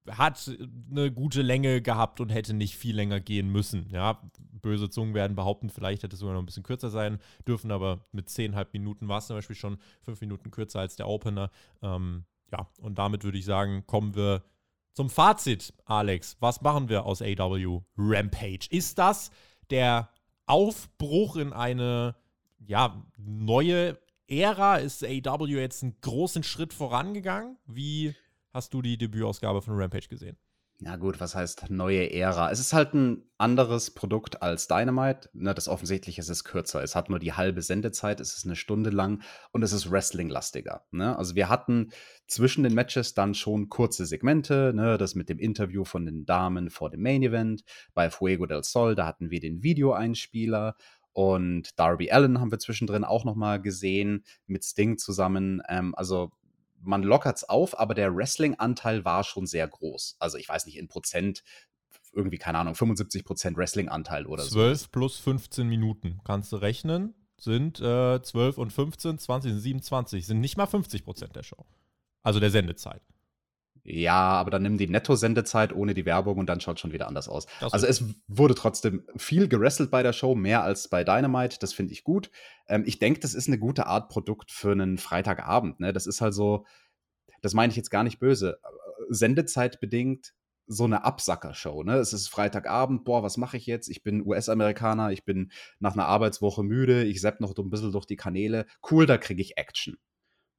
hat 0.09 0.51
eine 0.89 1.11
gute 1.11 1.41
Länge 1.41 1.81
gehabt 1.81 2.19
und 2.19 2.29
hätte 2.29 2.53
nicht 2.53 2.75
viel 2.75 2.95
länger 2.95 3.19
gehen 3.19 3.51
müssen. 3.51 3.87
Ja, 3.91 4.21
böse 4.61 4.89
Zungen 4.89 5.13
werden 5.13 5.35
behaupten, 5.35 5.69
vielleicht 5.69 6.03
hätte 6.03 6.15
es 6.15 6.19
sogar 6.19 6.33
noch 6.33 6.41
ein 6.41 6.45
bisschen 6.45 6.63
kürzer 6.63 6.89
sein 6.89 7.19
dürfen, 7.47 7.71
aber 7.71 8.05
mit 8.11 8.29
zehnhalb 8.29 8.73
Minuten 8.73 9.07
war 9.07 9.19
es 9.19 9.27
zum 9.27 9.35
Beispiel 9.35 9.55
schon 9.55 9.77
fünf 10.01 10.21
Minuten 10.21 10.51
kürzer 10.51 10.79
als 10.79 10.95
der 10.95 11.07
Opener. 11.07 11.51
Ähm, 11.81 12.25
ja, 12.51 12.67
und 12.79 12.97
damit 12.97 13.23
würde 13.23 13.37
ich 13.37 13.45
sagen, 13.45 13.85
kommen 13.85 14.15
wir 14.15 14.43
zum 14.93 15.09
Fazit, 15.09 15.73
Alex. 15.85 16.37
Was 16.39 16.61
machen 16.61 16.89
wir 16.89 17.05
aus 17.05 17.21
AW 17.21 17.81
Rampage? 17.97 18.67
Ist 18.69 18.97
das 18.97 19.31
der 19.69 20.09
Aufbruch 20.45 21.37
in 21.37 21.53
eine 21.53 22.15
ja, 22.59 23.01
neue 23.17 23.97
Ära? 24.27 24.77
Ist 24.77 25.03
AW 25.03 25.45
jetzt 25.47 25.83
einen 25.83 25.95
großen 26.01 26.43
Schritt 26.43 26.73
vorangegangen? 26.73 27.57
Wie 27.65 28.15
hast 28.53 28.73
du 28.73 28.81
die 28.81 28.97
Debütausgabe 28.97 29.61
von 29.61 29.75
Rampage 29.75 30.07
gesehen? 30.07 30.37
Ja, 30.83 30.95
gut, 30.95 31.19
was 31.19 31.35
heißt 31.35 31.69
neue 31.69 32.11
Ära? 32.11 32.49
Es 32.49 32.59
ist 32.59 32.73
halt 32.73 32.95
ein 32.95 33.29
anderes 33.37 33.91
Produkt 33.91 34.41
als 34.41 34.67
Dynamite. 34.67 35.29
Ne, 35.33 35.53
das 35.53 35.67
offensichtlich 35.67 36.17
ist 36.17 36.29
es 36.29 36.43
kürzer. 36.43 36.81
Es 36.81 36.95
hat 36.95 37.07
nur 37.07 37.19
die 37.19 37.33
halbe 37.33 37.61
Sendezeit, 37.61 38.19
es 38.19 38.35
ist 38.35 38.45
eine 38.45 38.55
Stunde 38.55 38.89
lang 38.89 39.21
und 39.51 39.61
es 39.61 39.73
ist 39.73 39.91
Wrestling-lastiger. 39.91 40.83
Ne? 40.89 41.15
Also, 41.15 41.35
wir 41.35 41.49
hatten 41.49 41.91
zwischen 42.25 42.63
den 42.63 42.73
Matches 42.73 43.13
dann 43.13 43.35
schon 43.35 43.69
kurze 43.69 44.07
Segmente. 44.07 44.73
Ne? 44.73 44.97
Das 44.97 45.13
mit 45.13 45.29
dem 45.29 45.37
Interview 45.37 45.83
von 45.83 46.03
den 46.07 46.25
Damen 46.25 46.71
vor 46.71 46.89
dem 46.89 47.03
Main 47.03 47.21
Event. 47.21 47.63
Bei 47.93 48.09
Fuego 48.09 48.47
del 48.47 48.63
Sol, 48.63 48.95
da 48.95 49.05
hatten 49.05 49.29
wir 49.29 49.39
den 49.39 49.61
Videoeinspieler. 49.61 50.75
Und 51.13 51.77
Darby 51.77 52.09
Allen 52.09 52.39
haben 52.39 52.49
wir 52.49 52.57
zwischendrin 52.57 53.03
auch 53.03 53.23
nochmal 53.23 53.61
gesehen 53.61 54.23
mit 54.47 54.63
Sting 54.63 54.97
zusammen. 54.97 55.61
Ähm, 55.69 55.93
also 55.93 56.31
man 56.83 57.03
lockert 57.03 57.37
es 57.37 57.43
auf, 57.47 57.77
aber 57.79 57.93
der 57.93 58.15
Wrestling-Anteil 58.15 59.05
war 59.05 59.23
schon 59.23 59.45
sehr 59.45 59.67
groß. 59.67 60.17
Also 60.19 60.37
ich 60.37 60.47
weiß 60.47 60.65
nicht, 60.65 60.77
in 60.77 60.87
Prozent, 60.87 61.43
irgendwie, 62.13 62.37
keine 62.37 62.57
Ahnung, 62.57 62.75
75 62.75 63.23
Prozent 63.23 63.57
Wrestling-Anteil 63.57 64.25
oder 64.25 64.43
12 64.43 64.49
so. 64.51 64.59
12 64.59 64.91
plus 64.91 65.17
15 65.17 65.67
Minuten, 65.67 66.19
kannst 66.23 66.51
du 66.51 66.57
rechnen, 66.57 67.13
sind 67.37 67.79
äh, 67.79 68.21
12 68.21 68.57
und 68.57 68.71
15, 68.71 69.17
20, 69.17 69.53
27, 69.53 70.25
sind 70.25 70.39
nicht 70.39 70.57
mal 70.57 70.67
50 70.67 71.03
Prozent 71.03 71.35
der 71.35 71.43
Show. 71.43 71.65
Also 72.23 72.39
der 72.39 72.51
Sendezeit. 72.51 73.01
Ja, 73.83 74.13
aber 74.13 74.51
dann 74.51 74.61
nimm 74.61 74.77
die 74.77 74.87
Netto-Sendezeit 74.87 75.73
ohne 75.73 75.93
die 75.93 76.05
Werbung 76.05 76.37
und 76.37 76.47
dann 76.47 76.61
schaut 76.61 76.79
schon 76.79 76.91
wieder 76.91 77.07
anders 77.07 77.27
aus. 77.27 77.47
also 77.59 77.87
es 77.87 78.03
wurde 78.27 78.53
trotzdem 78.53 79.03
viel 79.17 79.47
gerestelt 79.47 79.89
bei 79.89 80.03
der 80.03 80.13
Show, 80.13 80.35
mehr 80.35 80.63
als 80.63 80.87
bei 80.87 81.03
Dynamite. 81.03 81.57
Das 81.59 81.73
finde 81.73 81.93
ich 81.93 82.03
gut. 82.03 82.29
Ähm, 82.67 82.83
ich 82.85 82.99
denke, 82.99 83.19
das 83.19 83.33
ist 83.33 83.47
eine 83.47 83.57
gute 83.57 83.87
Art 83.87 84.09
Produkt 84.09 84.51
für 84.51 84.71
einen 84.71 84.97
Freitagabend. 84.99 85.79
Ne? 85.79 85.93
Das 85.93 86.05
ist 86.05 86.21
halt 86.21 86.35
so, 86.35 86.65
das 87.41 87.53
meine 87.53 87.71
ich 87.71 87.77
jetzt 87.77 87.89
gar 87.89 88.03
nicht 88.03 88.19
böse. 88.19 88.59
Sendezeit 89.09 89.79
bedingt 89.79 90.33
so 90.67 90.85
eine 90.85 91.03
Absacker-Show. 91.03 91.83
Ne? 91.83 91.95
Es 91.95 92.13
ist 92.13 92.29
Freitagabend, 92.29 93.03
boah, 93.03 93.23
was 93.23 93.37
mache 93.37 93.57
ich 93.57 93.65
jetzt? 93.65 93.89
Ich 93.89 94.03
bin 94.03 94.25
US-Amerikaner, 94.25 95.11
ich 95.11 95.25
bin 95.25 95.51
nach 95.79 95.93
einer 95.93 96.05
Arbeitswoche 96.05 96.63
müde, 96.63 97.03
ich 97.03 97.19
sepp 97.19 97.41
noch 97.41 97.57
ein 97.57 97.69
bisschen 97.69 97.91
durch 97.91 98.05
die 98.05 98.15
Kanäle. 98.15 98.65
Cool, 98.89 99.05
da 99.05 99.17
kriege 99.17 99.41
ich 99.41 99.57
Action. 99.57 99.97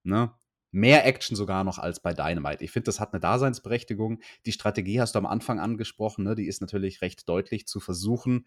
Ne? 0.02 0.32
Mehr 0.72 1.06
Action 1.06 1.36
sogar 1.36 1.62
noch 1.62 1.78
als 1.78 2.00
bei 2.00 2.14
Dynamite. 2.14 2.64
Ich 2.64 2.72
finde, 2.72 2.86
das 2.86 2.98
hat 2.98 3.12
eine 3.12 3.20
Daseinsberechtigung. 3.20 4.20
Die 4.46 4.52
Strategie 4.52 5.00
hast 5.00 5.14
du 5.14 5.18
am 5.18 5.26
Anfang 5.26 5.60
angesprochen, 5.60 6.24
ne? 6.24 6.34
die 6.34 6.48
ist 6.48 6.60
natürlich 6.60 7.02
recht 7.02 7.28
deutlich 7.28 7.66
zu 7.66 7.78
versuchen, 7.78 8.46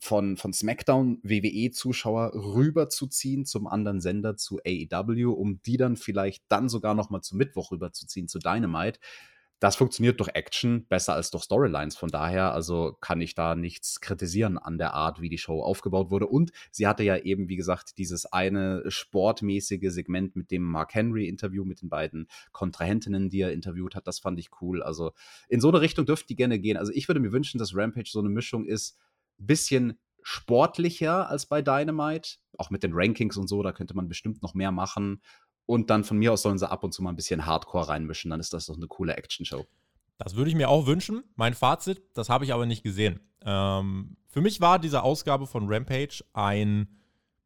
von, 0.00 0.36
von 0.36 0.52
SmackDown 0.52 1.18
WWE-Zuschauer 1.22 2.32
rüberzuziehen 2.34 3.44
zum 3.44 3.66
anderen 3.66 4.00
Sender 4.00 4.36
zu 4.36 4.60
AEW, 4.64 5.32
um 5.32 5.60
die 5.62 5.76
dann 5.76 5.96
vielleicht 5.96 6.44
dann 6.48 6.68
sogar 6.68 6.94
noch 6.94 7.10
mal 7.10 7.20
zum 7.20 7.38
Mittwoch 7.38 7.72
rüberzuziehen 7.72 8.28
zu 8.28 8.38
Dynamite 8.38 9.00
das 9.60 9.76
funktioniert 9.76 10.20
durch 10.20 10.30
Action 10.34 10.86
besser 10.86 11.14
als 11.14 11.30
durch 11.30 11.44
Storylines. 11.44 11.96
Von 11.96 12.10
daher, 12.10 12.52
also 12.52 12.96
kann 13.00 13.20
ich 13.20 13.34
da 13.34 13.56
nichts 13.56 14.00
kritisieren 14.00 14.56
an 14.56 14.78
der 14.78 14.94
Art, 14.94 15.20
wie 15.20 15.28
die 15.28 15.38
Show 15.38 15.62
aufgebaut 15.62 16.10
wurde. 16.10 16.26
Und 16.26 16.52
sie 16.70 16.86
hatte 16.86 17.02
ja 17.02 17.16
eben, 17.16 17.48
wie 17.48 17.56
gesagt, 17.56 17.98
dieses 17.98 18.26
eine 18.26 18.84
sportmäßige 18.86 19.90
Segment 19.90 20.36
mit 20.36 20.50
dem 20.50 20.62
Mark 20.62 20.94
Henry-Interview 20.94 21.64
mit 21.64 21.82
den 21.82 21.88
beiden 21.88 22.28
Kontrahentinnen, 22.52 23.30
die 23.30 23.40
er 23.40 23.52
interviewt 23.52 23.96
hat. 23.96 24.06
Das 24.06 24.20
fand 24.20 24.38
ich 24.38 24.50
cool. 24.60 24.82
Also 24.82 25.12
in 25.48 25.60
so 25.60 25.68
eine 25.68 25.80
Richtung 25.80 26.06
dürften 26.06 26.28
die 26.28 26.36
gerne 26.36 26.60
gehen. 26.60 26.76
Also 26.76 26.92
ich 26.92 27.08
würde 27.08 27.20
mir 27.20 27.32
wünschen, 27.32 27.58
dass 27.58 27.74
Rampage 27.74 28.10
so 28.10 28.20
eine 28.20 28.28
Mischung 28.28 28.64
ist, 28.64 28.96
bisschen 29.38 29.98
sportlicher 30.22 31.28
als 31.28 31.46
bei 31.46 31.62
Dynamite, 31.62 32.36
auch 32.58 32.70
mit 32.70 32.82
den 32.82 32.92
Rankings 32.92 33.36
und 33.36 33.48
so, 33.48 33.62
da 33.62 33.72
könnte 33.72 33.94
man 33.94 34.08
bestimmt 34.08 34.42
noch 34.42 34.52
mehr 34.52 34.72
machen 34.72 35.22
und 35.68 35.90
dann 35.90 36.02
von 36.02 36.16
mir 36.16 36.32
aus 36.32 36.40
sollen 36.40 36.58
sie 36.58 36.68
ab 36.68 36.82
und 36.82 36.94
zu 36.94 37.02
mal 37.02 37.10
ein 37.10 37.16
bisschen 37.16 37.44
Hardcore 37.44 37.88
reinmischen. 37.88 38.30
Dann 38.30 38.40
ist 38.40 38.54
das 38.54 38.66
doch 38.66 38.76
eine 38.76 38.86
coole 38.86 39.14
Action-Show. 39.14 39.66
Das 40.16 40.34
würde 40.34 40.48
ich 40.48 40.56
mir 40.56 40.70
auch 40.70 40.86
wünschen. 40.86 41.22
Mein 41.36 41.52
Fazit, 41.52 42.02
das 42.14 42.30
habe 42.30 42.46
ich 42.46 42.54
aber 42.54 42.64
nicht 42.64 42.82
gesehen. 42.82 43.20
Ähm, 43.44 44.16
für 44.28 44.40
mich 44.40 44.62
war 44.62 44.78
diese 44.78 45.02
Ausgabe 45.02 45.46
von 45.46 45.66
Rampage 45.68 46.24
ein 46.32 46.88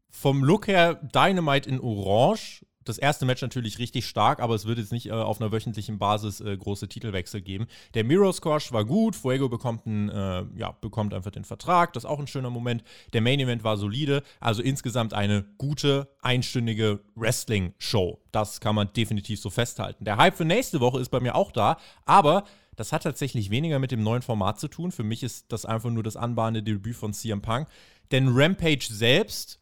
vom 0.09 0.45
Look 0.45 0.69
her 0.69 0.95
Dynamite 0.95 1.69
in 1.69 1.81
Orange 1.81 2.65
das 2.85 2.99
erste 2.99 3.27
Match 3.27 3.43
natürlich 3.43 3.79
richtig 3.79 4.07
stark, 4.07 4.41
aber 4.41 4.55
es 4.55 4.67
wird 4.67 4.79
jetzt 4.79 4.93
nicht 4.93 5.07
äh, 5.07 5.13
auf 5.13 5.41
einer 5.41 5.53
wöchentlichen 5.53 5.99
Basis 5.99 6.41
äh, 6.41 6.57
große 6.57 6.89
Titelwechsel 6.89 7.41
geben. 7.41 7.67
Der 7.95 8.05
Miro 8.05 8.33
Squash 8.33 8.73
war 8.73 8.85
gut, 8.85 9.17
Fuego 9.17 9.49
bekommt, 9.49 9.87
einen, 9.87 10.09
äh, 10.09 10.45
ja, 10.57 10.73
bekommt 10.81 11.15
einfach 11.15 11.31
den 11.31 11.45
Vertrag, 11.45 11.93
das 11.93 12.05
ist 12.05 12.11
auch 12.11 12.19
ein 12.19 12.27
schöner 12.27 12.51
Moment. 12.51 12.85
Der 13.13 13.21
Main 13.21 13.41
Event 13.41 13.65
war 13.65 13.77
solide, 13.77 14.23
also 14.41 14.63
insgesamt 14.63 15.15
eine 15.15 15.45
gute, 15.59 16.09
einstündige 16.21 17.01
Wrestling-Show. 17.15 18.21
Das 18.33 18.61
kann 18.61 18.75
man 18.75 18.93
definitiv 18.93 19.41
so 19.41 19.51
festhalten. 19.51 20.05
Der 20.05 20.17
Hype 20.17 20.37
für 20.37 20.45
nächste 20.45 20.81
Woche 20.81 21.01
ist 21.01 21.11
bei 21.11 21.21
mir 21.21 21.35
auch 21.35 21.53
da, 21.53 21.77
aber 22.05 22.45
das 22.77 22.93
hat 22.93 23.03
tatsächlich 23.03 23.51
weniger 23.51 23.79
mit 23.79 23.93
dem 23.93 24.03
neuen 24.03 24.23
Format 24.23 24.59
zu 24.59 24.69
tun. 24.69 24.93
Für 24.93 25.03
mich 25.03 25.23
ist 25.23 25.53
das 25.53 25.67
einfach 25.67 25.91
nur 25.91 26.03
das 26.03 26.17
anbahnende 26.17 26.63
Debüt 26.63 26.97
von 26.97 27.13
CM 27.13 27.43
Punk. 27.43 27.69
Denn 28.11 28.29
Rampage 28.29 28.89
selbst 28.91 29.62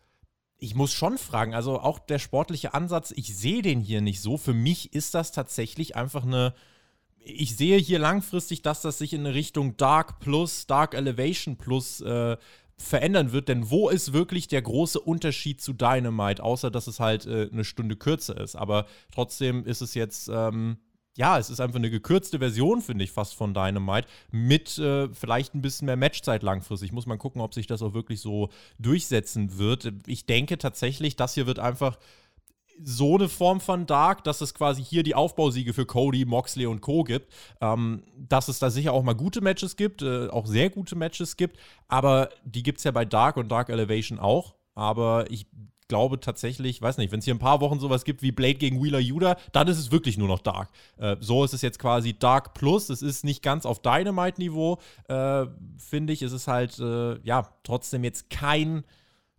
ich 0.61 0.75
muss 0.75 0.93
schon 0.93 1.19
fragen, 1.19 1.55
also 1.55 1.81
auch 1.81 1.99
der 1.99 2.19
sportliche 2.19 2.75
Ansatz, 2.75 3.13
ich 3.17 3.37
sehe 3.37 3.63
den 3.63 3.81
hier 3.81 4.03
nicht 4.03 4.21
so. 4.21 4.37
Für 4.37 4.53
mich 4.53 4.93
ist 4.93 5.15
das 5.15 5.33
tatsächlich 5.33 5.97
einfach 5.97 6.25
eine. 6.25 6.55
Ich 7.23 7.57
sehe 7.57 7.79
hier 7.79 7.99
langfristig, 7.99 8.63
dass 8.63 8.81
das 8.81 8.99
sich 8.99 9.13
in 9.13 9.21
eine 9.21 9.35
Richtung 9.35 9.77
Dark 9.77 10.21
Plus, 10.21 10.67
Dark 10.67 10.95
Elevation 10.95 11.57
Plus 11.57 12.01
äh, 12.01 12.37
verändern 12.77 13.33
wird, 13.33 13.49
denn 13.49 13.71
wo 13.71 13.91
ist 13.91 14.15
wirklich 14.15 14.49
der 14.49 14.63
große 14.63 14.99
Unterschied 14.99 15.61
zu 15.61 15.75
Dynamite, 15.75 16.43
außer 16.43 16.71
dass 16.71 16.87
es 16.87 16.99
halt 16.99 17.27
äh, 17.27 17.49
eine 17.53 17.65
Stunde 17.65 17.97
kürzer 17.97 18.39
ist. 18.39 18.57
Aber 18.57 18.87
trotzdem 19.13 19.65
ist 19.67 19.83
es 19.83 19.95
jetzt, 19.95 20.31
ähm, 20.33 20.79
ja, 21.21 21.39
es 21.39 21.51
ist 21.51 21.61
einfach 21.61 21.77
eine 21.77 21.91
gekürzte 21.91 22.39
Version, 22.39 22.81
finde 22.81 23.05
ich, 23.05 23.13
fast 23.13 23.35
von 23.35 23.53
Dynamite, 23.53 24.09
mit 24.31 24.79
äh, 24.79 25.13
vielleicht 25.13 25.55
ein 25.55 25.61
bisschen 25.61 25.85
mehr 25.85 25.97
Matchzeit 25.97 26.43
langfristig. 26.43 26.93
Muss 26.93 27.05
man 27.05 27.19
gucken, 27.19 27.43
ob 27.43 27.53
sich 27.53 27.67
das 27.67 27.83
auch 27.83 27.93
wirklich 27.93 28.23
so 28.23 28.49
durchsetzen 28.79 29.59
wird. 29.59 29.93
Ich 30.07 30.25
denke 30.25 30.57
tatsächlich, 30.57 31.17
das 31.17 31.35
hier 31.35 31.47
wird 31.47 31.59
einfach 31.59 31.99
so 32.83 33.17
eine 33.17 33.29
Form 33.29 33.61
von 33.61 33.85
Dark, 33.85 34.25
dass 34.25 34.41
es 34.41 34.55
quasi 34.55 34.83
hier 34.83 35.03
die 35.03 35.15
Aufbausiege 35.15 35.75
für 35.75 35.85
Cody, 35.85 36.25
Moxley 36.25 36.65
und 36.65 36.81
Co. 36.81 37.05
gibt. 37.05 37.31
Ähm, 37.61 38.03
dass 38.17 38.49
es 38.49 38.59
da 38.59 38.71
sicher 38.71 38.95
auch 38.95 39.03
mal 39.03 39.15
gute 39.15 39.43
Matches 39.43 39.77
gibt, 39.77 40.01
äh, 40.01 40.29
auch 40.29 40.47
sehr 40.47 40.71
gute 40.71 40.97
Matches 40.97 41.37
gibt, 41.37 41.59
aber 41.87 42.31
die 42.47 42.63
gibt 42.63 42.79
es 42.79 42.85
ja 42.85 42.93
bei 42.93 43.05
Dark 43.05 43.37
und 43.37 43.53
Dark 43.53 43.69
Elevation 43.69 44.19
auch. 44.19 44.55
Aber 44.75 45.31
ich 45.31 45.47
glaube 45.91 46.21
tatsächlich, 46.21 46.81
weiß 46.81 46.97
nicht, 46.97 47.13
wenn 47.13 47.19
es 47.19 47.27
hier 47.27 47.35
ein 47.35 47.39
paar 47.39 47.61
Wochen 47.61 47.79
sowas 47.79 48.05
gibt 48.05 48.23
wie 48.23 48.33
Blade 48.33 48.55
gegen 48.55 48.83
Wheeler 48.83 49.01
Yuda, 49.01 49.37
dann 49.53 49.69
ist 49.69 49.79
es 49.79 49.91
wirklich 49.91 50.17
nur 50.17 50.29
noch 50.29 50.41
Dark. 50.41 50.71
Äh, 50.97 51.17
so 51.21 51.45
ist 51.45 51.53
es 51.53 51.61
jetzt 51.61 51.79
quasi 51.79 52.19
Dark 52.19 52.55
Plus. 52.55 52.89
Es 52.89 53.03
ist 53.03 53.25
nicht 53.25 53.43
ganz 53.43 53.67
auf 53.67 53.83
Dynamite-Niveau, 53.83 54.79
äh, 55.09 55.47
finde 55.77 56.13
ich. 56.13 56.23
Es 56.23 56.33
ist 56.33 56.47
halt, 56.47 56.79
äh, 56.79 57.21
ja, 57.23 57.51
trotzdem 57.65 58.05
jetzt 58.05 58.31
kein 58.31 58.85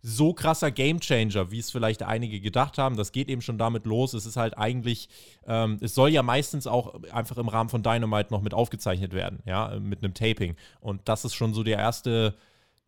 so 0.02 0.34
krasser 0.34 0.70
Gamechanger, 0.70 1.50
wie 1.52 1.60
es 1.60 1.70
vielleicht 1.70 2.02
einige 2.02 2.40
gedacht 2.40 2.76
haben. 2.76 2.96
Das 2.96 3.12
geht 3.12 3.28
eben 3.28 3.40
schon 3.40 3.56
damit 3.56 3.86
los. 3.86 4.14
Es 4.14 4.26
ist 4.26 4.36
halt 4.36 4.58
eigentlich, 4.58 5.08
ähm, 5.46 5.78
es 5.80 5.94
soll 5.94 6.10
ja 6.10 6.22
meistens 6.22 6.66
auch 6.66 7.00
einfach 7.12 7.38
im 7.38 7.48
Rahmen 7.48 7.70
von 7.70 7.82
Dynamite 7.82 8.32
noch 8.32 8.42
mit 8.42 8.52
aufgezeichnet 8.52 9.14
werden, 9.14 9.38
ja, 9.46 9.78
mit 9.78 10.02
einem 10.02 10.12
Taping. 10.12 10.56
Und 10.80 11.08
das 11.08 11.24
ist 11.24 11.34
schon 11.34 11.54
so 11.54 11.62
der 11.62 11.78
erste, 11.78 12.34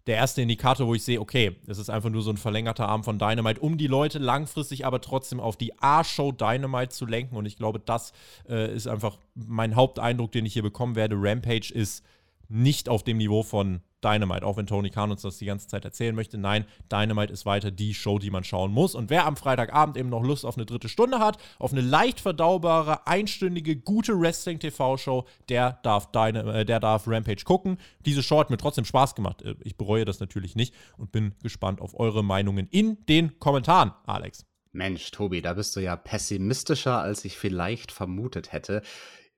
der 0.07 0.17
erste 0.17 0.43
Indikator, 0.43 0.87
wo 0.87 0.95
ich 0.95 1.03
sehe, 1.03 1.21
okay, 1.21 1.57
es 1.67 1.79
ist 1.79 1.89
einfach 1.89 2.11
nur 2.11 2.23
so 2.23 2.31
ein 2.31 2.37
verlängerter 2.37 2.89
Arm 2.89 3.05
von 3.05 3.19
Dynamite, 3.19 3.61
um 3.61 3.79
die 3.79 3.87
Leute 3.87 4.19
langfristig 4.19 4.85
aber 4.85 5.01
trotzdem 5.01 5.41
auf 5.41 5.57
die 5.57 5.79
A-Show 5.81 6.33
Dynamite 6.33 6.91
zu 6.91 7.07
lenken. 7.07 7.37
Und 7.37 7.47
ich 7.47 7.57
glaube, 7.57 7.81
das 7.81 8.13
äh, 8.49 8.75
ist 8.75 8.87
einfach 8.87 9.19
mein 9.35 9.77
Haupteindruck, 9.77 10.33
den 10.33 10.45
ich 10.45 10.53
hier 10.53 10.63
bekommen 10.63 10.95
werde. 10.95 11.17
Rampage 11.19 11.73
ist 11.73 12.05
nicht 12.49 12.89
auf 12.89 13.03
dem 13.03 13.17
Niveau 13.17 13.43
von 13.43 13.81
Dynamite, 14.05 14.45
auch 14.45 14.57
wenn 14.57 14.67
Tony 14.67 14.91
Khan 14.91 15.11
uns 15.11 15.23
das 15.23 15.39
die 15.39 15.47
ganze 15.47 15.67
Zeit 15.67 15.85
erzählen 15.85 16.15
möchte. 16.15 16.39
Nein, 16.39 16.65
Dynamite 16.93 17.33
ist 17.33 17.47
weiter 17.47 17.71
die 17.71 17.95
Show, 17.95 18.19
die 18.19 18.31
man 18.31 18.45
schauen 18.45 18.73
muss. 18.73 18.95
Und 18.95 19.11
wer 19.11 19.27
am 19.27 19.37
Freitagabend 19.37 19.97
eben 19.97 20.09
noch 20.09 20.23
Lust 20.23 20.45
auf 20.45 20.57
eine 20.57 20.67
dritte 20.67 20.89
Stunde 20.89 21.19
hat, 21.19 21.39
auf 21.59 21.73
eine 21.73 21.81
leicht 21.81 22.21
verdaubare, 22.21 23.07
einstündige, 23.07 23.77
gute 23.77 24.19
Wrestling-TV-Show, 24.21 25.25
der 25.49 25.79
darf, 25.83 26.09
äh, 26.15 26.65
der 26.65 26.81
darf 26.81 27.09
Rampage 27.09 27.45
gucken. 27.45 27.79
Diese 28.05 28.23
Show 28.23 28.39
hat 28.39 28.51
mir 28.51 28.59
trotzdem 28.59 28.85
Spaß 28.85 29.15
gemacht. 29.15 29.43
Äh, 29.43 29.55
ich 29.63 29.77
bereue 29.77 30.05
das 30.05 30.21
natürlich 30.21 30.57
nicht 30.57 30.75
und 30.99 31.13
bin 31.13 31.35
gespannt 31.43 31.81
auf 31.81 31.99
eure 31.99 32.23
Meinungen 32.23 32.69
in 32.71 33.05
den 33.07 33.39
Kommentaren, 33.39 33.93
Alex. 34.07 34.45
Mensch, 34.75 35.13
Tobi, 35.13 35.41
da 35.41 35.55
bist 35.55 35.77
du 35.77 35.81
ja 35.81 35.95
pessimistischer, 35.95 36.99
als 36.99 37.25
ich 37.25 37.39
vielleicht 37.39 37.93
vermutet 37.93 38.53
hätte. 38.53 38.83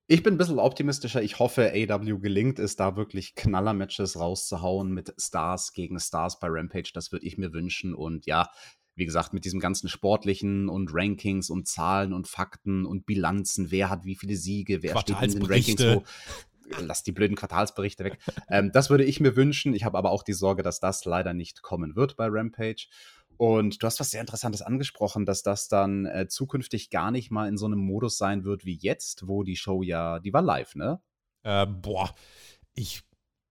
Ich 0.08 0.22
bin 0.22 0.34
ein 0.34 0.38
bisschen 0.38 0.60
optimistischer. 0.60 1.20
Ich 1.20 1.40
hoffe, 1.40 1.72
AW 1.74 2.18
gelingt 2.20 2.60
es, 2.60 2.76
da 2.76 2.96
wirklich 2.96 3.34
Knaller-Matches 3.34 4.18
rauszuhauen 4.20 4.92
mit 4.92 5.12
Stars 5.18 5.72
gegen 5.72 5.98
Stars 5.98 6.38
bei 6.38 6.46
Rampage. 6.48 6.92
Das 6.94 7.10
würde 7.10 7.26
ich 7.26 7.38
mir 7.38 7.52
wünschen. 7.52 7.92
Und 7.92 8.24
ja, 8.26 8.48
wie 8.94 9.04
gesagt, 9.04 9.32
mit 9.32 9.44
diesem 9.44 9.58
ganzen 9.58 9.88
Sportlichen 9.88 10.68
und 10.68 10.90
Rankings 10.92 11.50
und 11.50 11.66
Zahlen 11.66 12.12
und 12.12 12.28
Fakten 12.28 12.86
und 12.86 13.04
Bilanzen, 13.04 13.72
wer 13.72 13.90
hat 13.90 14.04
wie 14.04 14.14
viele 14.14 14.36
Siege, 14.36 14.82
wer 14.82 14.96
steht 14.98 15.20
in 15.20 15.32
den 15.32 15.42
Rankings 15.42 15.82
wo. 15.84 16.04
Lass 16.80 17.02
die 17.04 17.12
blöden 17.12 17.36
Quartalsberichte 17.36 18.04
weg. 18.04 18.18
ähm, 18.48 18.72
das 18.72 18.90
würde 18.90 19.04
ich 19.04 19.20
mir 19.20 19.36
wünschen. 19.36 19.74
Ich 19.74 19.84
habe 19.84 19.98
aber 19.98 20.10
auch 20.10 20.22
die 20.22 20.32
Sorge, 20.32 20.62
dass 20.62 20.80
das 20.80 21.04
leider 21.04 21.34
nicht 21.34 21.62
kommen 21.62 21.94
wird 21.94 22.16
bei 22.16 22.26
Rampage. 22.28 22.88
Und 23.38 23.82
du 23.82 23.86
hast 23.86 24.00
was 24.00 24.10
sehr 24.10 24.20
Interessantes 24.20 24.62
angesprochen, 24.62 25.26
dass 25.26 25.42
das 25.42 25.68
dann 25.68 26.06
äh, 26.06 26.26
zukünftig 26.28 26.90
gar 26.90 27.10
nicht 27.10 27.30
mal 27.30 27.48
in 27.48 27.58
so 27.58 27.66
einem 27.66 27.78
Modus 27.78 28.16
sein 28.16 28.44
wird 28.44 28.64
wie 28.64 28.78
jetzt, 28.80 29.26
wo 29.28 29.42
die 29.42 29.56
Show 29.56 29.82
ja, 29.82 30.20
die 30.20 30.32
war 30.32 30.42
live, 30.42 30.74
ne? 30.74 31.00
Äh, 31.42 31.66
boah, 31.66 32.14
ich 32.74 33.02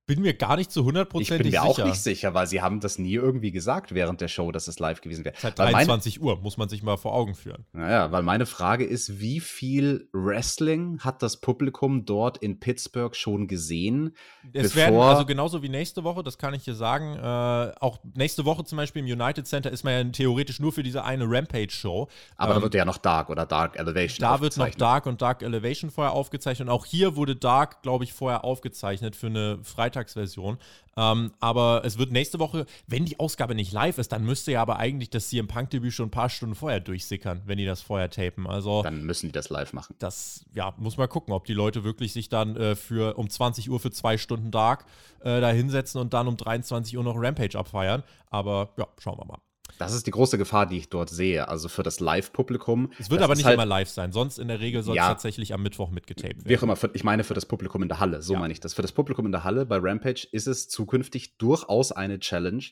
bin 0.07 0.21
mir 0.21 0.35
gar 0.35 0.55
nicht 0.55 0.71
zu 0.71 0.85
hundertprozentig 0.85 1.29
sicher. 1.29 1.45
Ich 1.45 1.51
bin 1.51 1.61
mir 1.61 1.73
sicher. 1.73 1.83
auch 1.83 1.87
nicht 1.87 2.01
sicher, 2.01 2.33
weil 2.35 2.45
sie 2.45 2.61
haben 2.61 2.79
das 2.79 2.99
nie 2.99 3.13
irgendwie 3.13 3.51
gesagt 3.51 3.93
während 3.93 4.21
der 4.21 4.27
Show, 4.27 4.51
dass 4.51 4.67
es 4.67 4.77
live 4.77 5.01
gewesen 5.01 5.25
wäre. 5.25 5.35
Seit 5.39 5.57
23 5.57 6.21
Uhr, 6.21 6.39
muss 6.41 6.57
man 6.57 6.69
sich 6.69 6.83
mal 6.83 6.97
vor 6.97 7.13
Augen 7.13 7.33
führen. 7.33 7.65
Naja, 7.73 8.11
weil 8.11 8.21
meine 8.21 8.45
Frage 8.45 8.85
ist, 8.85 9.19
wie 9.19 9.39
viel 9.39 10.07
Wrestling 10.13 10.99
hat 10.99 11.23
das 11.23 11.37
Publikum 11.37 12.05
dort 12.05 12.37
in 12.37 12.59
Pittsburgh 12.59 13.15
schon 13.15 13.47
gesehen? 13.47 14.15
Es 14.53 14.75
werden, 14.75 14.95
also 14.99 15.25
genauso 15.25 15.63
wie 15.63 15.69
nächste 15.69 16.03
Woche, 16.03 16.21
das 16.21 16.37
kann 16.37 16.53
ich 16.53 16.63
dir 16.63 16.75
sagen, 16.75 17.15
äh, 17.15 17.73
auch 17.79 17.97
nächste 18.13 18.45
Woche 18.45 18.63
zum 18.63 18.77
Beispiel 18.77 19.03
im 19.07 19.19
United 19.19 19.47
Center 19.47 19.71
ist 19.71 19.83
man 19.83 19.93
ja 19.93 20.03
theoretisch 20.11 20.59
nur 20.59 20.71
für 20.71 20.83
diese 20.83 21.03
eine 21.03 21.25
Rampage-Show. 21.27 22.07
Aber 22.37 22.51
ähm, 22.51 22.57
da 22.57 22.61
wird 22.63 22.75
ja 22.75 22.85
noch 22.85 22.97
Dark 22.97 23.29
oder 23.31 23.47
Dark 23.47 23.79
Elevation 23.79 24.19
Da 24.19 24.39
wird 24.39 24.55
noch 24.57 24.69
Dark 24.69 25.07
und 25.07 25.21
Dark 25.21 25.41
Elevation 25.41 25.89
vorher 25.89 26.13
aufgezeichnet. 26.13 26.67
Und 26.67 26.73
auch 26.73 26.85
hier 26.85 27.15
wurde 27.15 27.35
Dark, 27.35 27.81
glaube 27.81 28.03
ich, 28.03 28.13
vorher 28.13 28.43
aufgezeichnet 28.43 29.15
für 29.15 29.27
eine 29.27 29.59
Freitag 29.63 29.94
Freitagsversion. 29.95 30.57
Ähm, 30.97 31.31
aber 31.39 31.81
es 31.83 31.97
wird 31.97 32.11
nächste 32.11 32.39
Woche, 32.39 32.65
wenn 32.87 33.05
die 33.05 33.19
Ausgabe 33.19 33.55
nicht 33.55 33.71
live 33.71 33.97
ist, 33.97 34.11
dann 34.11 34.23
müsste 34.23 34.51
ja 34.51 34.61
aber 34.61 34.77
eigentlich 34.77 35.09
das 35.09 35.29
CM 35.29 35.47
Punk-Debüt 35.47 35.93
schon 35.93 36.07
ein 36.07 36.11
paar 36.11 36.29
Stunden 36.29 36.55
vorher 36.55 36.79
durchsickern, 36.79 37.41
wenn 37.45 37.57
die 37.57 37.65
das 37.65 37.81
vorher 37.81 38.09
tapen. 38.09 38.47
Also 38.47 38.83
dann 38.83 39.03
müssen 39.03 39.27
die 39.27 39.31
das 39.33 39.49
live 39.49 39.73
machen. 39.73 39.95
Das, 39.99 40.45
ja, 40.53 40.73
muss 40.77 40.97
man 40.97 41.09
gucken, 41.09 41.33
ob 41.33 41.45
die 41.45 41.53
Leute 41.53 41.83
wirklich 41.83 42.13
sich 42.13 42.29
dann 42.29 42.55
äh, 42.55 42.75
für 42.75 43.17
um 43.17 43.29
20 43.29 43.69
Uhr 43.69 43.79
für 43.79 43.91
zwei 43.91 44.17
Stunden 44.17 44.51
Dark 44.51 44.85
äh, 45.19 45.41
da 45.41 45.49
hinsetzen 45.49 45.99
und 45.99 46.13
dann 46.13 46.27
um 46.27 46.37
23 46.37 46.97
Uhr 46.97 47.03
noch 47.03 47.15
Rampage 47.17 47.57
abfeiern. 47.57 48.03
Aber 48.29 48.69
ja, 48.77 48.87
schauen 48.99 49.17
wir 49.17 49.25
mal. 49.25 49.39
Das 49.77 49.93
ist 49.93 50.07
die 50.07 50.11
große 50.11 50.37
Gefahr, 50.37 50.65
die 50.65 50.77
ich 50.77 50.89
dort 50.89 51.09
sehe. 51.09 51.47
Also 51.47 51.67
für 51.67 51.83
das 51.83 51.99
Live-Publikum. 51.99 52.91
Es 52.97 53.09
wird 53.09 53.21
aber 53.21 53.35
nicht 53.35 53.45
halt, 53.45 53.55
immer 53.55 53.65
live 53.65 53.89
sein. 53.89 54.11
Sonst 54.11 54.39
in 54.39 54.47
der 54.47 54.59
Regel 54.59 54.83
soll 54.83 54.95
ja, 54.95 55.03
es 55.03 55.07
tatsächlich 55.09 55.53
am 55.53 55.63
Mittwoch 55.63 55.89
mitgetaped 55.89 56.37
werden. 56.37 56.49
Wie 56.49 56.57
auch 56.57 56.63
immer, 56.63 56.75
für, 56.75 56.89
ich 56.93 57.03
meine 57.03 57.23
für 57.23 57.33
das 57.33 57.45
Publikum 57.45 57.83
in 57.83 57.89
der 57.89 57.99
Halle. 57.99 58.21
So 58.21 58.33
ja. 58.33 58.39
meine 58.39 58.53
ich 58.53 58.59
das. 58.59 58.73
Für 58.73 58.81
das 58.81 58.91
Publikum 58.91 59.25
in 59.25 59.31
der 59.31 59.43
Halle 59.43 59.65
bei 59.65 59.77
Rampage 59.79 60.27
ist 60.31 60.47
es 60.47 60.69
zukünftig 60.69 61.37
durchaus 61.37 61.91
eine 61.91 62.19
Challenge, 62.19 62.63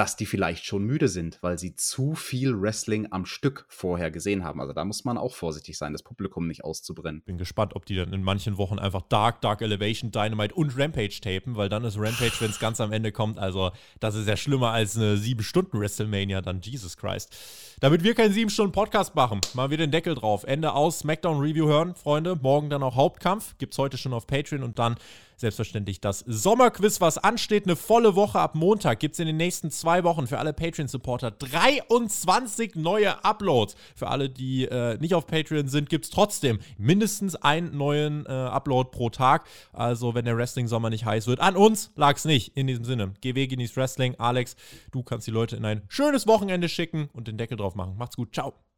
dass 0.00 0.16
die 0.16 0.24
vielleicht 0.24 0.64
schon 0.64 0.84
müde 0.84 1.08
sind, 1.08 1.36
weil 1.42 1.58
sie 1.58 1.74
zu 1.74 2.14
viel 2.14 2.58
Wrestling 2.58 3.08
am 3.10 3.26
Stück 3.26 3.66
vorher 3.68 4.10
gesehen 4.10 4.44
haben. 4.44 4.58
Also 4.58 4.72
da 4.72 4.82
muss 4.86 5.04
man 5.04 5.18
auch 5.18 5.34
vorsichtig 5.34 5.76
sein, 5.76 5.92
das 5.92 6.02
Publikum 6.02 6.46
nicht 6.46 6.64
auszubrennen. 6.64 7.20
Bin 7.20 7.36
gespannt, 7.36 7.76
ob 7.76 7.84
die 7.84 7.96
dann 7.96 8.14
in 8.14 8.22
manchen 8.22 8.56
Wochen 8.56 8.78
einfach 8.78 9.02
Dark, 9.02 9.42
Dark 9.42 9.60
Elevation, 9.60 10.10
Dynamite 10.10 10.54
und 10.54 10.74
Rampage 10.74 11.20
tapen, 11.20 11.54
weil 11.56 11.68
dann 11.68 11.84
ist 11.84 11.98
Rampage, 11.98 12.32
wenn 12.38 12.48
es 12.48 12.58
ganz 12.58 12.80
am 12.80 12.92
Ende 12.92 13.12
kommt, 13.12 13.38
also 13.38 13.72
das 13.98 14.14
ist 14.14 14.26
ja 14.26 14.38
schlimmer 14.38 14.70
als 14.70 14.96
eine 14.96 15.16
7-Stunden-WrestleMania, 15.16 16.40
dann 16.40 16.62
Jesus 16.62 16.96
Christ. 16.96 17.36
Damit 17.80 18.02
wir 18.02 18.14
keinen 18.14 18.32
7-Stunden-Podcast 18.32 19.14
machen, 19.14 19.42
mal 19.52 19.68
wieder 19.68 19.86
den 19.86 19.92
Deckel 19.92 20.14
drauf. 20.14 20.44
Ende 20.44 20.72
aus, 20.72 21.00
Smackdown-Review 21.00 21.66
hören, 21.66 21.94
Freunde. 21.94 22.38
Morgen 22.40 22.70
dann 22.70 22.82
auch 22.82 22.96
Hauptkampf, 22.96 23.58
gibt's 23.58 23.76
heute 23.76 23.98
schon 23.98 24.14
auf 24.14 24.26
Patreon 24.26 24.62
und 24.62 24.78
dann 24.78 24.96
selbstverständlich 25.40 26.00
das 26.00 26.20
Sommerquiz, 26.26 27.00
was 27.00 27.18
ansteht. 27.18 27.64
Eine 27.64 27.76
volle 27.76 28.14
Woche 28.14 28.38
ab 28.38 28.54
Montag 28.54 29.00
gibt 29.00 29.14
es 29.14 29.18
in 29.18 29.26
den 29.26 29.36
nächsten 29.36 29.70
zwei 29.70 30.04
Wochen 30.04 30.26
für 30.26 30.38
alle 30.38 30.52
Patreon-Supporter 30.52 31.30
23 31.32 32.74
neue 32.76 33.24
Uploads. 33.24 33.74
Für 33.94 34.08
alle, 34.08 34.28
die 34.28 34.66
äh, 34.66 34.98
nicht 34.98 35.14
auf 35.14 35.26
Patreon 35.26 35.68
sind, 35.68 35.88
gibt 35.88 36.04
es 36.04 36.10
trotzdem 36.10 36.58
mindestens 36.78 37.36
einen 37.36 37.76
neuen 37.76 38.26
äh, 38.26 38.30
Upload 38.30 38.90
pro 38.90 39.10
Tag. 39.10 39.46
Also, 39.72 40.14
wenn 40.14 40.24
der 40.24 40.36
Wrestling-Sommer 40.36 40.90
nicht 40.90 41.04
heiß 41.04 41.26
wird, 41.26 41.40
an 41.40 41.56
uns 41.56 41.90
lag 41.96 42.16
es 42.16 42.24
nicht. 42.24 42.56
In 42.56 42.66
diesem 42.66 42.84
Sinne, 42.84 43.14
GW 43.20 43.46
genießt 43.46 43.76
Wrestling. 43.76 44.14
Alex, 44.18 44.56
du 44.92 45.02
kannst 45.02 45.26
die 45.26 45.32
Leute 45.32 45.56
in 45.56 45.64
ein 45.64 45.82
schönes 45.88 46.26
Wochenende 46.26 46.68
schicken 46.68 47.08
und 47.12 47.28
den 47.28 47.38
Deckel 47.38 47.56
drauf 47.56 47.74
machen. 47.74 47.96
Macht's 47.96 48.16
gut. 48.16 48.34
Ciao. 48.34 48.69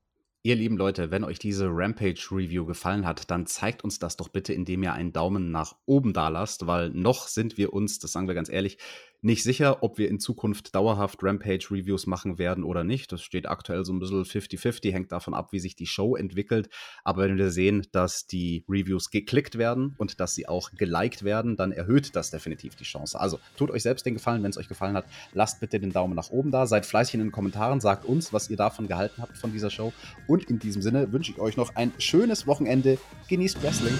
Ihr 0.44 0.56
lieben 0.56 0.76
Leute, 0.76 1.12
wenn 1.12 1.22
euch 1.22 1.38
diese 1.38 1.68
Rampage-Review 1.68 2.66
gefallen 2.66 3.06
hat, 3.06 3.30
dann 3.30 3.46
zeigt 3.46 3.84
uns 3.84 4.00
das 4.00 4.16
doch 4.16 4.26
bitte, 4.26 4.52
indem 4.52 4.82
ihr 4.82 4.92
einen 4.92 5.12
Daumen 5.12 5.52
nach 5.52 5.76
oben 5.86 6.12
da 6.12 6.30
lasst, 6.30 6.66
weil 6.66 6.90
noch 6.90 7.28
sind 7.28 7.56
wir 7.58 7.72
uns, 7.72 8.00
das 8.00 8.10
sagen 8.10 8.26
wir 8.26 8.34
ganz 8.34 8.48
ehrlich, 8.48 8.76
nicht 9.22 9.44
sicher, 9.44 9.82
ob 9.84 9.98
wir 9.98 10.08
in 10.08 10.18
Zukunft 10.18 10.74
dauerhaft 10.74 11.22
Rampage-Reviews 11.22 12.06
machen 12.06 12.38
werden 12.38 12.64
oder 12.64 12.82
nicht. 12.82 13.12
Das 13.12 13.22
steht 13.22 13.48
aktuell 13.48 13.84
so 13.84 13.92
ein 13.92 14.00
bisschen 14.00 14.24
50-50, 14.24 14.92
hängt 14.92 15.12
davon 15.12 15.32
ab, 15.32 15.52
wie 15.52 15.60
sich 15.60 15.76
die 15.76 15.86
Show 15.86 16.16
entwickelt. 16.16 16.68
Aber 17.04 17.22
wenn 17.22 17.38
wir 17.38 17.50
sehen, 17.50 17.86
dass 17.92 18.26
die 18.26 18.64
Reviews 18.68 19.10
geklickt 19.10 19.58
werden 19.58 19.94
und 19.96 20.18
dass 20.18 20.34
sie 20.34 20.48
auch 20.48 20.72
geliked 20.72 21.22
werden, 21.22 21.56
dann 21.56 21.70
erhöht 21.70 22.16
das 22.16 22.30
definitiv 22.32 22.74
die 22.74 22.84
Chance. 22.84 23.18
Also 23.18 23.38
tut 23.56 23.70
euch 23.70 23.82
selbst 23.82 24.04
den 24.04 24.14
Gefallen, 24.14 24.42
wenn 24.42 24.50
es 24.50 24.58
euch 24.58 24.68
gefallen 24.68 24.96
hat. 24.96 25.06
Lasst 25.32 25.60
bitte 25.60 25.78
den 25.78 25.92
Daumen 25.92 26.16
nach 26.16 26.30
oben 26.30 26.50
da. 26.50 26.66
Seid 26.66 26.84
fleißig 26.84 27.14
in 27.14 27.20
den 27.20 27.32
Kommentaren, 27.32 27.80
sagt 27.80 28.04
uns, 28.04 28.32
was 28.32 28.50
ihr 28.50 28.56
davon 28.56 28.88
gehalten 28.88 29.22
habt 29.22 29.38
von 29.38 29.52
dieser 29.52 29.70
Show. 29.70 29.92
Und 30.26 30.50
in 30.50 30.58
diesem 30.58 30.82
Sinne 30.82 31.12
wünsche 31.12 31.30
ich 31.30 31.38
euch 31.38 31.56
noch 31.56 31.76
ein 31.76 31.92
schönes 31.98 32.48
Wochenende. 32.48 32.98
Genießt 33.28 33.62
Wrestling. 33.62 33.94